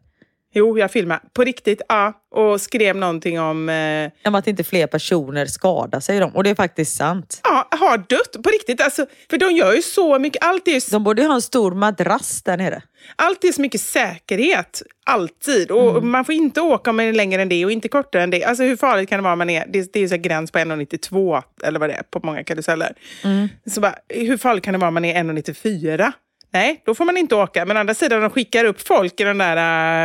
Jo, 0.59 0.79
jag 0.79 0.91
filmade. 0.91 1.21
På 1.33 1.45
riktigt, 1.45 1.83
ja. 1.89 2.13
Och 2.31 2.61
skrev 2.61 2.97
någonting 2.97 3.41
om... 3.41 3.69
Eh, 3.69 4.29
Om 4.29 4.35
att 4.35 4.47
inte 4.47 4.65
fler 4.65 4.87
personer 4.87 5.47
skadar 5.47 6.01
sig. 6.01 6.21
De. 6.21 6.37
Och 6.37 6.45
det 6.45 6.51
är 6.51 6.55
faktiskt 6.55 6.97
sant. 6.97 7.41
ja, 7.45 7.69
har 7.71 7.99
dött. 7.99 8.43
På 8.43 8.51
riktigt. 8.51 8.81
Alltså, 8.81 9.07
för 9.31 9.39
de 9.39 9.51
gör 9.53 9.75
ju 9.75 9.83
så 9.83 10.19
mycket. 10.19 10.45
Allt 10.45 10.69
är 10.69 10.73
ju 10.73 10.81
De 10.91 11.05
borde 11.05 11.25
ha 11.25 11.35
en 11.35 11.43
stor 11.43 11.73
madrass 11.73 12.43
där 12.43 12.57
nere. 12.57 12.83
Allt 13.17 13.45
är 13.45 13.53
så 13.53 13.61
mycket 13.61 13.81
säkerhet, 13.81 14.83
alltid. 15.07 15.71
Och 15.71 15.97
Mm. 15.97 16.11
Man 16.11 16.25
får 16.25 16.35
inte 16.35 16.61
åka 16.61 16.91
är 16.91 17.13
längre 17.13 17.43
än 17.43 17.49
det 17.49 17.65
och 17.65 17.73
inte 17.73 17.89
kortare 17.89 18.23
än 18.23 18.31
det. 18.31 18.45
Alltså 18.45 18.63
hur 18.65 18.77
farligt 18.77 19.09
kan 19.09 19.19
det 19.19 19.25
vara 19.25 19.37
man 19.37 19.51
är... 19.51 19.67
Det, 19.69 19.93
det 19.93 19.99
är 19.99 20.01
ju 20.01 20.09
så 20.09 20.17
gräns 20.17 20.51
på 20.51 20.59
1,92 20.59 21.43
eller 21.65 21.81
vad 21.81 21.91
det 21.91 21.95
är 21.95 22.03
på 22.03 22.21
många 22.23 22.45
karuseller. 22.45 22.95
Mm. 23.25 23.49
Så 23.67 23.81
bara, 23.81 23.95
hur 24.09 24.37
farligt 24.37 24.65
kan 24.65 24.73
det 24.73 24.79
vara 24.79 24.89
om 24.89 24.95
man 24.95 25.05
är 25.05 25.23
1,94? 25.23 26.13
Nej, 26.53 26.83
då 26.87 26.95
får 26.95 27.05
man 27.05 27.17
inte 27.17 27.35
åka. 27.35 27.65
Men 27.65 27.77
å 27.77 27.81
andra 27.81 27.95
sidan, 27.95 28.21
de 28.21 28.31
skickar 28.31 28.65
upp 28.65 28.81
folk 28.81 29.21
i 29.21 29.25
de 29.25 29.39
där 29.39 29.57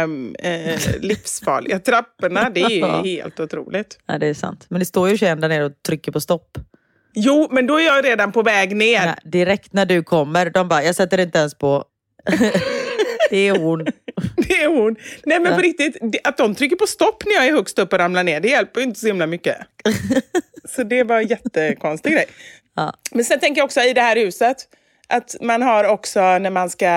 äh, 0.04 0.80
livsfarliga 1.00 1.80
trapporna. 1.86 2.50
Det 2.50 2.62
är 2.62 2.70
ju 3.04 3.10
helt 3.20 3.40
otroligt. 3.40 3.98
Ja, 4.06 4.18
det 4.18 4.28
är 4.28 4.34
sant. 4.34 4.66
Men 4.70 4.80
det 4.80 4.86
står 4.86 5.10
ju 5.10 5.18
tjejen 5.18 5.42
där 5.42 5.50
nere 5.50 5.66
och 5.66 5.84
trycker 5.88 6.12
på 6.12 6.22
stopp. 6.22 6.58
Jo, 7.14 7.48
men 7.52 7.68
då 7.68 7.80
är 7.80 7.86
jag 7.86 8.06
redan 8.06 8.32
på 8.32 8.44
väg 8.44 8.76
ner. 8.76 9.06
Ja, 9.08 9.16
direkt 9.24 9.74
när 9.74 9.86
du 9.86 10.04
kommer, 10.04 10.50
de 10.50 10.68
bara, 10.68 10.84
jag 10.84 10.96
sätter 10.96 11.18
inte 11.20 11.38
ens 11.40 11.56
på. 11.56 11.86
det 13.30 13.38
är 13.38 13.60
hon. 13.60 13.86
Det 14.38 14.62
är 14.64 14.68
hon. 14.68 14.96
Nej 15.26 15.40
men 15.40 15.52
Ja. 15.52 15.56
på 15.58 15.62
riktigt, 15.62 15.98
att 16.24 16.38
de 16.38 16.56
trycker 16.56 16.76
på 16.76 16.88
stopp 16.88 17.24
när 17.26 17.34
jag 17.34 17.48
är 17.48 17.52
högst 17.52 17.80
upp 17.80 17.94
och 17.94 18.00
ramlar 18.00 18.24
ner, 18.24 18.40
det 18.40 18.48
hjälper 18.48 18.80
ju 18.82 18.86
inte 18.88 19.00
så 19.00 19.08
himla 19.08 19.28
mycket. 19.28 19.58
så 20.70 20.84
det 20.84 21.04
var 21.04 21.18
en 21.22 21.28
jättekonstig 21.28 22.12
grej. 22.14 22.26
Ja. 22.76 22.94
Men 23.12 23.26
sen 23.26 23.40
tänker 23.40 23.60
jag 23.62 23.66
också 23.66 23.82
i 23.82 23.94
det 23.94 24.02
här 24.02 24.16
huset, 24.16 24.58
att 25.12 25.36
man 25.42 25.62
har 25.62 25.84
också 25.84 26.20
när 26.20 26.50
man 26.50 26.70
ska 26.70 26.88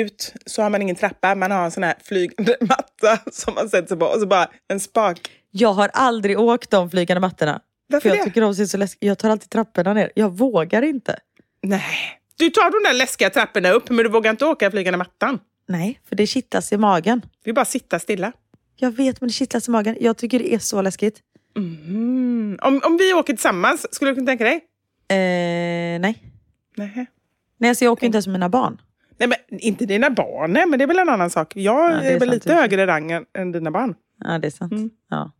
ut, 0.00 0.34
så 0.46 0.62
har 0.62 0.70
man 0.70 0.82
ingen 0.82 0.96
trappa, 0.96 1.34
man 1.34 1.50
har 1.50 1.64
en 1.64 1.70
sån 1.70 1.82
här 1.82 1.94
flygande 2.02 2.56
matta 2.60 3.18
som 3.32 3.54
man 3.54 3.68
sätter 3.68 3.88
sig 3.88 3.96
på 3.96 4.06
och 4.06 4.20
så 4.20 4.26
bara 4.26 4.50
en 4.68 4.80
spak. 4.80 5.20
Jag 5.50 5.72
har 5.72 5.90
aldrig 5.92 6.40
åkt 6.40 6.70
de 6.70 6.90
flygande 6.90 7.20
mattorna. 7.20 7.60
Varför 7.86 8.08
för 8.08 8.16
jag 8.16 8.24
det? 8.24 8.28
tycker 8.28 8.40
de 8.40 8.54
ser 8.54 8.66
så 8.66 8.76
läskiga 8.76 9.08
Jag 9.08 9.18
tar 9.18 9.30
alltid 9.30 9.50
trapporna 9.50 9.92
ner. 9.94 10.12
Jag 10.14 10.38
vågar 10.38 10.82
inte. 10.82 11.18
Nej. 11.62 12.20
Du 12.36 12.50
tar 12.50 12.70
de 12.70 12.88
där 12.88 12.94
läskiga 12.94 13.30
trapporna 13.30 13.70
upp, 13.70 13.90
men 13.90 13.96
du 13.96 14.08
vågar 14.08 14.30
inte 14.30 14.44
åka 14.44 14.70
flygande 14.70 14.98
mattan. 14.98 15.38
Nej, 15.68 16.00
för 16.08 16.16
det 16.16 16.26
kittlas 16.26 16.72
i 16.72 16.76
magen. 16.76 17.22
Vi 17.44 17.52
bara 17.52 17.64
sitta 17.64 17.98
stilla. 17.98 18.32
Jag 18.76 18.90
vet, 18.90 19.20
men 19.20 19.28
det 19.28 19.32
kittlas 19.32 19.68
i 19.68 19.70
magen. 19.70 19.96
Jag 20.00 20.16
tycker 20.16 20.38
det 20.38 20.54
är 20.54 20.58
så 20.58 20.82
läskigt. 20.82 21.20
Mm. 21.56 22.58
Om, 22.62 22.80
om 22.84 22.96
vi 22.96 23.12
åker 23.12 23.32
tillsammans, 23.32 23.94
skulle 23.94 24.10
du 24.10 24.14
kunna 24.14 24.26
tänka 24.26 24.44
dig? 24.44 24.54
Eh, 25.08 26.00
nej. 26.00 26.33
Nej. 26.76 27.06
Nej, 27.58 27.68
alltså 27.68 27.84
jag 27.84 27.92
åker 27.92 28.06
inte 28.06 28.16
ens 28.16 28.26
med 28.26 28.32
mina 28.32 28.48
barn. 28.48 28.80
Nej, 29.18 29.28
men 29.28 29.60
inte 29.60 29.86
dina 29.86 30.10
barn, 30.10 30.52
nej, 30.52 30.66
men 30.66 30.78
det 30.78 30.82
är 30.84 30.86
väl 30.86 30.98
en 30.98 31.08
annan 31.08 31.30
sak. 31.30 31.56
Jag 31.56 31.90
Ja, 31.92 31.96
det 31.96 32.06
är 32.08 32.14
är, 32.16 32.20
väl 32.20 32.30
lite 32.30 32.48
sig. 32.48 32.56
högre 32.56 32.86
rang 32.86 33.10
än, 33.12 33.24
än 33.38 33.52
dina 33.52 33.70
barn. 33.70 33.94
Ja, 34.24 34.38
det 34.38 34.46
är 34.48 34.50
sant. 34.50 34.72
Mm. 34.72 34.90
Ja. 35.10 35.30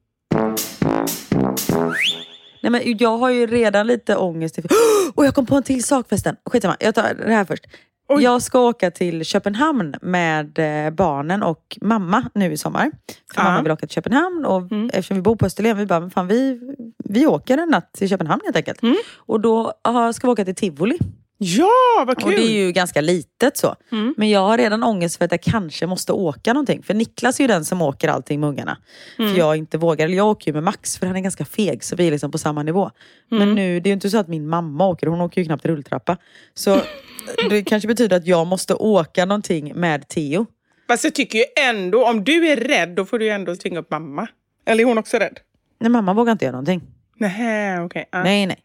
Nej, 2.62 2.70
men 2.70 2.80
jag 2.99 3.18
har 3.18 3.30
ju 3.30 3.47
redan 3.47 3.87
lite 3.87 4.16
ångest. 4.16 4.59
Och 5.14 5.26
jag 5.26 5.35
kom 5.35 5.47
på 5.47 5.57
en 5.57 5.62
till 5.62 5.85
sak 5.85 6.09
förresten. 6.09 6.37
Skitsamma, 6.45 6.76
jag 6.80 6.95
tar 6.95 7.14
det 7.26 7.35
här 7.35 7.45
först. 7.45 7.64
Oj. 8.09 8.22
Jag 8.22 8.43
ska 8.43 8.61
åka 8.61 8.91
till 8.91 9.24
Köpenhamn 9.24 9.95
med 10.03 10.59
eh, 10.87 10.91
barnen 10.91 11.43
och 11.43 11.78
mamma 11.80 12.30
nu 12.35 12.53
i 12.53 12.57
sommar. 12.57 12.91
För 13.35 13.41
Ja. 13.41 13.45
mamma 13.45 13.62
vill 13.62 13.72
åka 13.72 13.87
till 13.87 13.95
Köpenhamn 13.95 14.45
och 14.45 14.62
eftersom 14.93 15.16
vi 15.16 15.22
bor 15.22 15.37
på 15.37 15.47
Österlen, 15.47 15.76
vi 15.76 15.87
bara, 15.87 16.11
fan, 16.11 16.26
vi, 16.26 16.61
vi 17.05 17.26
åker 17.26 17.59
en 17.59 17.68
natt 17.68 17.93
till 17.93 18.09
Köpenhamn 18.09 18.41
helt 18.45 18.57
enkelt. 18.57 18.80
Och 19.16 19.41
då 19.41 19.72
ska 20.14 20.26
vi 20.26 20.32
åka 20.32 20.45
till 20.45 20.55
Tivoli. 20.55 20.99
Ja, 21.47 22.05
vad 22.07 22.18
kul! 22.18 22.26
Och 22.26 22.30
det 22.30 22.42
är 22.47 22.64
ju 22.66 22.72
ganska 22.72 23.01
litet 23.01 23.57
så. 23.57 23.76
Men 24.16 24.30
jag 24.30 24.40
har 24.40 24.59
redan 24.59 24.82
ångest 24.82 25.16
för 25.18 25.24
att 25.24 25.30
jag 25.30 25.42
kanske 25.42 25.86
måste 25.86 26.12
åka 26.12 26.53
någonting. 26.53 26.82
För 26.82 26.95
Niklas 26.95 27.40
är 27.40 27.45
ju 27.45 27.49
den 27.49 27.64
som 27.64 27.82
åker 27.82 28.09
allting 28.09 28.40
med 28.40 28.49
ungarna. 28.49 28.78
För 29.16 29.38
jag 29.38 29.57
inte 29.57 29.78
vågar. 29.78 30.05
Eller 30.05 30.16
jag 30.16 30.28
åker 30.28 30.51
ju 30.51 30.53
med 30.55 30.62
Max 30.62 30.99
för 30.99 31.07
han 31.07 31.16
är 31.16 31.20
ganska 31.20 31.45
feg 31.45 31.84
så 31.84 31.97
vi 31.97 32.07
är 32.07 32.11
liksom 32.11 32.30
på 32.30 32.38
samma 32.38 32.62
nivå. 32.62 32.90
Men 33.28 33.55
nu, 33.55 33.80
det 33.80 33.86
är 33.86 33.90
ju 33.90 33.95
inte 33.95 34.11
så 34.11 34.18
att 34.18 34.28
min 34.28 34.49
mamma 34.49 34.86
åker. 34.86 35.07
Hon 35.07 35.20
åker 35.20 35.40
ju 35.40 35.45
knappt 35.45 35.66
rulltrappa. 35.66 36.16
Så 36.55 36.80
det 37.51 37.62
kanske 37.62 37.88
betyder 37.88 38.16
att 38.16 38.26
jag 38.26 38.47
måste 38.47 38.74
åka 38.74 39.24
någonting 39.24 39.74
med 39.74 40.09
Theo. 40.09 40.47
Fast 40.88 41.05
jag 41.05 41.14
tycker 41.14 41.38
ju 41.38 41.45
ändå, 41.68 42.07
om 42.07 42.24
du 42.24 42.47
är 42.49 42.57
rädd, 42.57 42.88
då 42.88 43.05
får 43.05 43.18
du 43.18 43.24
ju 43.24 43.30
ändå 43.30 43.57
tvinga 43.57 43.78
upp 43.78 43.90
mamma. 43.90 44.26
Eller 44.66 44.82
är 44.82 44.86
hon 44.86 44.99
också 44.99 45.16
rädd? 45.16 45.40
Nej, 45.80 45.90
mamma 45.90 46.14
vågar 46.14 46.32
inte 46.32 46.45
göra 46.45 46.53
någonting. 46.53 46.82
Nej, 47.18 47.80
okej. 47.80 48.09
ja. 48.11 48.22
Nej, 48.22 48.47
nej. 48.47 48.57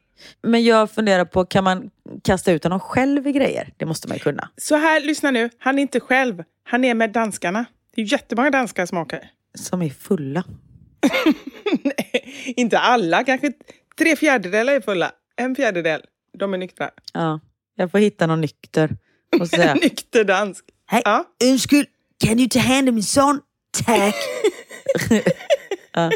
Men 0.44 0.64
jag 0.64 0.92
funderar 0.92 1.26
på, 1.26 1.46
kan 1.46 1.64
man 1.64 1.90
kasta 2.24 2.52
ut 2.52 2.64
honom 2.64 2.80
själv 2.80 3.28
i 3.28 3.32
grejer? 3.32 3.74
Det 3.78 3.86
måste 3.86 4.08
man 4.08 4.18
ju 4.18 4.24
kunna. 4.24 4.50
Så 4.58 4.76
här, 4.76 5.00
lyssna 5.02 5.32
nu. 5.32 5.50
Han 5.60 5.78
är 5.78 5.82
inte 5.82 6.00
själv. 6.00 6.44
Han 6.64 6.84
är 6.86 6.94
med 6.94 7.12
danskarna. 7.12 7.66
Det 7.96 8.02
är 8.02 8.06
jättemånga 8.12 8.50
danskar 8.50 8.86
som 8.86 8.98
åker. 8.98 9.32
Som 9.56 9.82
är 9.82 9.90
fulla. 9.90 10.44
Nej, 11.84 12.34
inte 12.58 12.80
alla. 12.80 13.24
Kanske 13.24 13.52
tre 13.98 14.16
fjärdedelar 14.16 14.74
är 14.74 14.82
fulla. 14.82 15.12
En 15.36 15.56
fjärdedel, 15.56 16.02
de 16.38 16.54
är 16.54 16.58
nyktra. 16.58 16.90
Ja, 17.14 17.40
jag 17.76 17.92
får 17.92 18.00
hitta 18.00 18.28
någon 18.28 18.42
nykter. 18.42 18.90
Och 19.40 19.48
säga, 19.48 19.74
nykter 19.82 20.24
dansk. 20.24 20.66
Hej, 20.86 21.02
Ja. 21.06 21.26
kan 22.26 22.38
du 22.38 22.48
ta 22.48 22.60
hand 22.60 22.90
om 22.90 22.96
min 22.96 23.04
son? 23.04 23.42
Tack. 23.86 24.16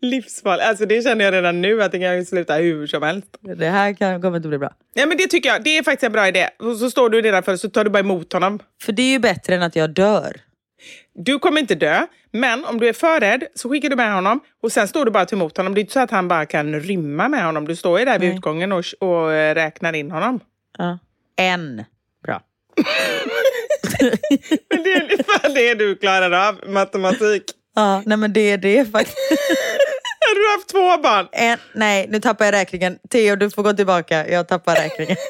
Livsfarligt. 0.00 0.68
Alltså 0.68 0.86
det 0.86 1.02
känner 1.02 1.24
jag 1.24 1.34
redan 1.34 1.60
nu 1.60 1.82
att 1.82 1.92
det 1.92 1.98
kan 1.98 2.16
ju 2.16 2.24
sluta 2.24 2.54
hur 2.54 2.86
som 2.86 3.02
helst. 3.02 3.28
Det 3.40 3.68
här 3.68 3.92
kan, 3.92 4.22
kommer 4.22 4.36
inte 4.36 4.48
bli 4.48 4.58
bra. 4.58 4.72
Ja, 4.94 5.06
men 5.06 5.16
det 5.16 5.26
tycker 5.26 5.48
jag. 5.48 5.64
Det 5.64 5.78
är 5.78 5.82
faktiskt 5.82 6.04
en 6.04 6.12
bra 6.12 6.28
idé. 6.28 6.48
Och 6.58 6.76
så 6.76 6.90
står 6.90 7.10
du 7.10 7.22
nedanför 7.22 7.56
så 7.56 7.70
tar 7.70 7.84
du 7.84 7.90
bara 7.90 7.98
emot 7.98 8.32
honom. 8.32 8.58
För 8.82 8.92
det 8.92 9.02
är 9.02 9.10
ju 9.10 9.18
bättre 9.18 9.54
än 9.54 9.62
att 9.62 9.76
jag 9.76 9.90
dör. 9.90 10.40
Du 11.14 11.38
kommer 11.38 11.60
inte 11.60 11.74
dö, 11.74 12.06
men 12.30 12.64
om 12.64 12.80
du 12.80 12.88
är 12.88 12.92
för 12.92 13.20
rädd 13.20 13.44
så 13.54 13.68
skickar 13.68 13.88
du 13.90 13.96
med 13.96 14.14
honom 14.14 14.40
och 14.62 14.72
sen 14.72 14.88
står 14.88 15.04
du 15.04 15.10
bara 15.10 15.26
till 15.26 15.36
emot 15.36 15.56
honom. 15.56 15.74
Det 15.74 15.78
är 15.78 15.82
inte 15.82 15.92
så 15.92 16.00
att 16.00 16.10
han 16.10 16.28
bara 16.28 16.46
kan 16.46 16.80
rymma 16.80 17.28
med 17.28 17.44
honom. 17.44 17.68
Du 17.68 17.76
står 17.76 17.98
ju 17.98 18.04
där 18.04 18.18
vid 18.18 18.28
Nej. 18.28 18.38
utgången 18.38 18.72
och, 18.72 18.84
och 18.98 19.32
eh, 19.32 19.54
räknar 19.54 19.92
in 19.92 20.10
honom. 20.10 20.40
Ja. 20.78 20.98
En. 21.36 21.84
Bra. 22.24 22.42
Men 24.70 24.82
det 24.82 24.92
är 24.92 25.02
ungefär 25.02 25.54
det 25.54 25.74
du 25.74 25.96
klarar 25.96 26.48
av, 26.48 26.60
matematik. 26.70 27.42
Ja, 27.74 28.02
nej 28.06 28.16
men 28.18 28.32
det 28.32 28.50
är 28.50 28.58
det 28.58 28.92
faktiskt. 28.92 29.18
Har 30.20 30.34
du 30.34 30.56
haft 30.58 30.68
två 30.68 31.02
barn? 31.02 31.28
En, 31.32 31.58
nej, 31.74 32.06
nu 32.10 32.20
tappar 32.20 32.44
jag 32.44 32.52
räkningen. 32.52 32.98
Theo, 33.10 33.36
du 33.36 33.50
får 33.50 33.62
gå 33.62 33.72
tillbaka. 33.72 34.28
Jag 34.28 34.48
tappar 34.48 34.74
räkningen. 34.74 35.16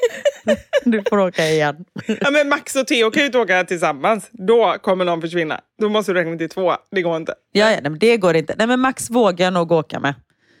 Du 0.85 1.03
får 1.09 1.19
åka 1.19 1.45
igen. 1.49 1.75
Ja, 2.07 2.31
men 2.31 2.49
Max 2.49 2.75
och 2.75 2.87
Theo 2.87 3.11
kan 3.11 3.21
ju 3.21 3.25
inte 3.25 3.37
åka 3.37 3.63
tillsammans. 3.63 4.29
Då 4.31 4.75
kommer 4.81 5.05
någon 5.05 5.21
försvinna. 5.21 5.61
Då 5.81 5.89
måste 5.89 6.11
du 6.13 6.19
räkna 6.19 6.37
till 6.37 6.49
två. 6.49 6.73
Det 6.91 7.01
går 7.01 7.17
inte. 7.17 7.33
Ja, 7.51 7.71
ja 7.71 7.79
nej, 7.81 7.91
men 7.91 7.99
det 7.99 8.17
går 8.17 8.35
inte. 8.35 8.55
Nej, 8.57 8.67
men 8.67 8.79
Max 8.79 9.09
vågar 9.09 9.51
nog 9.51 9.71
åka 9.71 9.99
med 9.99 10.13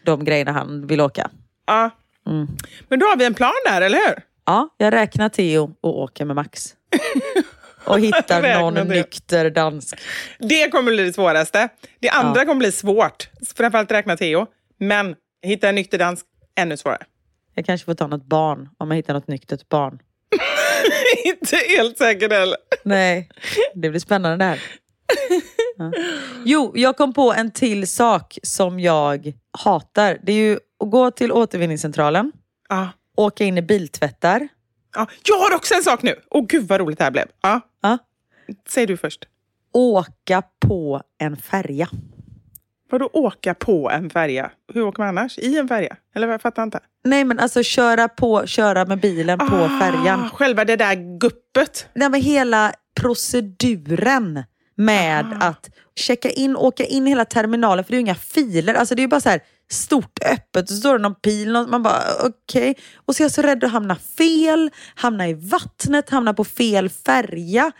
de 0.05 0.25
grejerna 0.25 0.51
han 0.51 0.87
vill 0.87 1.01
åka. 1.01 1.29
Ja, 1.65 1.89
Men 2.87 2.99
då 2.99 3.05
har 3.05 3.17
vi 3.17 3.25
en 3.25 3.33
plan 3.33 3.53
där, 3.65 3.81
eller 3.81 3.97
hur? 3.97 4.15
Ja, 4.45 4.69
jag 4.77 4.93
räknar 4.93 5.29
Theo 5.29 5.75
och 5.81 5.99
åker 5.99 6.25
med 6.25 6.35
Max. 6.35 6.73
Och 7.85 7.99
hittar 7.99 8.59
någon 8.61 8.73
det. 8.73 8.83
nykter 8.83 9.49
dansk. 9.49 9.99
Det 10.39 10.69
kommer 10.71 10.91
bli 10.91 11.03
det 11.03 11.13
svåraste. 11.13 11.69
Det 11.99 12.09
andra 12.09 12.41
Ja. 12.41 12.45
kommer 12.45 12.59
bli 12.59 12.71
svårt. 12.71 13.29
Framförallt 13.55 13.91
räkna 13.91 14.17
Theo. 14.17 14.45
Men 14.79 15.15
hitta 15.45 15.69
en 15.69 15.75
nykter 15.75 15.97
dansk, 15.97 16.25
ännu 16.59 16.77
svårare. 16.77 17.03
Jag 17.55 17.65
kanske 17.65 17.85
får 17.85 17.93
ta 17.93 18.07
något 18.07 18.25
barn 18.25 18.69
om 18.77 18.91
jag 18.91 18.95
hittar 18.95 19.13
något 19.13 19.27
nyktert 19.27 19.69
barn. 19.69 19.99
Inte 21.25 21.55
helt 21.77 21.97
säker 21.97 22.29
heller. 22.29 22.57
Nej, 22.83 23.29
det 23.73 23.89
blir 23.89 23.99
spännande 23.99 24.37
det 24.37 24.49
här. 24.49 24.61
Ja. 25.77 25.91
Jo, 26.45 26.71
jag 26.75 26.97
kom 26.97 27.13
på 27.13 27.33
en 27.33 27.51
till 27.51 27.87
sak 27.87 28.37
som 28.43 28.79
jag 28.79 29.33
hatar. 29.57 30.17
Det 30.23 30.31
är 30.31 30.35
ju 30.35 30.53
att 30.83 30.91
gå 30.91 31.11
till 31.11 31.31
återvinningscentralen, 31.31 32.31
Ja. 32.69 32.89
åka 33.17 33.43
in 33.43 33.57
i 33.57 33.61
biltvättar. 33.61 34.47
Ja. 34.93 35.07
Jag 35.27 35.37
har 35.37 35.55
också 35.55 35.73
en 35.73 35.83
sak 35.83 36.03
nu. 36.03 36.15
Åh 36.29 36.45
gud 36.47 36.67
vad 36.67 36.79
roligt 36.79 36.97
det 36.97 37.03
här 37.03 37.11
blev. 37.11 37.25
Ja. 37.41 37.61
Ja. 37.81 37.97
Säg 38.69 38.85
du 38.85 38.97
först. 38.97 39.25
Åka 39.73 40.43
på 40.65 41.01
en 41.19 41.37
färja. 41.37 41.89
Vadå 42.91 43.09
åka 43.13 43.53
på 43.53 43.89
en 43.91 44.09
färja? 44.09 44.51
Hur 44.73 44.81
åker 44.81 44.99
man 45.03 45.09
annars? 45.17 45.37
I 45.39 45.57
en 45.57 45.67
färja? 45.67 45.97
Eller 46.15 46.27
vad? 46.27 46.33
jag 46.33 46.41
fattar 46.41 46.63
inte. 46.63 46.79
Nej 47.03 47.23
men 47.23 47.39
alltså 47.39 47.63
köra, 47.63 48.07
på, 48.07 48.45
köra 48.47 48.85
med 48.85 48.99
bilen 48.99 49.39
på 49.39 49.45
Ah, 49.55 49.79
färjan. 49.79 50.29
Själva 50.29 50.65
det 50.65 50.75
där 50.75 51.19
guppet. 51.19 51.87
Nej, 51.93 52.09
men 52.09 52.21
hela 52.21 52.73
proceduren 53.01 54.43
med 54.75 55.37
att 55.41 55.69
checka 55.95 56.29
in, 56.29 56.55
åka 56.55 56.83
in 56.85 57.05
hela 57.05 57.25
terminalen, 57.25 57.83
för 57.85 57.91
det 57.91 57.95
är 57.95 57.99
ju 57.99 58.01
inga 58.01 58.15
filer. 58.15 58.73
Alltså 58.73 58.95
det 58.95 58.99
är 58.99 59.03
ju 59.03 59.07
bara 59.07 59.21
så 59.21 59.29
här 59.29 59.41
stort 59.73 60.19
öppet, 60.31 60.69
så 60.69 60.75
står 60.75 60.97
det 60.97 61.01
någon 61.01 61.15
pil, 61.15 61.55
och 61.55 61.69
man 61.69 61.83
bara 61.83 62.01
okej. 62.23 62.75
Och 63.05 63.15
så 63.15 63.23
är 63.23 63.25
jag 63.25 63.31
så 63.31 63.41
rädd 63.41 63.63
att 63.63 63.71
hamna 63.71 63.95
fel, 64.17 64.71
hamna 64.95 65.27
i 65.27 65.33
vattnet, 65.33 66.09
hamna 66.09 66.33
på 66.33 66.43
fel 66.43 66.89
färja. 66.89 67.71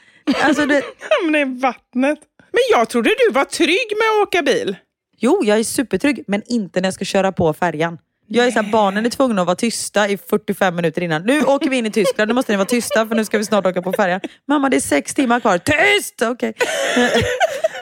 Alltså 0.42 0.66
det, 0.66 0.84
Hamna 1.22 1.40
i 1.40 1.44
vattnet. 1.46 2.20
Men 2.52 2.62
jag 2.72 2.90
trodde 2.90 3.10
du 3.28 3.34
var 3.34 3.46
trygg 3.46 3.94
med 3.98 4.22
att 4.22 4.28
åka 4.28 4.42
bil. 4.42 4.76
jo, 5.18 5.42
jag 5.44 5.60
är 5.60 5.64
supertrygg, 5.64 6.24
men 6.28 6.42
inte 6.46 6.82
när 6.82 6.88
jag 6.88 6.94
ska 6.94 7.06
köra 7.06 7.32
på 7.32 7.54
färjan. 7.54 7.98
Jag 8.28 8.48
är 8.48 8.52
så 8.52 8.62
här, 8.62 8.72
barnen 8.72 9.06
är 9.06 9.10
tvungna 9.10 9.42
att 9.42 9.48
vara 9.48 9.56
tysta 9.56 10.10
i 10.10 10.18
45 10.18 10.76
minuter 10.76 11.02
innan. 11.02 11.22
Nu 11.24 11.42
åker 11.44 11.70
vi 11.70 11.78
in 11.78 11.86
i 11.86 11.92
Tyskland, 11.92 12.28
nu 12.28 12.34
måste 12.34 12.52
ni 12.52 12.58
vara 12.58 12.68
tysta 12.68 13.08
för 13.08 13.16
nu 13.16 13.26
ska 13.26 13.38
vi 13.38 13.46
snart 13.46 13.66
åka 13.66 13.82
på 13.82 13.94
färjan. 13.94 14.20
Mamma, 14.48 14.70
det 14.70 14.76
är 14.76 14.82
sex 14.82 15.14
timmar 15.14 15.40
kvar. 15.40 15.58
Tyst! 15.58 16.22
Okej. 16.22 16.54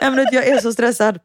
Men 0.00 0.26
jag 0.32 0.46
är 0.46 0.58
så 0.58 0.72
stressad. 0.72 1.18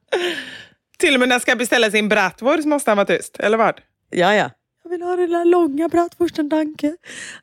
Till 1.00 1.14
och 1.14 1.20
med 1.20 1.30
när 1.30 1.36
jag 1.36 1.42
ska 1.42 1.56
beställa 1.56 1.92
sin 1.92 2.10
bratwurst 2.10 2.66
måste 2.66 2.92
han 2.92 2.98
vara 2.98 3.08
tyst. 3.08 3.40
Eller 3.40 3.58
vad? 3.58 3.80
Ja, 4.10 4.36
ja. 4.36 4.50
Jag 4.84 4.90
vill 4.90 5.02
ha 5.02 5.16
den 5.16 5.30
där 5.30 5.46
långa 5.46 5.90
bratwursten, 5.90 6.50
danke. 6.50 6.96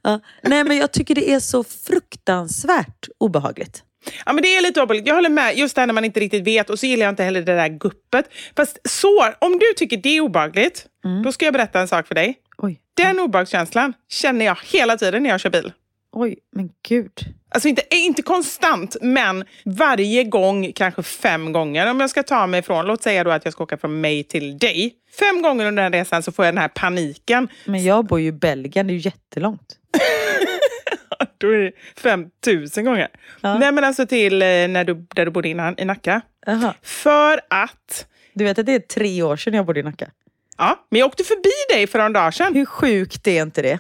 Ja. 0.03 0.21
Nej, 0.43 0.65
men 0.65 0.77
jag 0.77 0.93
tycker 0.93 1.15
det 1.15 1.31
är 1.31 1.41
så 1.41 1.65
fruktansvärt 1.65 3.09
obehagligt. 3.19 3.83
Ja, 4.27 4.33
men 4.33 4.43
det 4.43 4.57
är 4.57 4.63
lite 4.63 4.83
obehagligt. 4.83 5.07
Jag 5.07 5.15
håller 5.15 5.29
med. 5.29 5.59
Just 5.59 5.75
det 5.75 5.81
här 5.81 5.87
när 5.87 5.95
man 5.95 6.05
inte 6.05 6.21
riktigt 6.21 6.47
vet. 6.47 6.71
Och 6.71 6.79
så 6.79 6.87
gillar 6.87 7.07
jag 7.07 7.13
inte 7.13 7.25
heller 7.25 7.43
det 7.43 7.55
där 7.55 7.69
guppet. 7.69 8.29
Fast 8.57 8.79
så, 8.85 9.25
om 9.39 9.59
du 9.59 9.73
tycker 9.77 9.97
det 9.97 10.17
är 10.17 10.21
obehagligt, 10.21 10.87
då 11.25 11.33
ska 11.33 11.45
jag 11.45 11.55
berätta 11.55 11.81
en 11.81 11.89
sak 11.89 12.07
för 12.09 12.15
dig. 12.15 12.39
Oj, 12.59 12.81
Den 12.97 13.21
obehagskänslan 13.21 13.93
känner 14.09 14.45
jag 14.45 14.59
hela 14.65 14.97
tiden 14.97 15.23
när 15.23 15.31
jag 15.31 15.41
kör 15.41 15.51
bil. 15.51 15.73
Oj, 16.15 16.37
men 16.53 16.71
gud. 16.89 17.13
Alltså 17.49 17.69
inte, 17.69 17.83
inte 17.91 18.23
konstant, 18.23 18.97
men 19.01 19.45
varje 19.65 20.25
gång, 20.25 20.73
kanske 20.73 21.03
fem 21.03 21.53
gånger. 21.53 21.91
Om 21.91 22.01
jag 22.01 22.11
ska 22.11 22.23
ta 22.23 22.47
mig 22.47 22.61
ifrån, 22.61 22.87
låt 22.87 23.03
säga 23.03 23.25
då 23.25 23.31
att 23.31 23.45
jag 23.45 23.53
ska 23.53 23.65
åka 23.65 23.77
från 23.77 24.01
mig 24.01 24.25
till 24.25 24.59
dig. 24.59 24.95
Fem 25.19 25.43
gånger 25.43 25.67
under 25.67 25.83
den 25.83 25.93
resan 25.93 26.23
så 26.23 26.33
får 26.33 26.45
jag 26.45 26.55
den 26.55 26.61
här 26.63 26.69
paniken. 26.69 27.49
Men 27.65 27.85
jag 27.85 28.05
bor 28.07 28.21
ju 28.21 28.27
i 28.27 28.33
Belgien, 28.33 28.87
det 28.87 28.93
är 28.93 28.95
ju 28.95 29.01
jättelångt. 29.01 29.77
Då 31.39 31.49
är 31.55 31.59
det 31.59 31.73
5000 31.97 32.85
gånger. 32.85 33.09
Ja. 33.41 33.59
Nej 33.59 33.73
men 33.73 33.85
alltså 33.85 34.07
till 34.07 34.43
eh, 34.43 34.47
när 34.49 34.85
du, 34.85 35.07
där 35.15 35.25
du 35.25 35.31
bodde 35.31 35.49
innan, 35.49 35.75
i 35.79 35.85
Nacka. 35.85 36.21
Jaha. 36.47 36.75
För 36.83 37.41
att, 37.51 38.07
Du 38.33 38.45
vet 38.45 38.59
att 38.59 38.67
det 38.67 38.75
är 38.75 38.79
tre 38.79 39.23
år 39.23 39.37
sedan 39.37 39.55
jag 39.55 39.67
bodde 39.67 39.81
i 39.81 39.83
Nacka. 39.83 40.11
ja, 40.59 40.87
men 40.91 40.99
jag 41.01 41.07
åkte 41.07 41.25
förbi 41.25 41.75
dig 41.77 41.87
för 41.87 41.99
några 41.99 42.11
dagar 42.11 42.31
sedan. 42.31 42.55
Hur 42.55 42.67
sjukt 42.67 43.27
är 43.27 43.43
inte 43.43 43.63
det? 43.63 43.79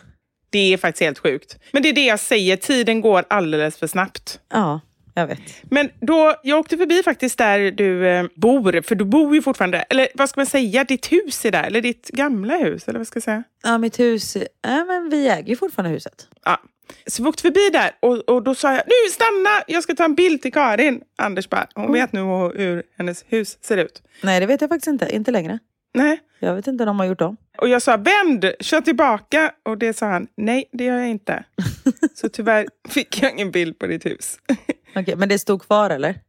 Det 0.54 0.72
är 0.72 0.76
faktiskt 0.76 1.02
helt 1.02 1.18
sjukt. 1.18 1.58
Men 1.72 1.82
det 1.82 1.88
är 1.88 1.92
det 1.92 2.04
jag 2.04 2.20
säger, 2.20 2.56
tiden 2.56 3.00
går 3.00 3.24
alldeles 3.28 3.76
för 3.76 3.86
snabbt. 3.86 4.40
Ja, 4.52 4.80
jag 5.14 5.26
vet. 5.26 5.40
Men 5.62 5.90
då, 6.00 6.34
jag 6.42 6.58
åkte 6.58 6.76
förbi 6.76 7.02
faktiskt 7.02 7.38
där 7.38 7.70
du 7.70 8.08
eh, 8.08 8.24
bor, 8.34 8.82
för 8.82 8.94
du 8.94 9.04
bor 9.04 9.34
ju 9.34 9.42
fortfarande, 9.42 9.78
eller 9.78 10.08
vad 10.14 10.28
ska 10.28 10.40
man 10.40 10.46
säga, 10.46 10.84
ditt 10.84 11.12
hus 11.12 11.44
är 11.44 11.50
där, 11.50 11.62
eller 11.64 11.80
ditt 11.80 12.08
gamla 12.08 12.56
hus, 12.56 12.88
eller 12.88 12.98
vad 12.98 13.06
ska 13.06 13.16
jag 13.16 13.24
säga? 13.24 13.42
Ja, 13.62 13.78
mitt 13.78 14.00
hus... 14.00 14.36
Ja, 14.62 14.84
men 14.84 15.10
vi 15.10 15.28
äger 15.28 15.48
ju 15.48 15.56
fortfarande 15.56 15.94
huset. 15.94 16.28
Ja. 16.44 16.60
Så 17.06 17.22
vi 17.22 17.28
åkte 17.28 17.42
förbi 17.42 17.70
där 17.72 17.90
och, 18.00 18.28
och 18.28 18.42
då 18.42 18.54
sa 18.54 18.72
jag, 18.72 18.82
nu 18.86 19.10
stanna, 19.12 19.62
jag 19.66 19.82
ska 19.82 19.94
ta 19.94 20.04
en 20.04 20.14
bild 20.14 20.42
till 20.42 20.52
Karin. 20.52 21.00
Anders 21.18 21.48
bara, 21.48 21.66
hon 21.74 21.92
vet 21.92 22.12
nu 22.12 22.20
hur 22.20 22.82
hennes 22.98 23.24
hus 23.28 23.58
ser 23.60 23.76
ut. 23.76 24.02
Nej, 24.22 24.40
det 24.40 24.46
vet 24.46 24.60
jag 24.60 24.70
faktiskt 24.70 24.88
inte. 24.88 25.14
Inte 25.14 25.30
längre. 25.30 25.58
Nej. 25.94 26.20
Jag 26.38 26.54
vet 26.54 26.66
inte 26.66 26.82
om 26.82 26.86
de 26.86 26.98
har 26.98 27.06
gjort 27.06 27.20
om. 27.20 27.36
Och 27.58 27.68
jag 27.68 27.82
sa, 27.82 27.96
vänd, 27.96 28.50
kör 28.60 28.80
tillbaka. 28.80 29.52
Och 29.62 29.78
det 29.78 29.94
sa 29.94 30.06
han, 30.06 30.26
nej 30.36 30.64
det 30.72 30.84
gör 30.84 30.98
jag 30.98 31.08
inte. 31.08 31.44
Så 32.14 32.28
tyvärr 32.28 32.66
fick 32.88 33.22
jag 33.22 33.32
ingen 33.32 33.50
bild 33.50 33.78
på 33.78 33.86
ditt 33.86 34.06
hus. 34.06 34.38
Okej, 34.96 35.16
men 35.16 35.28
det 35.28 35.38
stod 35.38 35.62
kvar 35.62 35.90
eller? 35.90 36.20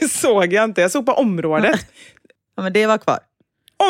Det 0.00 0.08
såg 0.10 0.52
jag 0.52 0.64
inte, 0.64 0.80
jag 0.80 0.90
såg 0.90 1.06
på 1.06 1.12
området. 1.12 1.86
Ja, 2.56 2.62
men 2.62 2.72
det 2.72 2.86
var 2.86 2.98
kvar. 2.98 3.18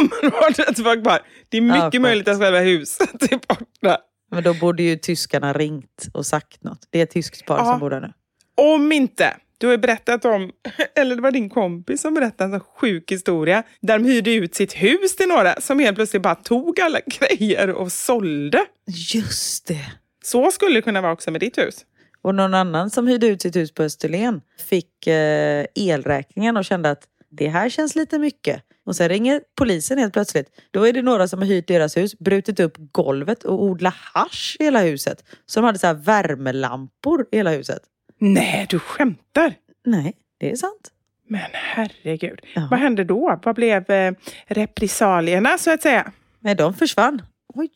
Området 0.01 0.79
var 0.79 1.03
kvar. 1.03 1.19
Det 1.49 1.57
är 1.57 1.63
Ja, 1.63 1.67
mycket 1.75 1.83
skönt. 1.93 2.03
möjligt 2.03 2.29
att 2.29 2.39
själva 2.41 2.59
huset 2.61 3.23
är 3.33 3.41
borta. 3.49 3.99
Men 4.31 4.43
då 4.43 4.55
borde 4.55 4.83
ju 4.83 4.97
tyskarna 4.97 5.53
ringt 5.53 6.07
och 6.15 6.27
sagt 6.27 6.65
något. 6.65 6.79
Det 6.91 6.99
är 6.99 7.03
ett 7.03 7.11
tyskt 7.11 7.47
par 7.47 7.59
Ja. 7.59 7.65
som 7.65 7.81
bor 7.81 7.91
där 7.91 8.01
nu. 8.01 8.13
Om 8.55 8.93
inte, 8.93 9.37
du 9.59 9.67
har 9.67 9.73
ju 9.73 9.79
berättat 9.79 10.25
om, 10.25 10.51
eller 10.95 11.17
det 11.17 11.23
var 11.23 11.31
din 11.31 11.51
kompis 11.51 12.01
som 12.01 12.15
berättade 12.15 12.55
en 12.55 12.61
sån 12.61 12.69
sjuk 12.77 13.13
historia, 13.13 13.63
där 13.81 13.99
de 13.99 14.05
hyrde 14.05 14.35
ut 14.35 14.55
sitt 14.55 14.73
hus 14.73 15.17
till 15.17 15.29
några 15.29 15.61
som 15.61 15.79
helt 15.79 15.97
plötsligt 15.97 16.23
bara 16.23 16.35
tog 16.35 16.81
alla 16.81 17.01
grejer 17.07 17.71
och 17.71 17.93
sålde. 17.93 18.67
Just 19.15 19.67
det. 19.67 19.87
Så 20.25 20.51
skulle 20.51 20.75
det 20.75 20.83
kunna 20.83 21.01
vara 21.01 21.13
också 21.13 21.31
med 21.31 21.41
ditt 21.41 21.59
hus. 21.59 21.85
Och 22.23 22.35
någon 22.35 22.55
annan 22.55 22.91
som 22.91 23.07
hyrde 23.07 23.27
ut 23.27 23.43
sitt 23.43 23.57
hus 23.57 23.75
på 23.75 23.83
Österlen 23.83 24.41
fick 24.69 25.07
eh, 25.07 25.67
elräkningen 25.75 26.57
och 26.57 26.65
kände 26.65 26.91
att 26.91 27.03
det 27.31 27.49
här 27.49 27.69
känns 27.69 27.95
lite 27.95 28.19
mycket. 28.19 28.63
Och 28.87 28.97
sen 28.97 29.09
ringer 29.09 29.41
polisen 29.55 29.99
helt 29.99 30.13
plötsligt. 30.13 30.51
Då 30.71 30.87
är 30.87 30.93
det 30.93 31.03
några 31.03 31.29
som 31.29 31.39
har 31.39 31.47
hyrt 31.47 31.69
deras 31.69 31.97
hus, 31.97 32.19
brutit 32.19 32.61
upp 32.61 32.75
golvet 32.93 33.45
och 33.45 33.63
odlat 33.63 33.95
hasch 33.95 34.57
i 34.61 34.65
hela 34.65 34.81
huset. 34.81 35.25
Så 35.47 35.61
de 35.61 35.67
hade 35.67 35.79
så 35.79 35.87
här 35.87 35.95
värmelampor 35.95 37.27
i 37.33 37.37
hela 37.37 37.51
huset. 37.51 37.81
Nej, 38.19 38.67
du 38.71 38.79
skämtar! 38.79 39.55
Nej, 39.85 40.12
det 40.39 40.51
är 40.51 40.57
sant. 40.57 40.91
Men 41.29 41.41
herregud. 41.53 42.41
Ja. 42.55 42.69
Vad 42.71 42.81
hände 42.81 43.05
då? 43.05 43.41
Vad 43.45 43.55
blev 43.55 43.91
eh, 43.91 44.12
repressalierna 44.47 45.59
så 45.59 45.71
att 45.73 45.83
säga? 45.83 46.12
Nej, 46.41 46.55
de 46.55 46.75
försvann. 46.75 47.23
Oj, 47.55 47.71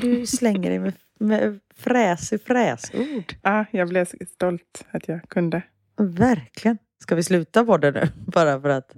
du 0.00 0.26
slänger 0.26 0.70
dig 0.70 0.78
med, 0.78 0.92
med 1.20 1.60
fräsig 1.76 2.42
fräsord. 2.44 3.34
Ja, 3.42 3.64
jag 3.70 3.88
blev 3.88 4.06
stolt 4.34 4.84
att 4.90 5.08
jag 5.08 5.20
kunde. 5.28 5.62
Verkligen. 5.98 6.78
Ska 7.02 7.14
vi 7.14 7.22
sluta 7.22 7.64
på 7.64 7.76
det 7.76 7.90
nu? 7.90 8.08
Bara 8.26 8.60
för 8.60 8.68
att... 8.68 8.94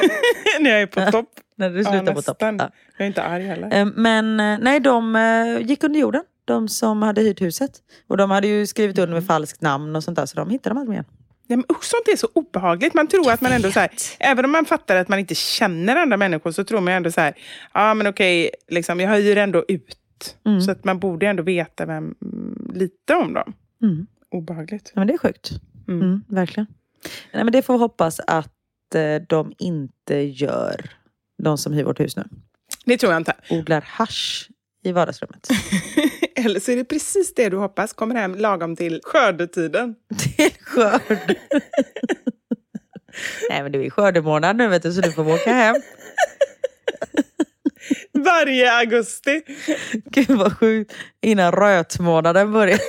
När 0.60 0.70
jag 0.70 0.82
är 0.82 0.86
på 0.86 1.10
topp. 1.12 1.30
När 1.56 1.70
du 1.70 1.78
Ja, 1.82 1.90
slutar 1.90 2.14
på 2.14 2.22
topp. 2.22 2.36
Ja. 2.40 2.52
Jag 2.96 3.04
är 3.04 3.06
inte 3.06 3.22
arg 3.22 3.42
heller. 3.46 3.74
Eh, 3.80 3.86
Men 3.96 4.40
eh, 4.40 4.58
nej, 4.60 4.80
de 4.80 5.16
eh, 5.16 5.60
gick 5.68 5.84
under 5.84 6.00
jorden. 6.00 6.22
De 6.46 6.68
som 6.68 7.02
hade 7.02 7.20
hyrt 7.20 7.40
huset. 7.42 7.70
Och 8.06 8.16
de 8.16 8.30
hade 8.30 8.46
ju 8.46 8.66
skrivit 8.66 8.98
under 8.98 9.14
med 9.14 9.26
falskt 9.26 9.62
namn 9.62 9.96
och 9.96 10.04
sånt 10.04 10.16
där. 10.16 10.26
Så 10.26 10.36
de 10.36 10.50
hittade 10.50 10.74
de 10.74 10.80
aldrig 10.80 10.94
igen. 10.94 11.04
Nej, 11.48 11.56
men 11.56 11.64
sånt 11.68 12.08
är 12.12 12.16
så 12.16 12.28
obehagligt. 12.32 12.94
Man 12.94 13.08
tror 13.08 13.32
att 13.32 13.40
man 13.40 13.52
ändå 13.52 13.72
så 13.72 13.80
här, 13.80 13.90
även 14.18 14.44
om 14.44 14.50
man 14.50 14.64
fattar 14.64 14.96
att 14.96 15.08
man 15.08 15.18
inte 15.18 15.34
känner 15.34 15.96
andra 15.96 16.16
människor 16.16 16.50
så 16.50 16.64
tror 16.64 16.80
man 16.80 16.94
ändå 16.94 17.10
så 17.10 17.20
här, 17.20 17.34
ja 17.74 17.94
men 17.94 18.06
okej, 18.06 18.50
liksom, 18.68 19.00
jag 19.00 19.10
hyr 19.10 19.36
ändå 19.36 19.64
ut. 19.68 20.36
Mm. 20.46 20.60
Så 20.60 20.70
att 20.70 20.84
man 20.84 20.98
borde 20.98 21.26
ändå 21.26 21.42
veta 21.42 21.86
vem, 21.86 22.14
mm, 22.22 22.70
lite 22.74 23.14
om 23.14 23.34
dem. 23.34 23.52
Mm. 23.82 24.06
Obehagligt. 24.30 24.92
Ja, 24.94 25.00
men 25.00 25.06
det 25.06 25.14
är 25.14 25.18
sjukt. 25.18 25.50
Mm. 25.88 26.02
Mm, 26.02 26.24
verkligen. 26.28 26.66
Nej, 27.32 27.44
men 27.44 27.52
det 27.52 27.62
får 27.62 27.74
vi 27.74 27.78
hoppas 27.78 28.20
att 28.26 28.94
eh, 28.94 29.22
de 29.28 29.52
inte 29.58 30.14
gör. 30.16 30.90
De 31.42 31.58
som 31.58 31.72
hyr 31.72 31.84
vårt 31.84 32.00
hus 32.00 32.16
nu. 32.16 32.24
Det 32.84 32.98
tror 32.98 33.12
jag 33.12 33.20
inte. 33.20 33.34
Odlar 33.50 33.84
hasch 33.86 34.50
i 34.86 34.92
vardagsrummet. 34.92 35.48
Eller 36.34 36.60
så 36.60 36.72
är 36.72 36.76
det 36.76 36.84
precis 36.84 37.34
det 37.34 37.48
du 37.48 37.56
hoppas 37.56 37.92
kommer 37.92 38.14
hem 38.14 38.34
lagom 38.34 38.76
till 38.76 39.00
skördetiden. 39.04 39.94
Till 40.18 40.52
skörd. 40.60 41.36
Nej 43.50 43.62
men 43.62 43.72
det 43.72 43.86
är 43.86 43.90
skördemånad 43.90 44.56
nu 44.56 44.68
vet 44.68 44.82
du 44.82 44.92
så 44.92 45.00
du 45.00 45.12
får 45.12 45.34
åka 45.34 45.52
hem. 45.52 45.76
Varje 48.12 48.72
augusti. 48.72 49.42
Gud 50.10 50.30
vad 50.30 50.58
sjukt. 50.58 50.92
Innan 51.22 51.52
rötmånaden 51.52 52.52
börjar. 52.52 52.80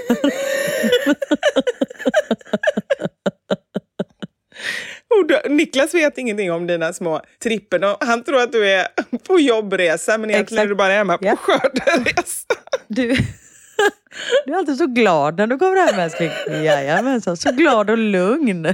Och 5.19 5.27
då, 5.27 5.41
Niklas 5.49 5.93
vet 5.93 6.17
ingenting 6.17 6.51
om 6.51 6.67
dina 6.67 6.93
små 6.93 7.21
trippen. 7.43 7.83
Och 7.83 7.97
Han 7.99 8.23
tror 8.23 8.41
att 8.41 8.51
du 8.51 8.69
är 8.69 8.87
på 9.27 9.39
jobbresa, 9.39 10.17
men 10.17 10.29
egentligen 10.29 10.63
är 10.63 10.67
du 10.67 10.75
bara 10.75 10.93
hemma 10.93 11.17
på 11.17 11.25
Ja. 11.25 11.35
skörderesa. 11.35 12.45
Du, 12.87 13.07
du 14.45 14.53
är 14.53 14.57
alltid 14.57 14.77
så 14.77 14.85
glad 14.87 15.37
när 15.37 15.47
du 15.47 15.57
kommer 15.57 15.87
hem 15.91 15.99
älskling. 15.99 16.29
Jajamensan, 16.63 17.37
så 17.37 17.51
glad 17.51 17.89
och 17.89 17.97
lugn. 17.97 18.73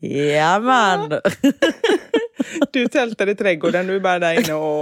Jajamän. 0.00 1.20
Du 2.72 2.86
tältar 2.88 3.28
i 3.28 3.34
trädgården, 3.34 3.86
du 3.86 3.96
är 3.96 4.00
bara 4.00 4.18
där 4.18 4.34
inne 4.40 4.54
och, 4.54 4.80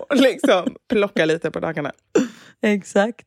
och 0.00 0.16
liksom 0.16 0.76
plockar 0.88 1.26
lite 1.26 1.50
på 1.50 1.60
dagarna. 1.60 1.92
Exakt. 2.62 3.26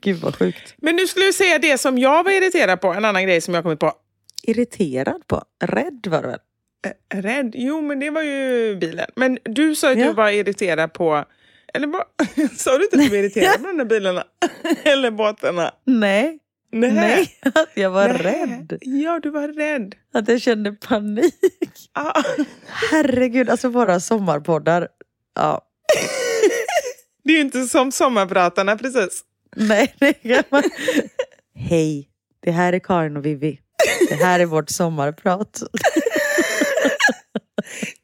Gud 0.00 0.16
vad 0.20 0.36
sjukt. 0.36 0.74
Men 0.76 0.96
nu 0.96 1.06
skulle 1.06 1.24
jag 1.24 1.34
säga 1.34 1.58
det 1.58 1.78
som 1.78 1.98
jag 1.98 2.24
var 2.24 2.30
irriterad 2.30 2.80
på, 2.80 2.88
en 2.92 3.04
annan 3.04 3.24
grej 3.24 3.40
som 3.40 3.54
jag 3.54 3.62
kommit 3.62 3.80
på. 3.80 3.92
Irriterad 4.42 5.26
på? 5.26 5.42
Rädd 5.64 6.06
var 6.06 6.22
du 6.22 6.28
väl? 6.28 6.38
Rädd? 7.14 7.52
Jo, 7.54 7.80
men 7.80 8.00
det 8.00 8.10
var 8.10 8.22
ju 8.22 8.76
bilen. 8.76 9.06
Men 9.16 9.38
du 9.44 9.74
sa 9.74 9.90
att 9.92 9.98
Ja. 9.98 10.06
du 10.06 10.12
var 10.12 10.30
irriterad 10.30 10.92
på... 10.92 11.24
Eller 11.74 11.86
vad? 11.86 12.02
Sa 12.58 12.78
du 12.78 12.84
inte 12.84 12.96
att 12.96 13.02
du 13.02 13.08
var 13.08 13.16
irriterad 13.16 13.60
på 13.62 13.66
de 13.66 13.78
där 13.78 13.84
bilarna? 13.84 14.24
Eller 14.84 15.10
båtarna? 15.10 15.72
Nej. 15.84 16.38
Nej. 16.72 16.92
Nej, 16.92 17.30
att 17.54 17.68
jag 17.74 17.90
var 17.90 18.08
Nej. 18.08 18.16
rädd. 18.18 18.78
Ja, 18.80 19.20
du 19.22 19.30
var 19.30 19.48
rädd. 19.48 19.94
Att 20.14 20.28
jag 20.28 20.40
kände 20.40 20.72
panik. 20.72 21.34
Ah. 21.92 22.22
Herregud, 22.90 23.50
alltså 23.50 23.68
våra 23.68 24.00
sommarpoddar. 24.00 24.88
Ja, 25.34 25.60
Det 27.24 27.32
är 27.32 27.34
ju 27.36 27.40
inte 27.40 27.62
som 27.66 27.92
sommarpratarna 27.92 28.76
precis. 28.76 29.24
nej, 29.56 29.94
det 29.98 30.12
kan 30.12 30.42
man... 30.50 30.62
Hej, 31.54 32.08
det 32.40 32.50
här 32.50 32.72
är 32.72 32.78
Karin 32.78 33.16
och 33.16 33.26
Vivi. 33.26 33.60
Det 34.08 34.14
här 34.14 34.40
är 34.40 34.46
vårt 34.46 34.70
sommarprat. 34.70 35.62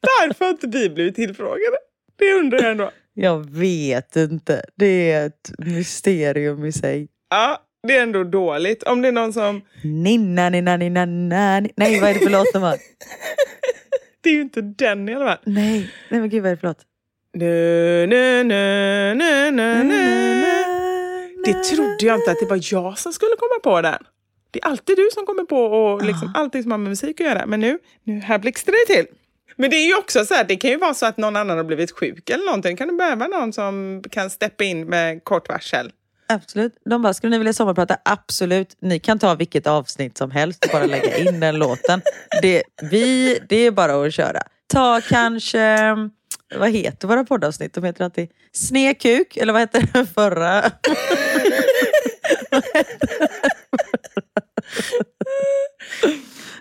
Varför 0.00 0.44
har 0.44 0.52
inte 0.52 0.66
vi 0.66 0.90
blivit 0.90 1.14
tillfrågade? 1.14 1.76
Det 2.18 2.32
undrar 2.34 2.62
jag 2.62 2.70
ändå. 2.70 2.90
Jag 3.14 3.50
vet 3.50 4.16
inte. 4.16 4.64
Det 4.76 5.12
är 5.12 5.26
ett 5.26 5.52
mysterium 5.58 6.64
i 6.64 6.72
sig. 6.72 7.08
Ja, 7.30 7.62
det 7.88 7.96
är 7.96 8.02
ändå 8.02 8.24
dåligt. 8.24 8.82
Om 8.82 9.02
det 9.02 9.08
är 9.08 9.12
någon 9.12 9.32
som... 9.32 9.60
Ninna, 9.84 10.48
ninna, 10.48 10.76
ninna, 10.76 11.04
ninna. 11.04 11.60
Nej, 11.76 12.00
vad 12.00 12.10
är 12.10 12.14
det 12.14 12.20
för 12.20 12.30
låt 12.30 12.52
de 12.52 12.62
har? 12.62 12.76
Det 14.20 14.30
är 14.30 14.34
ju 14.34 14.40
inte 14.40 14.60
den 14.60 15.08
i 15.08 15.14
alla 15.14 15.26
fall. 15.26 15.38
Nej, 15.44 15.90
nej 16.08 16.20
men 16.20 16.30
gud 16.30 16.42
vad 16.42 16.52
är 16.52 16.56
det 16.56 16.60
för 16.60 16.66
låt? 16.68 16.86
Det 21.44 21.54
trodde 21.64 22.06
jag 22.06 22.16
inte 22.18 22.30
att 22.30 22.40
det 22.40 22.46
var 22.46 22.60
jag 22.72 22.98
som 22.98 23.12
skulle 23.12 23.36
komma 23.38 23.60
på 23.62 23.80
den. 23.80 24.02
Det 24.50 24.62
är 24.62 24.66
alltid 24.66 24.96
du 24.96 25.08
som 25.12 25.26
kommer 25.26 25.44
på 25.44 25.64
och 25.64 26.04
liksom 26.04 26.32
allting 26.34 26.62
som 26.62 26.70
har 26.70 26.78
med 26.78 26.88
musik 26.88 27.20
att 27.20 27.26
göra. 27.26 27.46
Men 27.46 27.60
nu, 27.60 27.78
nu 28.04 28.20
här 28.20 28.38
blixtrar 28.38 28.74
det 28.86 28.94
till. 28.94 29.06
Men 29.56 29.70
det 29.70 29.76
är 29.76 29.86
ju 29.86 29.96
också 29.96 30.24
så 30.24 30.34
här, 30.34 30.44
det 30.44 30.56
kan 30.56 30.70
ju 30.70 30.76
vara 30.76 30.94
så 30.94 31.06
att 31.06 31.16
någon 31.16 31.36
annan 31.36 31.56
har 31.56 31.64
blivit 31.64 31.92
sjuk 31.92 32.30
eller 32.30 32.44
någonting. 32.44 32.76
Kan 32.76 32.88
du 32.88 32.96
behöva 32.96 33.26
någon 33.26 33.52
som 33.52 34.02
kan 34.10 34.30
steppa 34.30 34.64
in 34.64 34.86
med 34.86 35.24
kort 35.24 35.48
varsel? 35.48 35.92
Absolut. 36.28 36.72
De 36.84 37.02
bara, 37.02 37.14
skulle 37.14 37.30
ni 37.30 37.38
vilja 37.38 37.52
sommarprata? 37.52 37.96
Absolut. 38.04 38.76
Ni 38.80 38.98
kan 38.98 39.18
ta 39.18 39.34
vilket 39.34 39.66
avsnitt 39.66 40.18
som 40.18 40.30
helst 40.30 40.64
och 40.64 40.70
bara 40.72 40.86
lägga 40.86 41.16
in 41.16 41.40
den 41.40 41.58
låten. 41.58 42.02
Det, 42.42 42.62
vi, 42.90 43.38
det 43.48 43.56
är 43.56 43.70
bara 43.70 44.06
att 44.06 44.14
köra. 44.14 44.42
Ta 44.66 45.00
kanske, 45.08 45.96
vad 46.54 46.70
heter 46.70 47.08
våra 47.08 47.24
poddavsnitt? 47.24 47.74
De 47.74 47.84
heter 47.84 48.04
alltid 48.04 48.28
Snekuk, 48.52 49.36
eller 49.36 49.52
vad 49.52 49.62
heter 49.62 49.88
den 49.92 50.06
förra? 50.06 50.70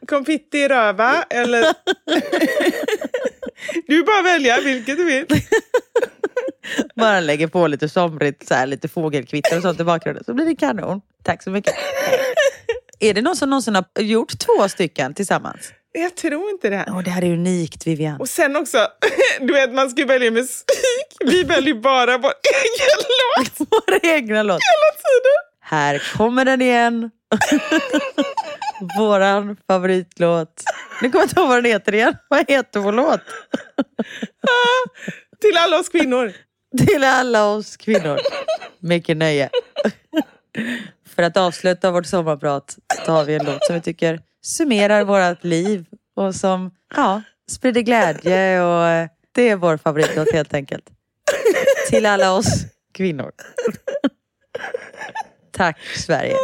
Konfitti 0.07 0.57
i 0.57 0.67
röva 0.67 1.23
eller... 1.29 1.65
du 3.87 4.03
bara 4.03 4.21
välja 4.21 4.59
vilket 4.61 4.97
du 4.97 5.03
vill. 5.05 5.25
Bara 6.95 7.19
lägger 7.19 7.47
på 7.47 7.67
lite 7.67 7.89
somrigt, 7.89 8.47
så 8.47 8.53
här, 8.53 8.67
lite 8.67 8.87
fågelkvitter 8.87 9.55
och 9.57 9.61
sånt 9.61 9.79
i 9.79 9.83
bakgrunden. 9.83 10.23
Så 10.23 10.33
blir 10.33 10.45
det 10.45 10.55
kanon. 10.55 11.01
Tack 11.23 11.43
så 11.43 11.49
mycket. 11.49 11.73
Är 12.99 13.13
det 13.13 13.21
någon 13.21 13.35
som 13.35 13.49
någonsin 13.49 13.75
har 13.75 13.85
gjort 14.03 14.39
två 14.39 14.69
stycken 14.69 15.13
tillsammans? 15.13 15.71
Jag 15.91 16.15
tror 16.15 16.49
inte 16.49 16.69
det. 16.69 16.85
Åh, 16.87 17.03
det 17.03 17.09
här 17.09 17.21
är 17.23 17.33
unikt 17.33 17.87
Vivian. 17.87 18.19
Och 18.19 18.29
sen 18.29 18.55
också, 18.55 18.87
du 19.39 19.53
vet 19.53 19.73
man 19.73 19.89
ska 19.89 20.05
välja 20.05 20.31
musik. 20.31 20.65
Vi 21.25 21.43
väljer 21.43 21.73
bara 21.73 22.17
vår 22.17 22.33
egen 22.53 23.05
låt 23.37 23.69
Vår 23.71 23.99
egna 24.05 24.43
låt. 24.43 24.59
hela 24.61 24.91
tiden. 25.03 25.41
Här 25.71 26.01
kommer 26.17 26.45
den 26.45 26.61
igen. 26.61 27.11
Våran 28.97 29.57
favoritlåt. 29.67 30.63
Nu 31.01 31.09
kommer 31.09 31.21
jag 31.21 31.25
inte 31.25 31.39
ihåg 31.39 31.49
vad 31.49 31.57
den 31.57 31.71
heter 31.71 31.93
igen. 31.93 32.15
Vad 32.29 32.51
heter 32.51 32.79
vår 32.79 32.91
låt? 32.91 33.19
Till 35.41 35.57
alla 35.57 35.79
oss 35.79 35.89
kvinnor. 35.89 36.33
Till 36.87 37.03
alla 37.03 37.45
oss 37.45 37.77
kvinnor. 37.77 38.17
Mycket 38.79 39.17
nöje. 39.17 39.49
För 41.15 41.23
att 41.23 41.37
avsluta 41.37 41.91
vårt 41.91 42.05
sommarprat 42.05 42.77
tar 43.05 43.23
vi 43.23 43.35
en 43.35 43.45
låt 43.45 43.65
som 43.65 43.75
vi 43.75 43.81
tycker 43.81 44.19
summerar 44.41 45.03
vårt 45.03 45.43
liv 45.43 45.85
och 46.15 46.35
som 46.35 46.71
ja, 46.95 47.21
sprider 47.51 47.81
glädje 47.81 48.61
och 48.61 48.87
eh, 48.87 49.09
det 49.31 49.49
är 49.49 49.55
vår 49.55 49.77
favoritlåt 49.77 50.31
helt 50.33 50.53
enkelt. 50.53 50.89
Till 51.89 52.05
alla 52.05 52.33
oss 52.33 52.47
kvinnor. 52.93 53.31
Tack 55.61 55.77
Sverige. 55.97 56.35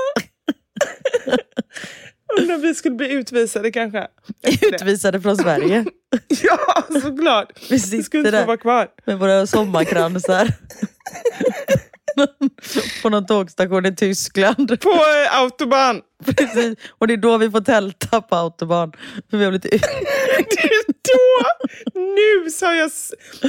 Undrar 2.40 2.56
om 2.56 2.62
vi 2.62 2.76
skulle 2.76 2.96
bli 2.96 3.12
utvisade 3.12 3.72
kanske. 3.72 4.08
Utvisade 4.74 5.22
från 5.22 5.38
Sverige. 5.38 5.86
Ja, 6.44 6.84
såklart. 7.02 7.52
Vi 7.56 7.62
Vi 7.76 7.80
sitter 7.80 8.04
skulle 8.04 8.28
inte 8.28 8.40
få 8.40 8.46
vara 8.46 8.58
kvar. 8.58 8.88
med 9.06 9.20
våra 9.20 9.48
sommarkransar. 9.48 10.48
på 13.02 13.10
någon 13.10 13.26
tågstation 13.26 13.86
i 13.86 13.96
Tyskland. 13.96 14.80
På 14.82 14.90
eh, 14.90 15.40
autobahn. 15.42 16.02
Precis. 16.26 16.76
Och 16.90 17.08
det 17.08 17.14
är 17.14 17.18
då 17.18 17.38
vi 17.38 17.52
får 17.52 17.62
tälta 17.62 18.22
på 18.22 18.36
autobahn. 18.36 18.92
För 19.30 19.38
vi 19.38 19.44
har 19.44 19.52
blivit 19.52 19.72
Det 19.72 20.64
är 20.64 20.88
då. 20.88 21.48
Nu, 22.46 22.52
sa 22.52 22.76
jag, 22.76 22.92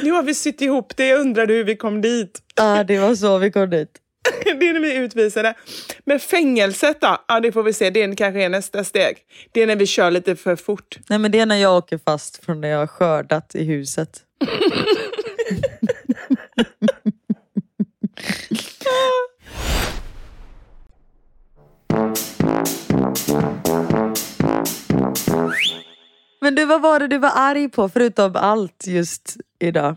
nu 0.03 0.11
har 0.12 0.23
vi 0.23 0.35
sytt 0.35 0.61
ihop 0.61 0.97
det. 0.97 1.07
Jag 1.09 1.21
undrade 1.21 1.55
hur 1.55 1.64
vi 1.64 1.77
kom 1.77 2.01
dit. 2.01 2.39
ah, 2.61 2.85
det 2.85 2.99
var 2.99 3.14
så 3.14 3.39
vi 3.39 3.53
kom 3.53 3.71
dit. 3.71 3.91
Det 4.45 4.68
är 4.68 4.72
när 4.72 4.81
vi 4.81 4.97
är 4.97 5.03
utvisade. 5.03 5.55
Men 6.05 6.20
fängelset 6.20 7.01
då? 7.01 7.24
Ja, 7.29 7.41
det 7.41 7.53
får 7.53 7.62
vi 7.62 7.72
se. 7.72 7.91
Det 7.91 8.16
kanske 8.16 8.43
är 8.43 8.49
nästa 8.49 8.85
steg. 8.85 9.16
Det 9.53 9.62
är 9.62 9.66
när 9.66 9.76
vi 9.76 9.87
kör 9.87 10.11
lite 10.11 10.37
för 10.37 10.57
fort. 10.57 10.99
Nej 11.09 11.18
men 11.18 11.31
det 11.31 11.41
är 11.41 11.47
när 11.47 11.57
jag 11.57 11.76
åker 11.76 11.99
fast 11.99 12.45
från 12.45 12.61
när 12.61 12.68
jag 12.68 12.79
har 12.79 12.87
skördat 12.87 13.55
i 13.55 13.64
huset. 13.64 14.22
Men 26.41 26.55
du, 26.55 26.64
vad 26.64 26.83
var 26.83 27.01
det 27.01 27.09
du 27.09 27.18
var 27.18 27.33
arg 27.35 27.68
på 27.68 27.89
förutom 27.89 28.37
allt 28.37 28.87
just 28.87 29.37
idag? 29.61 29.97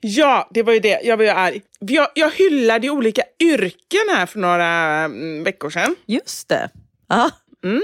Ja, 0.00 0.48
det 0.50 0.62
var 0.62 0.72
ju 0.72 0.80
det. 0.80 1.00
Jag 1.02 1.16
var 1.16 1.24
ju 1.24 1.30
arg. 1.30 1.62
Jag, 1.78 2.08
jag 2.14 2.30
hyllade 2.30 2.86
ju 2.86 2.90
olika 2.90 3.22
yrken 3.40 4.16
här 4.16 4.26
för 4.26 4.38
några 4.38 4.66
mm, 5.04 5.44
veckor 5.44 5.70
sedan. 5.70 5.96
Just 6.06 6.48
det. 6.48 6.70
Ja, 7.08 7.30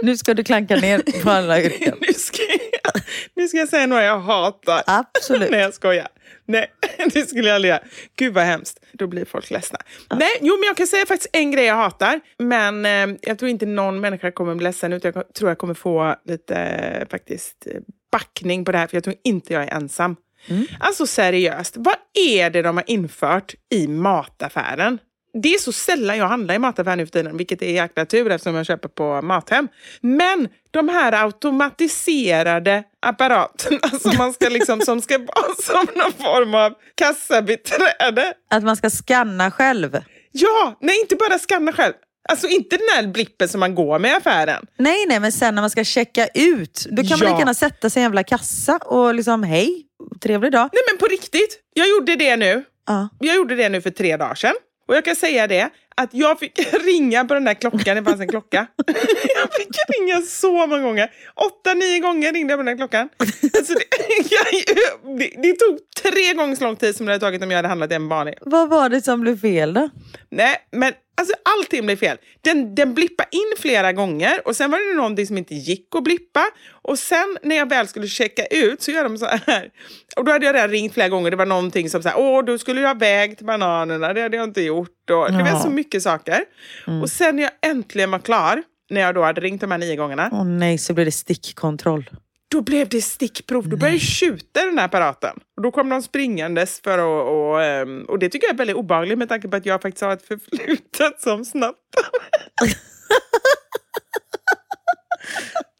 nu 0.02 0.16
ska 0.16 0.34
du 0.34 0.44
klanka 0.44 0.76
ner 0.76 1.22
på 1.22 1.30
alla 1.30 1.60
yrken. 1.62 1.94
Nu 2.00 2.12
ska, 2.12 2.42
jag, 2.82 3.02
nu 3.34 3.48
ska 3.48 3.58
jag 3.58 3.68
säga 3.68 3.86
några 3.86 4.04
jag 4.04 4.20
hatar. 4.20 4.82
Absolut. 4.86 5.50
Nej, 5.50 5.60
jag 5.60 5.74
skojar. 5.74 6.08
Nej, 6.46 6.66
det 7.12 7.28
skulle 7.28 7.48
jag 7.48 7.54
aldrig 7.54 7.70
göra. 7.70 7.82
Gud 8.16 8.34
vad 8.34 8.44
hemskt. 8.44 8.80
Då 8.92 9.06
blir 9.06 9.24
folk 9.24 9.50
ledsna. 9.50 9.78
Nej, 10.10 10.38
jo, 10.40 10.56
men 10.56 10.66
jag 10.66 10.76
kan 10.76 10.86
säga 10.86 11.06
faktiskt 11.06 11.30
en 11.32 11.50
grej 11.50 11.64
jag 11.64 11.74
hatar. 11.74 12.20
Men 12.38 12.86
eh, 12.86 13.16
jag 13.22 13.38
tror 13.38 13.48
inte 13.48 13.66
någon 13.66 14.00
människa 14.00 14.30
kommer 14.30 14.54
bli 14.54 14.64
ledsen. 14.64 14.92
Utan 14.92 15.12
jag 15.14 15.34
tror 15.34 15.50
jag 15.50 15.58
kommer 15.58 15.74
få 15.74 16.16
lite 16.24 16.56
eh, 16.56 17.08
faktiskt 17.08 17.66
eh, 17.66 17.80
backning 18.12 18.64
på 18.64 18.72
det 18.72 18.78
här. 18.78 18.86
För 18.86 18.96
jag 18.96 19.04
tror 19.04 19.16
inte 19.24 19.52
jag 19.52 19.62
är 19.62 19.74
ensam. 19.74 20.16
Alltså 20.80 21.06
seriöst, 21.06 21.74
vad 21.76 21.96
är 22.14 22.50
det 22.50 22.62
de 22.62 22.76
har 22.76 22.84
infört 22.90 23.54
i 23.74 23.86
mataffären? 23.88 24.98
Det 25.42 25.54
är 25.54 25.58
så 25.58 25.72
sällan 25.72 26.18
jag 26.18 26.28
handlar 26.28 26.54
i 26.54 26.58
mataffären 26.58 26.98
nu 26.98 27.06
för 27.06 27.12
tiden, 27.12 27.36
vilket 27.36 27.62
är 27.62 27.70
jäkla 27.72 28.04
tur 28.06 28.30
eftersom 28.30 28.54
jag 28.54 28.66
köper 28.66 28.88
på 28.88 29.22
Mathem. 29.22 29.68
Men 30.00 30.48
de 30.70 30.88
här 30.88 31.12
automatiserade 31.24 32.84
apparaterna 33.06 33.98
som 34.00 34.16
man 34.18 34.32
ska 34.32 34.48
liksom, 34.48 34.80
som 34.80 35.00
ska 35.00 35.18
vara 35.18 35.54
som 35.62 35.86
någon 35.96 36.12
form 36.12 36.54
av 36.54 36.72
kassabiträde. 36.94 38.34
Att 38.50 38.62
man 38.64 38.76
ska 38.76 38.90
scanna 38.90 39.50
själv. 39.50 39.98
Ja, 40.32 40.78
nej 40.80 41.00
inte 41.00 41.16
bara 41.16 41.38
skanna 41.38 41.72
själv. 41.72 41.92
Alltså 42.28 42.46
inte 42.48 42.76
den 42.76 42.86
här 42.94 43.06
blippen 43.06 43.48
som 43.48 43.60
man 43.60 43.74
går 43.74 43.98
med 43.98 44.10
i 44.10 44.14
affären. 44.14 44.66
Nej, 44.78 45.06
nej, 45.08 45.20
men 45.20 45.32
sen 45.32 45.54
när 45.54 45.62
man 45.62 45.70
ska 45.70 45.84
checka 45.84 46.26
ut, 46.34 46.86
då 46.90 47.02
kan 47.02 47.10
man 47.10 47.18
Ja. 47.18 47.26
lika 47.26 47.38
gärna 47.38 47.54
sätta 47.54 47.90
sig 47.90 48.00
i 48.00 48.04
en 48.04 48.08
jävla 48.10 48.22
kassa 48.24 48.76
och 48.76 49.14
liksom, 49.14 49.42
hej, 49.42 49.82
trevlig 50.20 50.52
dag. 50.52 50.70
Nej 50.72 50.82
men 50.90 50.98
på 50.98 51.06
riktigt, 51.06 51.58
jag 51.74 51.88
gjorde 51.88 52.16
det 52.16 52.36
nu. 52.36 52.64
Ja. 52.86 53.08
Jag 53.18 53.36
gjorde 53.36 53.54
det 53.54 53.68
nu 53.68 53.80
för 53.80 53.90
tre 53.90 54.16
dagar 54.16 54.34
sedan. 54.34 54.54
Och 54.88 54.96
jag 54.96 55.04
kan 55.04 55.16
säga 55.16 55.46
det, 55.46 55.70
att 55.96 56.14
jag 56.14 56.38
fick 56.38 56.58
ringa 56.84 57.24
på 57.24 57.34
den 57.34 57.44
där 57.44 57.54
klockan, 57.54 57.96
det 57.96 58.04
fanns 58.04 58.20
en 58.20 58.28
klocka. 58.28 58.66
Jag 59.36 59.54
fick 59.54 59.76
ringa 59.98 60.22
så 60.22 60.66
många 60.66 60.82
gånger. 60.82 61.10
Åtta, 61.34 61.74
nio 61.74 61.98
gånger 61.98 62.32
ringde 62.32 62.52
jag 62.52 62.58
på 62.58 62.62
den 62.62 62.68
här 62.68 62.76
klockan. 62.76 63.08
Alltså 63.18 63.74
det, 63.74 63.84
jag, 64.30 65.18
det, 65.18 65.42
det 65.42 65.52
tog 65.52 65.78
tre 66.02 66.32
gånger 66.34 66.56
så 66.56 66.64
lång 66.64 66.76
tid 66.76 66.96
som 66.96 67.06
det 67.06 67.12
hade 67.12 67.24
tagit 67.24 67.42
om 67.42 67.50
jag 67.50 67.58
hade 67.58 67.68
handlat 67.68 67.92
en 67.92 68.08
vanlig. 68.08 68.34
Vad 68.40 68.68
var 68.68 68.88
det 68.88 69.02
som 69.02 69.20
blev 69.20 69.40
fel 69.40 69.74
då? 69.74 69.90
Nej, 70.30 70.56
men 70.72 70.92
alltså 71.20 71.34
allting 71.58 71.86
blev 71.86 71.96
fel. 71.96 72.16
Den, 72.40 72.74
den 72.74 72.94
blippade 72.94 73.28
in 73.32 73.52
flera 73.58 73.92
gånger 73.92 74.40
och 74.44 74.56
sen 74.56 74.70
var 74.70 74.90
det 74.90 74.96
någonting 74.96 75.26
som 75.26 75.38
inte 75.38 75.54
gick 75.54 75.88
att 75.96 76.04
blippa. 76.04 76.44
Och 76.82 76.98
sen 76.98 77.38
när 77.42 77.56
jag 77.56 77.68
väl 77.68 77.88
skulle 77.88 78.06
checka 78.06 78.46
ut 78.46 78.82
så 78.82 78.90
gör 78.90 79.02
de 79.04 79.18
så 79.18 79.26
här. 79.46 79.70
Och 80.16 80.24
då 80.24 80.32
hade 80.32 80.46
jag 80.46 80.54
redan 80.54 80.70
ringt 80.70 80.94
flera 80.94 81.08
gånger. 81.08 81.30
Det 81.30 81.36
var 81.36 81.46
någonting 81.46 81.90
som 81.90 82.02
så 82.02 82.08
här, 82.08 82.18
åh, 82.18 82.44
du 82.44 82.58
skulle 82.58 82.80
ju 82.80 82.86
ha 82.86 82.94
vägt 82.94 83.40
bananerna. 83.40 84.12
Det 84.12 84.22
hade 84.22 84.36
jag 84.36 84.44
inte 84.44 84.62
gjort. 84.62 85.10
Och, 85.10 85.32
det 85.32 85.42
var 85.52 85.58
så 85.60 85.70
mycket 85.70 86.02
saker. 86.02 86.44
Och 87.02 87.10
sen 87.10 87.36
när 87.36 87.42
jag 87.42 87.52
äntligen 87.62 88.10
var 88.10 88.18
klar, 88.18 88.62
när 88.90 89.00
jag 89.00 89.14
då 89.14 89.22
hade 89.22 89.40
ringt 89.40 89.60
de 89.60 89.70
här 89.70 89.78
nio 89.78 89.96
gångerna, 89.96 90.28
Åh 90.32 90.44
nej, 90.44 90.78
så 90.78 90.94
blev 90.94 91.04
det 91.06 91.12
stickkontroll. 91.12 92.10
Då 92.48 92.60
blev 92.60 92.88
det 92.88 93.02
stickprov. 93.02 93.68
Då 93.68 93.76
började 93.76 94.00
skjuta 94.00 94.64
den 94.64 94.78
här 94.78 94.84
apparaten. 94.84 95.36
Och 95.56 95.62
då 95.62 95.70
kom 95.70 95.88
de 95.88 96.02
springandes 96.02 96.80
för 96.80 96.98
att... 96.98 97.28
Och, 97.28 97.62
ehm, 97.62 98.02
och 98.02 98.18
det 98.18 98.28
tycker 98.28 98.46
jag 98.46 98.54
är 98.54 98.58
väldigt 98.58 98.76
obehagligt 98.76 99.18
med 99.18 99.28
tanke 99.28 99.48
på 99.48 99.56
att 99.56 99.66
jag 99.66 99.82
faktiskt 99.82 100.02
har 100.02 100.12
ett 100.12 100.26
förflutet 100.26 101.20
som 101.20 101.44
snattare. 101.44 102.06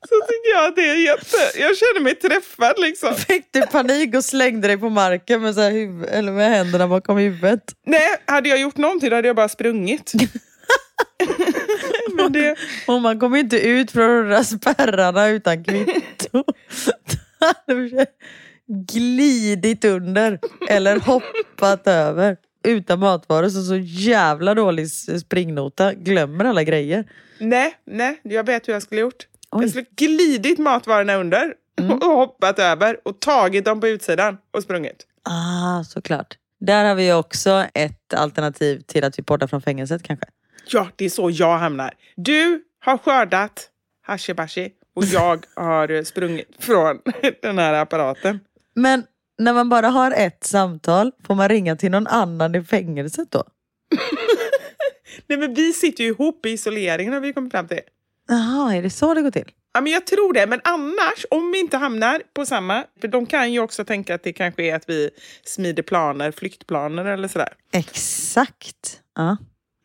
Så 0.08 0.14
tycker 0.26 0.50
jag 0.54 0.66
att 0.68 0.76
det 0.76 0.90
är 0.90 0.96
jätte... 0.96 1.36
Jag 1.60 1.76
känner 1.76 2.00
mig 2.00 2.14
träffad 2.14 2.74
liksom. 2.78 3.14
Fick 3.14 3.52
du 3.52 3.66
panik 3.66 4.14
och 4.14 4.24
slängde 4.24 4.68
dig 4.68 4.78
på 4.78 4.88
marken 4.88 5.42
med, 5.42 5.54
så 5.54 5.60
här 5.60 5.70
huvud, 5.70 6.08
eller 6.08 6.32
med 6.32 6.50
händerna 6.50 6.88
bakom 6.88 7.18
huvudet? 7.18 7.60
Nej, 7.86 8.16
hade 8.26 8.48
jag 8.48 8.60
gjort 8.60 8.76
någonting 8.76 9.12
hade 9.12 9.28
jag 9.28 9.36
bara 9.36 9.48
sprungit. 9.48 10.12
Men 12.16 12.32
det, 12.32 12.56
Och 12.86 13.02
man 13.02 13.20
kommer 13.20 13.38
inte 13.38 13.58
ut 13.60 13.90
från 13.90 14.08
de 14.08 14.28
där 14.28 14.42
spärrarna 14.42 15.28
utan 15.28 15.64
kvitto. 15.64 16.00
Glidit 18.66 19.84
under 19.84 20.39
eller 20.68 21.01
hoppat 21.01 21.87
över. 21.87 22.37
Utan 22.64 22.99
matvaror, 22.99 23.49
så 23.49 23.62
så 23.62 23.76
jävla 23.76 24.55
dålig 24.55 24.91
springnota. 24.91 25.95
Glömmer 25.95 26.45
alla 26.45 26.62
grejer. 26.62 27.05
nej, 27.39 27.74
nej, 27.87 28.20
jag 28.22 28.47
vet 28.47 28.68
hur 28.68 28.72
jag 28.72 28.82
skulle 28.82 29.01
gjort. 29.01 29.26
Oj. 29.51 29.62
Jag 29.62 29.70
skulle 29.70 29.87
glidit 29.97 30.59
matvarorna 30.59 31.14
under 31.14 31.55
och 32.01 32.11
hoppat 32.16 32.59
över 32.59 32.97
och 33.05 33.20
tagit 33.20 33.64
dem 33.64 33.80
på 33.80 33.89
utsidan 33.89 34.39
och 34.51 34.62
sprungit. 34.62 35.07
Ah, 35.22 35.84
såklart. 35.84 36.34
Där 36.61 36.84
har 36.84 36.95
vi 36.95 37.12
också 37.12 37.64
ett 37.74 38.14
alternativ 38.14 38.80
till 38.80 39.05
att 39.05 39.18
vi 39.18 39.22
poddar 39.22 39.47
från 39.47 39.62
fängelset 39.62 40.03
kanske. 40.03 40.26
Ja, 40.68 40.89
det 40.97 41.05
är 41.05 41.09
så 41.09 41.30
jag 41.30 41.59
hamnar. 41.59 41.95
Du 42.16 42.62
har 42.80 42.99
skördat 42.99 43.68
hashibashi 44.03 44.70
och 44.97 45.05
jag 45.05 45.47
har 45.55 46.05
sprungit 46.05 46.49
från 46.59 47.01
den 47.42 47.59
här 47.59 47.74
apparaten. 47.74 48.40
Men 48.74 49.05
när 49.38 49.53
man 49.53 49.68
bara 49.68 49.88
har 49.88 50.11
ett 50.11 50.44
samtal, 50.44 51.12
får 51.26 51.34
man 51.34 51.49
ringa 51.49 51.76
till 51.76 51.90
någon 51.90 52.07
annan 52.07 52.55
i 52.55 52.64
fängelset 52.64 53.30
då? 53.30 53.44
Nej, 55.26 55.38
men 55.38 55.55
vi 55.55 55.72
sitter 55.72 56.05
ju 56.05 56.11
ihop 56.11 56.47
i 56.47 56.51
isoleringen 56.51 57.12
har 57.12 57.20
vi 57.20 57.32
kommit 57.32 57.53
fram 57.53 57.68
till. 57.68 57.80
Jaha, 58.28 58.74
är 58.74 58.82
det 58.82 58.90
så 58.90 59.14
det 59.14 59.22
går 59.22 59.30
till? 59.30 59.53
Ja, 59.74 59.80
men 59.80 59.92
jag 59.92 60.07
tror 60.07 60.32
det. 60.32 60.47
Men 60.47 60.61
annars, 60.64 61.26
om 61.30 61.53
vi 61.53 61.61
inte 61.61 61.76
hamnar 61.76 62.22
på 62.34 62.47
samma... 62.47 62.84
För 63.01 63.09
de 63.09 63.26
kan 63.26 63.53
ju 63.53 63.61
också 63.61 63.84
tänka 63.84 64.14
att 64.14 64.22
det 64.22 64.32
kanske 64.32 64.62
är 64.62 64.74
att 64.76 64.88
vi 64.88 65.11
smider 65.44 65.82
planer, 65.82 66.30
flyktplaner 66.32 67.05
eller 67.05 67.28
sådär. 67.28 67.53
Exakt. 67.72 69.01
Ja, 69.16 69.36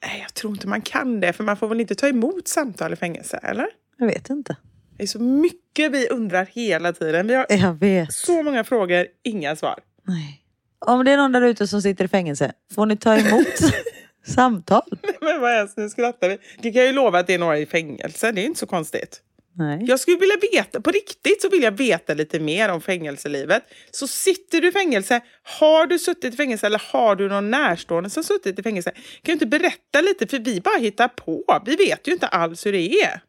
Nej, 0.05 0.20
jag 0.22 0.34
tror 0.34 0.53
inte 0.53 0.68
man 0.68 0.82
kan 0.82 1.20
det. 1.20 1.34
För 1.34 1.43
man 1.43 1.57
får 1.57 1.68
väl 1.68 1.82
inte 1.82 1.95
ta 1.95 2.07
emot 2.07 2.47
samtal 2.47 2.93
i 2.93 2.95
fängelse, 2.95 3.39
eller? 3.43 3.68
jag 3.97 4.07
vet 4.07 4.30
inte. 4.30 4.55
Det 5.02 5.06
är 5.06 5.08
så 5.08 5.20
mycket 5.20 5.91
vi 5.91 6.08
undrar 6.08 6.45
hela 6.45 6.93
tiden. 6.93 7.28
Vi 7.28 7.34
har 7.34 8.12
så 8.12 8.43
många 8.43 8.64
frågor, 8.64 9.08
inga 9.24 9.56
svar. 9.56 9.80
Nej. 10.08 10.41
Om 10.80 11.06
det 11.06 11.12
är 11.12 11.18
någon 11.18 11.32
där 11.32 11.41
ute 11.41 11.68
som 11.68 11.82
sitter 11.82 12.06
i 12.06 12.08
fängelse, 12.08 12.52
får 12.76 12.86
ni 12.86 12.97
ta 12.97 13.18
emot 13.18 13.47
samtal? 14.26 14.82
Men 15.22 15.41
vad 15.41 15.52
ens, 15.52 15.78
nu 15.78 15.89
skrattar 15.89 16.30
vi. 16.30 16.38
Det 16.62 16.72
kan 16.72 16.82
jag 16.82 16.88
ju 16.88 16.93
lova 16.93 17.20
att 17.20 17.28
det 17.28 17.34
är 17.34 17.39
några 17.39 17.58
i 17.58 17.66
fängelse. 17.66 18.32
Det 18.32 18.41
är 18.41 18.45
inte 18.45 18.60
så 18.60 18.66
konstigt. 18.66 19.22
Nej. 19.56 19.80
Jag 19.88 19.99
skulle 19.99 20.18
vilja 20.18 20.36
veta, 20.52 20.82
på 20.82 20.91
riktigt 20.91 21.41
så 21.41 21.49
vill 21.49 21.64
jag 21.64 21.72
veta 21.72 22.14
lite 22.14 22.39
mer 22.39 22.70
om 22.70 22.82
fängelselivet. 22.82 23.64
Så 23.91 24.08
sitter 24.08 24.62
du 24.62 24.68
i 24.68 24.72
fängelse, 24.72 25.22
har 25.60 25.88
du 25.88 25.99
suttit 25.99 26.34
i 26.34 26.38
fängelse 26.38 26.66
eller 26.66 26.82
har 26.91 27.16
du 27.16 27.30
någon 27.30 27.52
närstående 27.52 28.10
som 28.10 28.24
suttit 28.24 28.60
i 28.60 28.64
fängelse? 28.64 28.91
Kan 28.91 29.02
du 29.24 29.34
inte 29.34 29.45
berätta 29.45 30.02
lite 30.02 30.28
för 30.28 30.39
vi 30.39 30.62
bara 30.62 30.78
hittar 30.78 31.08
på. 31.08 31.62
Vi 31.66 31.76
vet 31.76 32.08
ju 32.08 32.12
inte 32.12 32.28
alls 32.28 32.66
hur 32.66 32.72
det 32.72 33.02
är. 33.02 33.22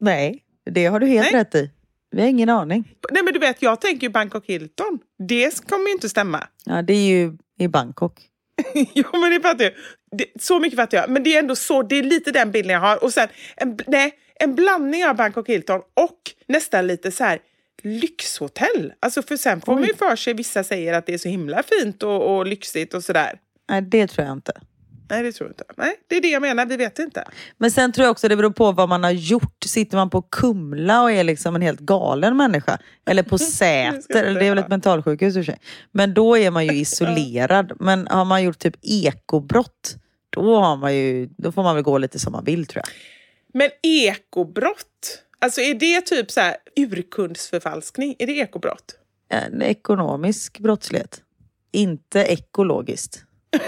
Nej, 0.00 0.42
det 0.70 0.86
har 0.86 1.00
du 1.00 1.06
helt 1.06 1.32
Nej. 1.32 1.40
rätt 1.40 1.54
i. 1.54 1.70
Vi 2.10 2.20
har 2.20 2.28
ingen 2.28 2.48
aning. 2.48 2.94
Nej 3.10 3.22
men 3.22 3.32
du 3.34 3.40
vet, 3.40 3.62
jag 3.62 3.80
tänker 3.80 4.06
ju 4.06 4.10
Bangkok 4.10 4.46
Hilton. 4.46 4.98
Det 5.28 5.68
kommer 5.68 5.86
ju 5.86 5.92
inte 5.92 6.08
stämma. 6.08 6.46
Ja, 6.64 6.82
det 6.82 6.92
är 6.92 7.08
ju 7.08 7.32
i 7.58 7.68
Bangkok. 7.68 8.20
jo 8.94 9.04
men 9.12 9.30
det 9.30 9.40
fattar 9.40 9.64
jag. 9.64 9.72
Det, 10.18 10.26
så 10.40 10.60
mycket 10.60 10.76
fattar 10.76 10.98
jag. 10.98 11.10
Men 11.10 11.22
det 11.22 11.34
är 11.34 11.38
ändå 11.38 11.56
så, 11.56 11.82
det 11.82 11.96
är 11.96 12.02
lite 12.02 12.30
den 12.30 12.50
bilden 12.50 12.72
jag 12.72 12.80
har. 12.80 13.04
Och 13.04 13.12
sen, 13.12 13.28
en, 13.56 13.78
nej, 13.86 14.12
en 14.34 14.54
blandning 14.54 15.06
av 15.06 15.16
Bangkok 15.16 15.48
Hilton 15.48 15.80
och 15.94 16.18
nästan 16.48 16.86
lite 16.86 17.10
så 17.10 17.24
här 17.24 17.38
lyxhotell. 17.82 18.92
Alltså 19.00 19.22
för 19.22 19.36
sen 19.36 19.60
får 19.60 19.74
man 19.74 19.84
ju 19.84 19.94
för 19.94 20.16
sig, 20.16 20.34
vissa 20.34 20.64
säger 20.64 20.92
att 20.92 21.06
det 21.06 21.14
är 21.14 21.18
så 21.18 21.28
himla 21.28 21.62
fint 21.62 22.02
och, 22.02 22.36
och 22.36 22.46
lyxigt 22.46 22.94
och 22.94 23.04
sådär. 23.04 23.38
Nej, 23.70 23.82
det 23.82 24.06
tror 24.06 24.26
jag 24.26 24.36
inte. 24.36 24.52
Nej, 25.10 25.22
det 25.22 25.32
tror 25.32 25.48
jag 25.48 25.52
inte. 25.52 25.64
Nej, 25.76 25.96
det 26.06 26.16
är 26.16 26.20
det 26.20 26.28
jag 26.28 26.42
menar, 26.42 26.66
vi 26.66 26.76
vet 26.76 26.98
inte. 26.98 27.24
Men 27.58 27.70
sen 27.70 27.92
tror 27.92 28.04
jag 28.04 28.10
också 28.10 28.28
det 28.28 28.36
beror 28.36 28.50
på 28.50 28.72
vad 28.72 28.88
man 28.88 29.04
har 29.04 29.10
gjort. 29.10 29.64
Sitter 29.64 29.96
man 29.96 30.10
på 30.10 30.22
Kumla 30.22 31.02
och 31.02 31.12
är 31.12 31.24
liksom 31.24 31.56
en 31.56 31.62
helt 31.62 31.80
galen 31.80 32.36
människa, 32.36 32.78
eller 33.06 33.22
på 33.22 33.38
Säter, 33.58 34.24
eller 34.24 34.40
det 34.40 34.46
är 34.46 34.50
väl 34.50 34.58
ett 34.58 34.68
mentalsjukhus 34.68 35.36
i 35.36 35.40
och 35.40 35.44
för 35.44 35.52
sig. 35.52 35.60
Men 35.92 36.14
då 36.14 36.38
är 36.38 36.50
man 36.50 36.66
ju 36.66 36.72
isolerad. 36.80 37.72
Men 37.80 38.06
har 38.06 38.24
man 38.24 38.42
gjort 38.42 38.58
typ 38.58 38.76
ekobrott, 38.82 39.96
då, 40.30 40.60
har 40.60 40.76
man 40.76 40.94
ju, 40.94 41.28
då 41.36 41.52
får 41.52 41.62
man 41.62 41.74
väl 41.74 41.84
gå 41.84 41.98
lite 41.98 42.18
som 42.18 42.32
man 42.32 42.44
vill 42.44 42.66
tror 42.66 42.82
jag. 42.86 42.94
Men 43.52 43.70
ekobrott, 43.82 45.22
alltså 45.38 45.60
är 45.60 45.74
det 45.74 46.00
typ 46.00 46.30
så 46.30 46.40
här 46.40 46.56
urkundsförfalskning? 46.76 48.16
Är 48.18 48.26
det 48.26 48.32
ekobrott? 48.32 48.94
En 49.28 49.62
ekonomisk 49.62 50.58
brottslighet. 50.58 51.22
Inte 51.72 52.20
ekologiskt. 52.20 53.24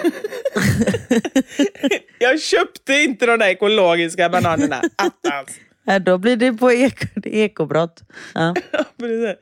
Jag 2.19 2.41
köpte 2.41 2.95
inte 2.95 3.27
de 3.27 3.39
där 3.39 3.49
ekologiska 3.49 4.29
bananerna. 4.29 4.83
Attans. 4.97 5.59
Ja, 5.85 5.99
då 5.99 6.19
blir 6.19 6.37
det 6.37 6.53
på 6.53 6.73
eko, 6.73 7.07
ekobrott. 7.25 8.03
Ja. 8.35 8.55
Nej 8.99 9.37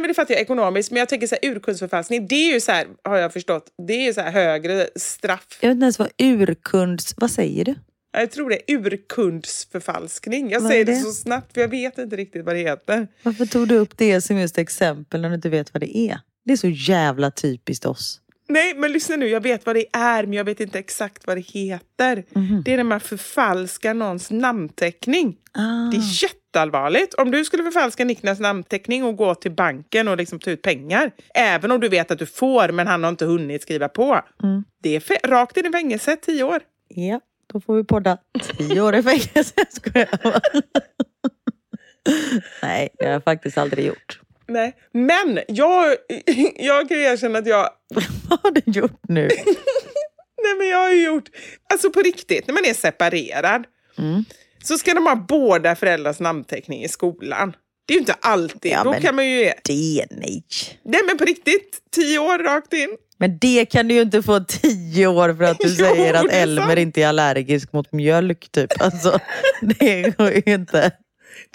men 0.00 0.02
det 0.02 0.14
fattar 0.14 0.34
jag 0.34 0.40
ekonomiskt, 0.40 0.90
men 0.90 0.98
jag 0.98 1.08
tänker 1.08 1.26
så 1.26 1.36
här 1.42 1.50
urkundsförfalskning, 1.50 2.26
det 2.26 2.34
är 2.34 2.52
ju 2.54 2.60
så 2.60 2.72
här, 2.72 2.86
har 3.04 3.16
jag 3.16 3.32
förstått, 3.32 3.66
det 3.86 3.92
är 3.92 4.04
ju 4.06 4.14
så 4.14 4.20
här 4.20 4.30
högre 4.32 4.88
straff. 4.96 5.58
Jag 5.60 5.68
vet 5.68 5.74
inte 5.74 5.84
ens 5.84 5.98
vad 5.98 6.08
urkunds... 6.18 7.14
Vad 7.16 7.30
säger 7.30 7.64
du? 7.64 7.74
Jag 8.12 8.30
tror 8.30 8.50
det 8.50 8.70
är 8.72 8.76
urkundsförfalskning. 8.76 10.50
Jag 10.50 10.60
Vad 10.60 10.70
säger 10.70 10.84
det? 10.84 10.92
det? 10.92 10.98
så 10.98 11.12
snabbt 11.12 11.54
för 11.54 11.60
jag 11.60 11.68
vet 11.68 11.98
inte 11.98 12.16
riktigt 12.16 12.44
vad 12.44 12.54
det 12.54 12.60
heter. 12.60 13.08
Varför 13.22 13.46
tog 13.46 13.68
du 13.68 13.76
upp 13.76 13.96
det 13.98 14.20
som 14.20 14.38
just 14.38 14.58
exempel 14.58 15.20
när 15.20 15.28
du 15.28 15.34
inte 15.34 15.48
vet 15.48 15.74
vad 15.74 15.80
det 15.80 15.98
är? 15.98 16.20
Det 16.44 16.52
är 16.52 16.56
så 16.56 16.68
jävla 16.68 17.30
typiskt 17.30 17.84
oss. 17.86 18.20
Nej 18.52 18.74
men 18.74 18.92
lyssna 18.92 19.16
nu, 19.16 19.28
jag 19.28 19.40
vet 19.40 19.66
vad 19.66 19.76
det 19.76 19.86
är 19.92 20.26
men 20.26 20.32
jag 20.32 20.44
vet 20.44 20.60
inte 20.60 20.78
exakt 20.78 21.26
vad 21.26 21.36
det 21.36 21.40
heter. 21.40 22.24
Mhm. 22.32 22.62
Det 22.64 22.72
är 22.72 22.76
när 22.76 22.84
man 22.84 23.00
förfalskar 23.00 23.94
någons 23.94 24.30
namnteckning. 24.30 25.36
Ah. 25.52 25.90
Det 25.90 25.96
är 25.96 26.22
jätteallvarligt. 26.22 27.14
Om 27.14 27.30
du 27.30 27.44
skulle 27.44 27.62
förfalska 27.62 28.04
Niklas 28.04 28.40
namnteckning 28.40 29.04
och 29.04 29.16
gå 29.16 29.34
till 29.34 29.50
banken 29.52 30.08
och 30.08 30.16
liksom 30.16 30.38
ta 30.38 30.50
ut 30.50 30.62
pengar, 30.62 31.10
även 31.34 31.70
om 31.70 31.80
du 31.80 31.88
vet 31.88 32.10
att 32.10 32.18
du 32.18 32.26
får 32.26 32.68
men 32.68 32.86
han 32.86 33.02
har 33.02 33.10
inte 33.10 33.24
hunnit 33.24 33.62
skriva 33.62 33.88
på. 33.88 34.20
Mm. 34.42 34.64
Det 34.82 34.96
är 34.96 35.28
rakt 35.28 35.56
in 35.56 35.66
i 35.66 35.70
fängelse, 35.72 36.16
tio 36.16 36.44
år. 36.44 36.60
Ja, 36.88 37.20
då 37.52 37.60
får 37.60 37.76
vi 37.76 37.84
podda 37.84 38.18
tio 38.58 38.80
år 38.80 38.94
i 38.94 39.02
fängelse. 39.02 39.52
Jag 39.56 39.72
skojar 39.72 40.08
bara. 40.22 40.40
Nej, 42.62 42.88
det 42.98 43.04
har 43.04 43.12
jag 43.12 43.24
faktiskt 43.24 43.58
aldrig 43.58 43.86
gjort. 43.86 44.20
Nej. 44.52 44.76
Men 44.92 45.38
jag, 45.48 45.96
jag 46.56 46.88
kan 46.88 46.98
erkänna 46.98 47.38
att 47.38 47.46
jag 47.46 47.68
Vad 48.28 48.40
har 48.42 48.50
du 48.50 48.62
gjort 48.80 49.00
nu? 49.08 49.28
Nej 50.44 50.54
men 50.58 50.68
jag 50.68 50.78
har 50.78 50.90
ju 50.90 51.04
gjort, 51.04 51.28
alltså 51.72 51.90
på 51.90 52.00
riktigt, 52.00 52.46
när 52.46 52.54
man 52.54 52.64
är 52.64 52.74
separerad 52.74 53.64
Mm. 53.98 54.24
så 54.62 54.78
ska 54.78 54.94
de 54.94 55.06
ha 55.06 55.16
båda 55.16 55.76
föräldrars 55.76 56.20
namnteckning 56.20 56.84
i 56.84 56.88
skolan. 56.88 57.52
Det 57.86 57.92
är 57.92 57.96
ju 57.96 58.00
inte 58.00 58.14
alltid, 58.20 58.72
Ja, 58.72 58.84
då 58.84 58.92
kan 58.92 59.14
man 59.16 59.28
ju... 59.30 59.44
Det, 59.64 60.06
nej. 60.10 60.44
Nej 60.84 61.00
men 61.06 61.18
på 61.18 61.24
riktigt, 61.24 61.78
tio 61.90 62.18
år 62.18 62.38
rakt 62.38 62.72
in. 62.72 62.96
Men 63.18 63.38
det 63.38 63.64
kan 63.64 63.88
du 63.88 63.94
ju 63.94 64.00
inte 64.02 64.22
få 64.22 64.40
tio 64.40 65.06
år 65.06 65.34
för 65.34 65.44
att 65.44 65.58
du 65.58 65.68
Jo, 65.68 65.74
säger 65.86 66.14
att 66.14 66.32
Elmer 66.32 66.66
sant. 66.66 66.78
inte 66.78 67.02
är 67.02 67.06
allergisk 67.08 67.72
mot 67.72 67.92
mjölk 67.92 68.48
typ. 68.52 68.82
Alltså, 68.82 69.18
det 69.62 70.16
går 70.18 70.30
ju 70.30 70.42
inte. 70.54 70.90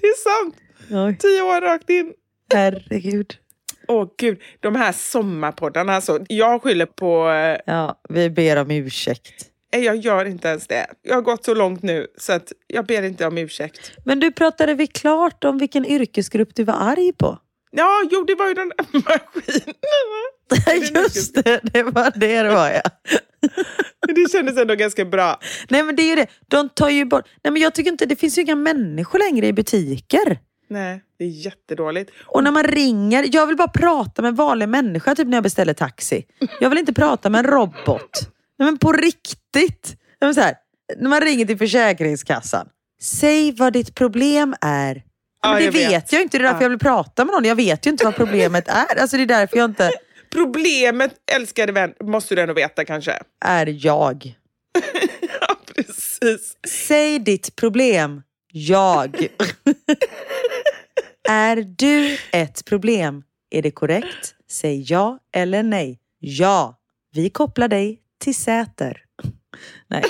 Det 0.02 0.08
är 0.08 0.42
sant, 0.44 0.56
Oj, 0.92 1.18
tio 1.20 1.42
år 1.42 1.62
rakt 1.62 1.90
in. 1.90 2.14
Herregud. 2.54 3.34
Åh 3.88 4.08
gud, 4.18 4.42
de 4.60 4.76
här 4.76 4.92
sommarpoddarna 4.92 5.94
alltså. 5.96 6.20
Jag 6.30 6.64
skyller 6.64 6.86
på... 6.86 7.30
eh, 7.30 7.58
Ja, 7.74 8.02
vi 8.10 8.30
ber 8.30 8.58
om 8.58 8.72
ursäkt. 8.72 9.46
Jag 9.70 9.96
gör 9.96 10.26
inte 10.26 10.48
ens 10.48 10.68
det. 10.68 10.88
Jag 11.04 11.16
har 11.16 11.22
gått 11.22 11.46
så 11.46 11.54
långt 11.54 11.84
nu 11.84 12.08
så 12.18 12.34
att 12.34 12.52
jag 12.68 12.86
ber 12.86 13.04
inte 13.04 13.26
om 13.28 13.38
ursäkt. 13.38 13.92
Men 14.06 14.20
du 14.20 14.32
pratade 14.32 14.74
vi 14.74 14.88
klart 14.88 15.44
om 15.44 15.58
vilken 15.58 15.86
yrkesgrupp 15.86 16.50
du 16.56 16.64
var 16.64 16.74
arg 16.74 17.14
på? 17.14 17.38
Ja, 17.72 18.02
jo, 18.12 18.24
det 18.24 18.36
var 18.36 18.48
ju 18.48 18.54
den 18.54 18.70
där 18.70 18.86
maskinen. 18.94 19.76
Just 21.04 21.36
det, 21.44 21.60
det 21.74 21.84
var 21.84 22.12
det 22.16 22.44
det 22.44 22.50
var 22.50 22.70
ja. 22.70 22.82
Det 24.16 24.32
kändes 24.32 24.58
ändå 24.58 24.76
ganska 24.76 25.06
bra. 25.06 25.40
Nej 25.70 25.84
men 25.84 25.96
det 25.96 26.02
är 26.04 26.10
ju 26.10 26.16
det, 26.16 26.28
de 26.48 26.70
tar 26.70 26.90
ju 26.90 27.06
bort... 27.06 27.26
Nej 27.44 27.52
men 27.52 27.62
jag 27.62 27.74
tycker 27.76 27.92
inte, 27.92 28.06
det 28.06 28.16
finns 28.16 28.38
ju 28.38 28.42
inga 28.42 28.56
människor 28.56 29.20
längre 29.20 29.48
i 29.48 29.54
butiker. 29.54 30.40
Nej, 30.70 31.02
det 31.20 31.26
är 31.26 31.30
jättedåligt. 31.46 32.12
Och 32.26 32.44
när 32.44 32.52
man 32.52 32.64
ringer, 32.64 33.26
jag 33.32 33.48
vill 33.48 33.56
bara 33.58 33.68
prata 33.68 34.22
med 34.22 34.30
en 34.30 34.36
vanlig 34.36 34.70
människa 34.70 35.16
typ 35.16 35.28
när 35.28 35.38
jag 35.38 35.44
beställer 35.44 35.74
taxi. 35.74 36.26
Jag 36.60 36.70
vill 36.70 36.80
inte 36.80 36.94
prata 36.94 37.30
med 37.30 37.40
en 37.46 37.52
robot. 37.52 38.12
Nej, 38.60 38.66
men 38.66 38.78
på 38.78 38.92
riktigt. 38.94 39.96
Nej, 40.22 40.28
men 40.28 40.36
så 40.36 40.42
här, 40.42 40.56
när 40.98 41.10
man 41.10 41.22
ringer 41.22 41.46
till 41.46 41.58
Försäkringskassan. 41.58 42.68
Säg 43.02 43.52
vad 43.52 43.74
ditt 43.74 43.96
problem 43.96 44.56
är. 44.62 44.96
Ja, 44.96 45.02
Ja, 45.42 45.50
men 45.50 45.60
det 45.60 45.66
jag 45.66 45.72
vet. 45.72 45.92
vet. 45.92 46.12
jag 46.14 46.22
inte, 46.22 46.38
det 46.38 46.42
är 46.42 46.44
därför 46.44 46.60
Ja. 46.62 46.64
jag 46.66 46.70
vill 46.70 46.80
prata 46.80 47.26
med 47.26 47.34
någon. 47.34 47.44
Jag 47.46 47.56
vet 47.56 47.86
ju 47.86 47.90
inte 47.92 48.06
vad 48.06 48.16
problemet 48.16 48.68
är. 48.68 49.00
Alltså 49.02 49.18
det 49.18 49.24
är 49.24 49.28
därför 49.28 49.58
jag 49.58 49.66
inte 49.66 49.92
Problemet, 50.32 51.12
älskade 51.36 51.72
vän, 51.72 51.94
måste 52.04 52.36
du 52.36 52.42
ändå 52.42 52.54
veta 52.54 52.86
kanske. 52.86 53.20
är 53.46 53.86
jag. 53.86 54.36
Ja, 55.42 55.56
precis. 55.76 56.58
Säg 56.68 57.20
ditt 57.20 57.56
problem. 57.56 58.22
Jag. 58.52 59.16
är 61.28 61.56
du 61.78 62.18
ett 62.32 62.66
problem? 62.66 63.24
Är 63.50 63.62
det 63.62 63.72
korrekt? 63.72 64.36
Säg 64.50 64.86
ja 64.92 65.20
eller 65.34 65.64
nej. 65.64 66.00
Ja. 66.20 66.80
Vi 67.14 67.30
kopplar 67.30 67.68
dig 67.68 68.00
till 68.20 68.36
Säter. 68.36 69.04
Nej. 69.88 70.04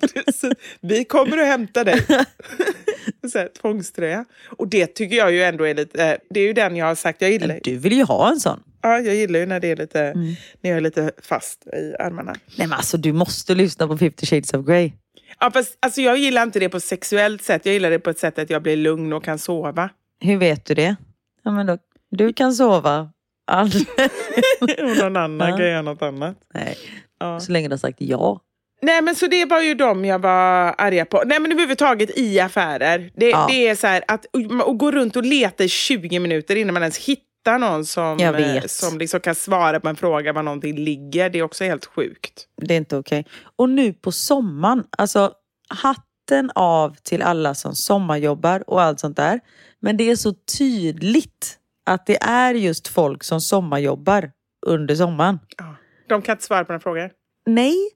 Precis. 0.00 0.52
Vi 0.80 1.04
kommer 1.04 1.38
att 1.38 1.46
hämta 1.46 1.84
dig. 1.84 2.06
Så 3.32 3.38
här, 3.38 3.48
tvångströja. 3.60 4.24
Och 4.58 4.68
det 4.68 4.86
tycker 4.86 5.16
jag 5.16 5.32
ju 5.32 5.42
ändå 5.42 5.64
är 5.64 5.74
lite... 5.74 6.18
Det 6.30 6.40
är 6.40 6.44
ju 6.44 6.52
den 6.52 6.76
jag 6.76 6.86
har 6.86 6.94
sagt 6.94 7.22
jag 7.22 7.30
gillar. 7.30 7.60
Du 7.62 7.76
vill 7.76 7.92
ju 7.92 8.04
ha 8.04 8.30
en 8.30 8.40
sån. 8.40 8.62
Ja, 8.82 9.00
jag 9.00 9.14
gillar 9.14 9.40
ju 9.40 9.46
när 9.46 9.60
det 9.60 9.70
är 9.70 9.76
lite... 9.76 10.00
Mm. 10.00 10.34
När 10.60 10.70
jag 10.70 10.76
är 10.76 10.80
lite 10.80 11.12
fast 11.22 11.66
i 11.66 11.94
armarna. 11.98 12.34
Nej 12.56 12.66
men 12.66 12.72
alltså 12.72 12.96
du 12.96 13.12
måste 13.12 13.54
lyssna 13.54 13.86
på 13.86 13.98
50 13.98 14.26
shades 14.26 14.54
of 14.54 14.66
Grey. 14.66 14.92
Ja, 15.40 15.50
fast, 15.50 15.78
alltså, 15.80 16.00
jag 16.00 16.16
gillar 16.18 16.42
inte 16.42 16.60
det 16.60 16.68
på 16.68 16.80
sexuellt 16.80 17.42
sätt. 17.42 17.66
Jag 17.66 17.72
gillar 17.72 17.90
det 17.90 17.98
på 17.98 18.10
ett 18.10 18.18
sätt 18.18 18.38
att 18.38 18.50
jag 18.50 18.62
blir 18.62 18.76
lugn 18.76 19.12
och 19.12 19.24
kan 19.24 19.38
sova. 19.38 19.88
Hur 20.20 20.36
vet 20.36 20.64
du 20.64 20.74
det? 20.74 20.96
Ja, 21.42 21.50
men 21.50 21.66
då, 21.66 21.78
du 22.10 22.32
kan 22.32 22.52
sova. 22.54 23.10
All... 23.46 23.70
och 24.60 24.96
någon 24.98 25.16
annan 25.16 25.48
Ja. 25.50 25.56
kan 25.56 25.66
göra 25.66 25.82
något 25.82 26.02
annat. 26.02 26.36
Nej, 26.54 26.76
Ja. 27.20 27.40
så 27.40 27.52
länge 27.52 27.68
du 27.68 27.72
har 27.72 27.78
sagt 27.78 28.00
ja. 28.00 28.40
Nej 28.82 29.02
men 29.02 29.14
så 29.14 29.26
det 29.26 29.44
var 29.44 29.60
ju 29.60 29.74
de 29.74 30.04
jag 30.04 30.18
var 30.18 30.74
arga 30.78 31.04
på. 31.04 31.22
Nej 31.26 31.40
men 31.40 31.52
överhuvudtaget 31.52 32.18
i 32.18 32.40
affärer. 32.40 33.10
Det, 33.16 33.30
Ja. 33.30 33.46
det 33.50 33.68
är 33.68 33.74
så 33.74 33.86
här 33.86 34.04
att 34.08 34.26
och 34.64 34.78
gå 34.78 34.90
runt 34.90 35.16
och 35.16 35.24
leta 35.24 35.64
i 35.64 35.68
20 35.68 36.18
minuter 36.18 36.56
innan 36.56 36.74
man 36.74 36.82
ens 36.82 36.98
hittar 36.98 37.24
någon 37.52 37.84
som, 37.84 38.20
eh, 38.20 38.62
som 38.66 38.98
liksom 38.98 39.20
kan 39.20 39.34
svara 39.34 39.80
på 39.80 39.88
en 39.88 39.96
fråga 39.96 40.32
var 40.32 40.42
någonting 40.42 40.76
ligger. 40.76 41.30
Det 41.30 41.38
är 41.38 41.42
också 41.42 41.64
helt 41.64 41.86
sjukt. 41.86 42.46
Det 42.56 42.74
är 42.74 42.78
inte 42.78 42.96
okej. 42.96 43.26
Och 43.56 43.68
nu 43.68 43.92
på 43.92 44.12
sommaren, 44.12 44.84
alltså 44.98 45.32
hatten 45.68 46.50
av 46.54 46.96
till 47.02 47.22
alla 47.22 47.54
som 47.54 47.74
sommarjobbar 47.74 48.70
och 48.70 48.82
allt 48.82 49.00
sånt 49.00 49.16
där. 49.16 49.40
Men 49.80 49.96
det 49.96 50.10
är 50.10 50.16
så 50.16 50.34
tydligt 50.58 51.58
att 51.86 52.06
det 52.06 52.22
är 52.22 52.54
just 52.54 52.88
folk 52.88 53.24
som 53.24 53.40
sommarjobbar 53.40 54.30
under 54.66 54.94
sommaren. 54.94 55.38
Ja. 55.58 55.76
De 56.08 56.22
kan 56.22 56.32
inte 56.32 56.44
svara 56.44 56.64
på 56.64 56.72
några 56.72 56.80
frågor. 56.80 57.10
Nej, 57.46 57.90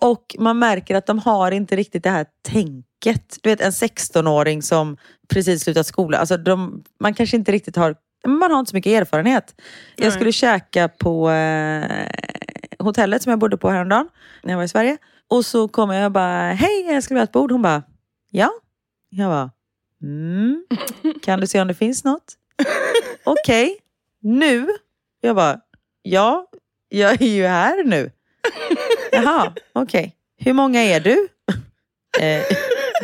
och 0.00 0.36
man 0.38 0.58
märker 0.58 0.94
att 0.94 1.06
de 1.06 1.18
har 1.18 1.50
inte 1.50 1.76
riktigt 1.76 2.02
det 2.02 2.10
här 2.10 2.26
tänket. 2.48 3.38
Du 3.42 3.50
vet 3.50 3.60
en 3.60 3.70
16-åring 3.70 4.62
som 4.62 4.96
precis 5.28 5.62
slutat 5.62 5.86
skolan. 5.86 6.20
Alltså 6.20 6.36
de, 6.36 6.84
man 7.00 7.14
kanske 7.14 7.36
inte 7.36 7.52
riktigt 7.52 7.76
har, 7.76 7.96
man 8.26 8.50
har 8.50 8.58
inte 8.58 8.70
så 8.70 8.76
mycket 8.76 9.00
erfarenhet. 9.00 9.60
Jag 9.96 10.12
skulle 10.12 10.32
käka 10.32 10.88
på 10.88 11.30
eh, 11.30 12.06
hotellet 12.78 13.22
som 13.22 13.30
jag 13.30 13.38
bodde 13.38 13.56
på 13.56 13.70
häromdagen 13.70 14.08
när 14.42 14.52
jag 14.52 14.58
var 14.58 14.64
i 14.64 14.68
Sverige. 14.68 14.96
Och 15.28 15.46
så 15.46 15.68
kommer 15.68 15.94
jag 15.94 16.06
och 16.06 16.12
bara, 16.12 16.52
hej 16.52 16.86
jag 16.88 17.02
skulle 17.02 17.14
vilja 17.14 17.22
ha 17.22 17.24
ett 17.24 17.32
bord. 17.32 17.52
Hon 17.52 17.62
bara, 17.62 17.82
ja. 18.30 18.50
Jag 19.10 19.30
bara, 19.30 19.50
mm. 20.02 20.64
Kan 21.22 21.40
du 21.40 21.46
se 21.46 21.60
om 21.60 21.68
det 21.68 21.74
finns 21.74 22.04
något? 22.04 22.34
Okej, 23.24 23.76
nu? 24.20 24.66
Jag 25.20 25.36
bara, 25.36 25.60
ja, 26.02 26.46
jag 26.88 27.22
är 27.22 27.26
ju 27.26 27.46
här 27.46 27.84
nu. 27.84 28.10
Jaha, 29.12 29.52
okej. 29.72 30.16
Hur 30.36 30.52
många 30.52 30.80
är 30.80 31.00
du? 31.00 31.28
eh, 32.20 32.42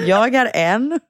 jag 0.07 0.35
är 0.35 0.51
en. 0.55 1.01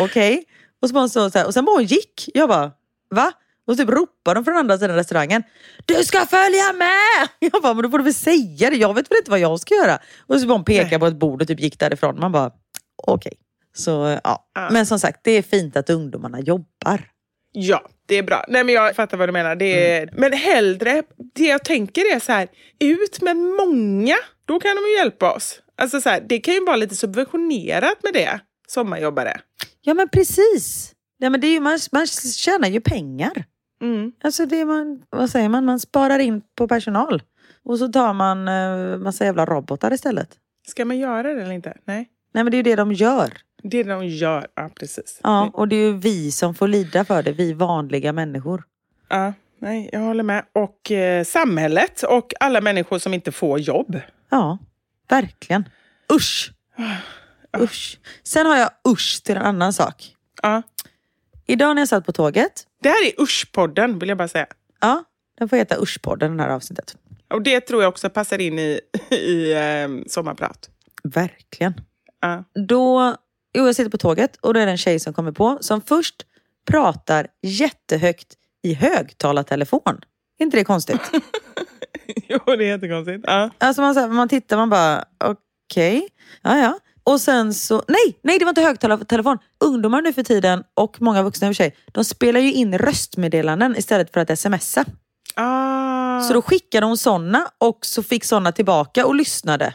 Okej. 0.00 0.44
Och, 0.82 0.88
så 0.88 0.94
bara 0.94 1.08
så, 1.08 1.30
så 1.30 1.38
här, 1.38 1.46
och 1.46 1.54
sen 1.54 1.64
bara 1.64 1.76
hon 1.76 1.84
gick. 1.84 2.28
Jag 2.34 2.48
bara, 2.48 2.70
va? 3.10 3.32
Och 3.66 3.76
så 3.76 3.82
typ 3.82 3.94
ropade 3.94 4.34
de 4.34 4.44
från 4.44 4.56
andra 4.56 4.78
sidan 4.78 4.96
restaurangen. 4.96 5.42
Du 5.86 5.94
ska 5.94 6.26
följa 6.26 6.72
med! 6.72 7.28
Jag 7.52 7.62
bara, 7.62 7.74
men 7.74 7.82
då 7.82 7.90
får 7.90 7.98
du 7.98 8.04
väl 8.04 8.14
säga 8.14 8.70
det. 8.70 8.76
Jag 8.76 8.94
vet 8.94 9.10
väl 9.10 9.18
inte 9.18 9.30
vad 9.30 9.40
jag 9.40 9.60
ska 9.60 9.74
göra. 9.74 9.98
Och 10.26 10.40
så 10.40 10.46
bara 10.46 10.54
hon 10.54 10.64
pekade 10.64 10.98
på 10.98 11.06
ett 11.06 11.18
bord 11.18 11.42
och 11.42 11.48
typ 11.48 11.60
gick 11.60 11.78
därifrån. 11.78 12.20
Man 12.20 12.32
bara, 12.32 12.50
okej. 13.06 13.32
Så 13.74 14.18
ja. 14.24 14.50
Ja. 14.54 14.68
Men 14.70 14.86
som 14.86 14.98
sagt, 14.98 15.20
det 15.24 15.30
är 15.30 15.42
fint 15.42 15.76
att 15.76 15.90
ungdomarna 15.90 16.40
jobbar. 16.40 17.08
Ja, 17.52 17.88
det 18.06 18.18
är 18.18 18.22
bra. 18.22 18.44
Nej, 18.48 18.64
men 18.64 18.74
jag 18.74 18.96
fattar 18.96 19.16
vad 19.16 19.28
du 19.28 19.32
menar. 19.32 19.56
Det 19.56 19.90
är, 19.92 20.10
Men 20.12 20.32
hellre, 20.32 21.02
det 21.34 21.44
jag 21.44 21.64
tänker 21.64 22.16
är 22.16 22.20
så 22.20 22.32
här, 22.32 22.48
ut 22.80 23.20
med 23.22 23.36
många. 23.36 24.16
Då 24.44 24.60
kan 24.60 24.76
de 24.76 24.82
ju 24.90 24.96
hjälpa 24.96 25.32
oss. 25.32 25.60
Alltså 25.76 26.00
så 26.00 26.08
här, 26.08 26.20
det 26.28 26.38
kan 26.38 26.54
ju 26.54 26.64
vara 26.64 26.76
lite 26.76 26.94
subventionerat 26.96 28.02
med 28.02 28.12
det, 28.12 28.40
sommarjobbare. 28.68 29.40
Ja 29.80 29.94
men 29.94 30.08
precis. 30.08 30.92
Ja, 31.18 31.30
men 31.30 31.40
det 31.40 31.46
är 31.46 31.52
ju, 31.52 31.60
man, 31.60 31.78
man 31.92 32.06
tjänar 32.06 32.68
ju 32.68 32.80
pengar. 32.80 33.44
Mm. 33.82 34.12
Alltså 34.24 34.46
det 34.46 34.64
man, 34.64 35.02
vad 35.10 35.30
säger 35.30 35.48
man, 35.48 35.64
man 35.64 35.80
sparar 35.80 36.18
in 36.18 36.42
på 36.56 36.68
personal. 36.68 37.22
Och 37.64 37.78
så 37.78 37.88
tar 37.88 38.12
man 38.12 38.48
uh, 38.48 38.98
massa 38.98 39.24
jävla 39.24 39.46
robotar 39.46 39.92
istället. 39.92 40.28
Ska 40.68 40.84
man 40.84 40.98
göra 40.98 41.34
det 41.34 41.42
eller 41.42 41.52
inte? 41.52 41.76
Nej. 41.84 42.08
Nej 42.34 42.44
men 42.44 42.50
det 42.50 42.54
är 42.54 42.58
ju 42.58 42.62
det 42.62 42.76
de 42.76 42.92
gör. 42.92 43.32
Det 43.62 43.78
är 43.78 43.84
det 43.84 43.90
de 43.92 44.06
gör. 44.06 44.46
Ja, 44.54 44.70
precis. 44.74 45.20
Ja, 45.22 45.50
och 45.54 45.68
det 45.68 45.76
är 45.76 45.86
ju 45.86 45.92
vi 45.92 46.32
som 46.32 46.54
får 46.54 46.68
lida 46.68 47.04
för 47.04 47.22
det, 47.22 47.32
vi 47.32 47.52
vanliga 47.52 48.12
människor. 48.12 48.64
Ja, 49.08 49.32
nej, 49.58 49.90
jag 49.92 50.00
håller 50.00 50.22
med. 50.22 50.44
Och 50.52 50.90
eh, 50.90 51.24
samhället 51.24 52.02
och 52.02 52.32
alla 52.40 52.60
människor 52.60 52.98
som 52.98 53.14
inte 53.14 53.32
får 53.32 53.60
jobb. 53.60 54.00
Ja, 54.30 54.58
verkligen. 55.08 55.68
Usch! 56.12 56.52
Usch. 57.60 57.98
Sen 58.22 58.46
har 58.46 58.56
jag 58.56 58.70
usch 58.88 59.22
till 59.24 59.36
en 59.36 59.42
annan 59.42 59.72
sak. 59.72 60.16
Ja. 60.42 60.62
Idag 61.46 61.74
när 61.74 61.82
jag 61.82 61.88
satt 61.88 62.06
på 62.06 62.12
tåget, 62.12 62.66
Det 62.82 62.88
här 62.88 63.06
är 63.06 63.22
Usch-podden, 63.22 64.00
vill 64.00 64.08
jag 64.08 64.18
bara 64.18 64.28
säga. 64.28 64.46
ja, 64.80 65.04
den 65.38 65.48
får 65.48 65.56
heta 65.56 65.76
Usch-podden 65.76 66.36
det 66.36 66.42
här 66.42 66.50
avsnittet. 66.50 66.96
Och 67.30 67.42
det 67.42 67.60
tror 67.60 67.82
jag 67.82 67.88
också 67.88 68.10
passar 68.10 68.38
in 68.38 68.58
i, 68.58 68.80
i 69.10 69.52
eh, 69.52 69.88
sommarprat. 70.06 70.70
Verkligen. 71.04 71.74
Ja. 72.20 72.44
Då, 72.68 73.16
jo, 73.54 73.66
jag 73.66 73.76
sitter 73.76 73.90
på 73.90 73.98
tåget 73.98 74.36
och 74.36 74.54
då 74.54 74.60
är 74.60 74.66
det 74.66 74.72
en 74.72 74.78
tjej 74.78 75.00
som 75.00 75.12
kommer 75.14 75.32
på 75.32 75.58
som 75.60 75.80
först 75.80 76.26
pratar 76.70 77.26
jättehögt 77.42 78.34
i 78.62 78.74
högtalartelefon. 78.74 80.00
Är 80.38 80.44
inte 80.44 80.56
det 80.56 80.64
konstigt? 80.64 81.00
jo, 82.28 82.38
det 82.46 82.64
är 82.64 82.68
jättekonstigt. 82.68 83.24
Ja. 83.26 83.50
Alltså 83.58 83.82
man, 83.82 83.94
så 83.94 84.00
här, 84.00 84.08
man 84.08 84.28
tittar 84.28 84.56
man 84.56 84.70
bara, 84.70 85.04
okej, 85.24 86.08
ja 86.42 86.58
ja. 86.58 86.78
Och 87.04 87.20
sen 87.20 87.54
så, 87.54 87.82
nej, 87.88 88.18
nej 88.22 88.38
det 88.38 88.44
var 88.44 88.50
inte 88.50 88.62
högtalartelefon. 88.62 89.38
Ungdomar 89.64 90.02
nu 90.02 90.12
för 90.12 90.22
tiden 90.22 90.64
och 90.74 91.02
många 91.02 91.22
vuxna 91.22 91.48
i 91.48 91.50
och 91.50 91.56
för 91.56 91.64
sig, 91.64 91.76
de 91.92 92.04
spelar 92.04 92.40
ju 92.40 92.52
in 92.52 92.78
röstmeddelanden 92.78 93.76
istället 93.76 94.12
för 94.12 94.20
att 94.20 94.38
smsa. 94.38 94.84
Ah. 95.34 96.20
Så 96.20 96.34
då 96.34 96.42
skickade 96.42 96.86
hon 96.86 96.98
såna 96.98 97.48
och 97.58 97.78
så 97.80 98.02
fick 98.02 98.24
såna 98.24 98.52
tillbaka 98.52 99.06
och 99.06 99.14
lyssnade. 99.14 99.74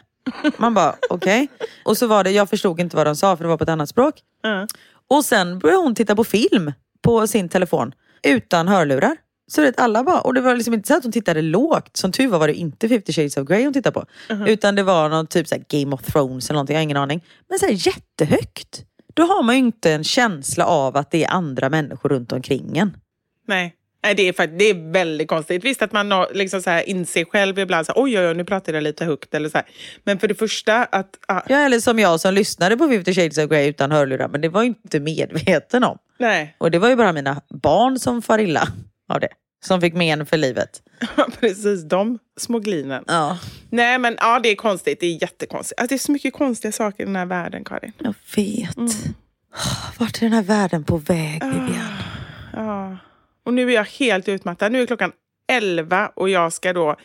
Man 0.57 0.73
bara, 0.73 0.95
okej. 1.09 1.47
Och 1.84 1.97
så 1.97 2.07
var 2.07 2.23
det, 2.23 2.32
jag 2.32 2.49
förstod 2.49 2.80
inte 2.80 2.95
vad 2.95 3.07
de 3.07 3.15
sa 3.15 3.38
för 3.38 3.43
det 3.43 3.49
var 3.49 3.57
på 3.57 3.63
ett 3.63 3.69
annat 3.69 3.89
språk. 3.89 4.15
Ja. 4.41 4.67
Och 5.09 5.25
sen 5.25 5.59
började 5.59 5.82
hon 5.82 5.95
titta 5.95 6.15
på 6.15 6.23
film 6.23 6.73
på 7.01 7.28
sin 7.28 7.49
telefon 7.49 7.93
utan 8.23 8.67
hörlurar. 8.67 9.17
Så 9.51 9.61
det 9.61 9.79
alla 9.79 10.03
bara, 10.03 10.21
och 10.21 10.33
det 10.33 10.41
var 10.41 10.55
liksom 10.55 10.73
inte 10.73 10.87
så 10.87 10.97
att 10.97 11.03
hon 11.03 11.11
tittade 11.11 11.41
lågt. 11.41 11.97
Som 11.97 12.11
tur 12.11 12.27
var 12.27 12.39
var 12.39 12.47
det 12.47 12.53
inte 12.53 12.89
50 12.89 13.13
shades 13.13 13.37
of 13.37 13.47
Grey 13.47 13.63
hon 13.63 13.73
tittade 13.73 13.93
på. 13.93 14.05
Utan 14.47 14.75
det 14.75 14.83
var 14.83 15.09
någon 15.09 15.27
typ 15.27 15.47
så 15.47 15.55
Game 15.67 15.95
of 15.95 16.01
Thrones 16.03 16.49
eller 16.49 16.55
någonting, 16.55 16.73
jag 16.73 16.79
har 16.79 16.83
ingen 16.83 16.97
aning. 16.97 17.23
Men 17.49 17.59
så 17.59 17.65
här 17.65 17.73
jättehögt. 17.87 18.83
Då 19.13 19.23
har 19.23 19.43
man 19.43 19.55
ju 19.55 19.59
inte 19.59 19.91
en 19.91 20.03
känsla 20.03 20.65
av 20.65 20.97
att 20.97 21.11
det 21.11 21.23
är 21.23 21.31
andra 21.31 21.69
människor 21.69 22.09
runt 22.09 22.31
omkring 22.31 22.77
en. 22.77 22.97
Nej. 23.47 23.73
Nej, 24.03 24.15
det 24.15 24.27
är, 24.27 24.47
det 24.47 24.65
är 24.65 24.91
väldigt 24.91 25.27
konstigt. 25.27 25.65
Visst 25.65 25.81
att 25.81 25.91
man 25.91 26.25
liksom 26.33 26.61
så 26.61 26.69
här 26.69 26.89
inser 26.89 27.25
själv 27.25 27.59
ibland, 27.59 27.85
så 27.85 27.91
här, 27.91 28.03
oj, 28.03 28.19
oj, 28.19 28.27
oj, 28.27 28.33
nu 28.33 28.45
pratar 28.45 28.73
jag 28.73 28.83
lite 28.83 29.05
högt. 29.05 29.33
Eller 29.33 29.49
så 29.49 29.57
här. 29.57 29.67
Men 30.03 30.19
för 30.19 30.27
det 30.27 30.35
första, 30.35 30.83
att, 30.83 31.09
ah, 31.27 31.41
Ja, 31.47 31.57
eller 31.57 31.79
som 31.79 31.99
jag 31.99 32.19
som 32.19 32.33
lyssnade 32.33 32.77
på 32.77 32.87
50 32.87 33.13
shades 33.13 33.37
of 33.37 33.49
Grey 33.49 33.67
utan 33.69 33.91
hörlurar. 33.91 34.27
Men 34.27 34.41
det 34.41 34.49
var 34.49 34.61
ju 34.61 34.67
inte 34.67 34.99
medveten 34.99 35.83
om. 35.83 35.97
nej. 36.17 36.55
Och 36.57 36.71
det 36.71 36.79
var 36.79 36.89
ju 36.89 36.95
bara 36.95 37.13
mina 37.13 37.41
barn 37.49 37.99
som 37.99 38.21
far 38.21 38.39
illa 38.39 38.67
av 39.07 39.19
det. 39.19 39.29
som 39.65 39.81
fick 39.81 39.93
men 39.93 40.25
för 40.25 40.37
livet. 40.37 40.81
Precis, 41.39 41.83
de 41.83 42.19
små 42.39 42.59
glinen. 42.59 43.03
Ja. 43.07 43.37
Nej 43.69 43.97
men 43.99 44.15
ja, 44.19 44.39
det 44.39 44.49
är 44.49 44.55
konstigt. 44.55 44.99
Det 44.99 45.07
är 45.07 45.21
jättekonstigt. 45.21 45.79
Alltså, 45.79 45.89
det 45.89 45.95
är 45.95 45.99
så 45.99 46.11
mycket 46.11 46.33
konstiga 46.33 46.71
saker 46.71 47.03
i 47.03 47.05
den 47.05 47.15
här 47.15 47.25
världen, 47.25 47.63
Karin. 47.63 47.91
Jag 47.97 48.13
vet. 48.35 48.77
Vart 49.97 50.17
är 50.17 50.19
den 50.21 50.33
här 50.33 50.43
världen 50.43 50.83
på 50.83 50.97
väg, 50.97 51.43
Vivian? 51.43 51.93
Ja. 52.53 52.97
Och 53.45 53.53
nu 53.53 53.69
är 53.69 53.75
jag 53.75 53.85
helt 53.85 54.29
utmattad. 54.29 54.71
Nu 54.71 54.81
är 54.81 54.85
klockan 54.85 55.11
11 55.51 56.11
och 56.15 56.29
jag 56.29 56.53
ska 56.53 56.73
då... 56.73 56.95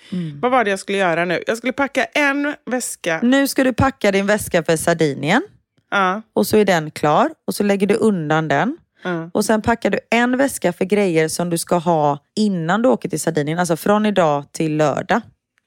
Vad 0.41 0.51
var 0.51 0.65
det 0.65 0.71
jag 0.71 0.79
skulle 0.79 0.99
göra 0.99 1.25
nu? 1.25 1.43
Jag 1.47 1.59
skulle 1.59 1.73
packa 1.73 2.05
en 2.05 2.55
väska. 2.67 3.21
Nu 3.23 3.49
ska 3.49 3.65
du 3.65 3.73
packa 3.73 4.13
din 4.13 4.27
väska 4.27 4.63
för 4.63 4.77
Sardinien. 4.77 5.43
Ja. 5.91 6.23
Och 6.33 6.47
så 6.47 6.57
är 6.57 6.65
den 6.65 6.91
klar. 6.91 7.31
Och 7.47 7.55
så 7.55 7.63
lägger 7.63 7.87
du 7.87 7.95
undan 7.95 8.49
den. 8.49 8.77
Ja. 9.03 9.31
Och 9.35 9.45
sen 9.45 9.63
packar 9.63 9.91
du 9.91 9.99
en 10.11 10.37
väska 10.37 10.73
för 10.73 10.85
grejer 10.85 11.29
som 11.29 11.51
du 11.51 11.59
ska 11.59 11.77
ha 11.77 12.19
innan 12.37 12.83
du 12.83 12.89
åker 12.89 13.09
till 13.09 13.21
Sardinien. 13.21 13.59
Alltså 13.59 13.77
från 13.77 14.07
idag 14.07 14.45
till 14.53 14.77
lördag. 14.77 15.21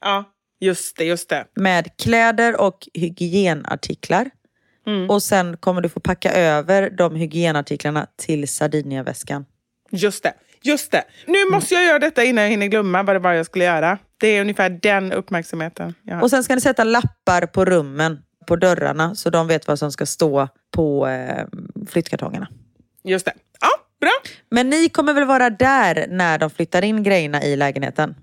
ja, 0.04 0.24
just 0.60 0.96
det, 0.96 1.04
just 1.04 1.28
det. 1.28 1.44
Med 1.56 1.96
kläder 1.96 2.60
och 2.60 2.88
hygienartiklar. 2.94 4.30
Och 5.08 5.22
sen 5.22 5.56
kommer 5.56 5.80
du 5.80 5.88
få 5.88 6.00
packa 6.00 6.32
över 6.32 6.90
de 6.90 7.16
hygienartiklarna 7.16 8.06
till 8.16 8.48
Sardinienväskan. 8.48 9.44
Just 9.90 10.22
det. 10.22 10.34
Just 10.62 10.92
det. 10.92 11.04
Nu 11.26 11.50
måste 11.50 11.74
jag 11.74 11.84
göra 11.84 11.98
detta 11.98 12.24
innan 12.24 12.44
jag 12.44 12.50
hinner 12.50 12.66
glömma 12.66 13.02
vad 13.02 13.16
det 13.16 13.20
var 13.20 13.32
jag 13.32 13.46
skulle 13.46 13.64
göra. 13.64 13.98
Det 14.20 14.28
är 14.28 14.40
ungefär 14.40 14.70
den 14.70 15.12
uppmärksamheten 15.12 15.94
jag 16.02 16.14
har. 16.14 16.22
Och 16.22 16.30
sen 16.30 16.44
ska 16.44 16.54
ni 16.54 16.60
sätta 16.60 16.84
lappar 16.84 17.46
på 17.46 17.64
rummen, 17.64 18.18
på 18.46 18.56
dörrarna, 18.56 19.14
så 19.14 19.30
de 19.30 19.46
vet 19.46 19.68
vad 19.68 19.78
som 19.78 19.92
ska 19.92 20.06
stå 20.06 20.48
på 20.76 21.06
eh, 21.08 21.46
flyttkartongerna. 21.88 22.48
Just 23.06 23.26
det. 23.26 23.32
Ja, 23.60 23.68
bra. 24.00 24.12
Men 24.50 24.70
ni 24.70 24.88
kommer 24.88 25.12
väl 25.12 25.24
vara 25.24 25.50
där 25.50 26.06
när 26.10 26.38
de 26.38 26.50
flyttar 26.50 26.84
in 26.84 27.02
grejerna 27.02 27.42
i 27.42 27.56
lägenheten? 27.56 28.14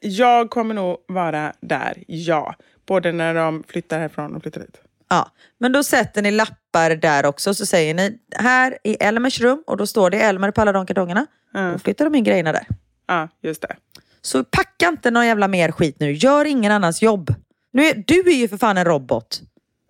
Jag 0.00 0.50
kommer 0.50 0.74
nog 0.74 0.96
vara 1.08 1.52
där, 1.60 2.02
ja. 2.06 2.54
Både 2.86 3.12
när 3.12 3.34
de 3.34 3.64
flyttar 3.68 3.98
härifrån 3.98 4.36
och 4.36 4.42
flyttar 4.42 4.60
dit. 4.60 4.80
Ja, 5.10 5.30
men 5.58 5.72
då 5.72 5.82
sätter 5.82 6.22
ni 6.22 6.30
lappar 6.30 6.90
där 6.90 7.26
också. 7.26 7.54
Så 7.54 7.66
säger 7.66 7.94
ni, 7.94 8.18
här 8.36 8.78
i 8.84 8.94
Elmers 8.94 9.40
rum, 9.40 9.62
och 9.66 9.76
då 9.76 9.86
står 9.86 10.10
det 10.10 10.20
Elmer 10.20 10.50
på 10.50 10.60
alla 10.60 10.72
de 10.72 10.86
kartongerna. 10.86 11.26
Då 11.72 11.78
flyttar 11.78 12.04
de 12.04 12.14
in 12.14 12.24
grejerna 12.24 12.52
där. 12.52 12.66
Ja, 13.06 13.28
just 13.42 13.62
det. 13.62 13.76
Så 14.22 14.44
packa 14.44 14.88
inte 14.88 15.10
någon 15.10 15.26
jävla 15.26 15.48
mer 15.48 15.72
skit 15.72 15.96
nu. 16.00 16.12
Gör 16.12 16.44
ingen 16.44 16.72
annans 16.72 17.02
jobb. 17.02 17.34
Nu 17.72 17.84
är, 17.84 18.04
du 18.06 18.20
är 18.20 18.36
ju 18.36 18.48
för 18.48 18.56
fan 18.56 18.78
en 18.78 18.84
robot. 18.84 19.40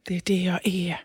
Det 0.06 0.16
är 0.16 0.22
det 0.24 0.42
jag 0.42 0.60
är. 0.66 1.00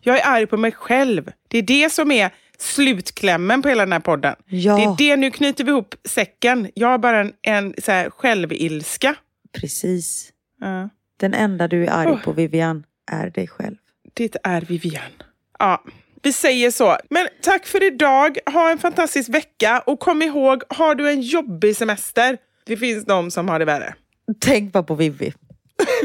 Jag 0.00 0.18
är 0.18 0.26
arg 0.26 0.46
på 0.46 0.56
mig 0.56 0.72
själv. 0.72 1.32
Det 1.48 1.58
är 1.58 1.62
det 1.62 1.92
som 1.92 2.10
är 2.10 2.30
slutklämmen 2.58 3.62
på 3.62 3.68
hela 3.68 3.82
den 3.82 3.92
här 3.92 4.00
podden. 4.00 4.34
Ja. 4.46 4.76
Det 4.76 4.82
är 4.82 4.96
det, 4.96 5.16
nu 5.16 5.30
knyter 5.30 5.64
vi 5.64 5.70
ihop 5.70 5.94
säcken. 6.04 6.70
Jag 6.74 6.88
har 6.88 6.98
bara 6.98 7.20
en, 7.20 7.32
en 7.42 7.74
så 7.78 7.92
här 7.92 8.10
självilska. 8.10 9.14
Precis. 9.52 10.32
Ja. 10.60 10.88
Den 11.16 11.34
enda 11.34 11.68
du 11.68 11.84
är 11.84 11.90
arg 11.90 12.22
på, 12.24 12.32
Vivian, 12.32 12.84
är 13.10 13.30
dig 13.30 13.48
själv. 13.48 13.76
Det 14.14 14.36
är 14.42 14.60
Vivian. 14.60 15.12
Ja, 15.58 15.84
vi 16.22 16.32
säger 16.32 16.70
så. 16.70 16.96
Men 17.10 17.28
tack 17.42 17.66
för 17.66 17.86
idag. 17.86 18.38
Ha 18.46 18.70
en 18.70 18.78
fantastisk 18.78 19.28
vecka. 19.28 19.82
Och 19.86 20.00
kom 20.00 20.22
ihåg, 20.22 20.62
har 20.68 20.94
du 20.94 21.10
en 21.10 21.22
jobbig 21.22 21.76
semester, 21.76 22.38
det 22.64 22.76
finns 22.76 23.04
de 23.04 23.30
som 23.30 23.48
har 23.48 23.58
det 23.58 23.64
värre. 23.64 23.94
Tänk 24.40 24.72
bara 24.72 24.82
på 24.82 24.94
Vivi. 24.94 25.32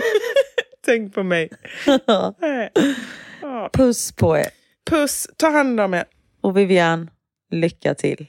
Tänk 0.85 1.13
på 1.13 1.23
mig. 1.23 1.49
Puss 3.73 4.11
på 4.11 4.37
er. 4.37 4.47
Puss, 4.89 5.27
ta 5.37 5.49
hand 5.49 5.79
om 5.79 5.93
er. 5.93 6.05
Och 6.41 6.57
Vivian, 6.57 7.09
lycka 7.51 7.95
till. 7.95 8.27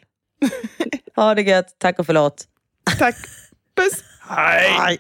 ha 1.17 1.35
det 1.35 1.43
gött. 1.43 1.77
Tack 1.79 1.99
och 1.99 2.07
förlåt. 2.07 2.45
Tack. 2.99 3.17
Puss. 3.77 4.05
Hej. 4.29 4.99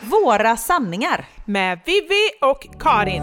Våra 0.00 0.56
sanningar. 0.56 1.24
Med 1.44 1.80
Vivi 1.86 2.30
och 2.40 2.80
Karin. 2.80 3.22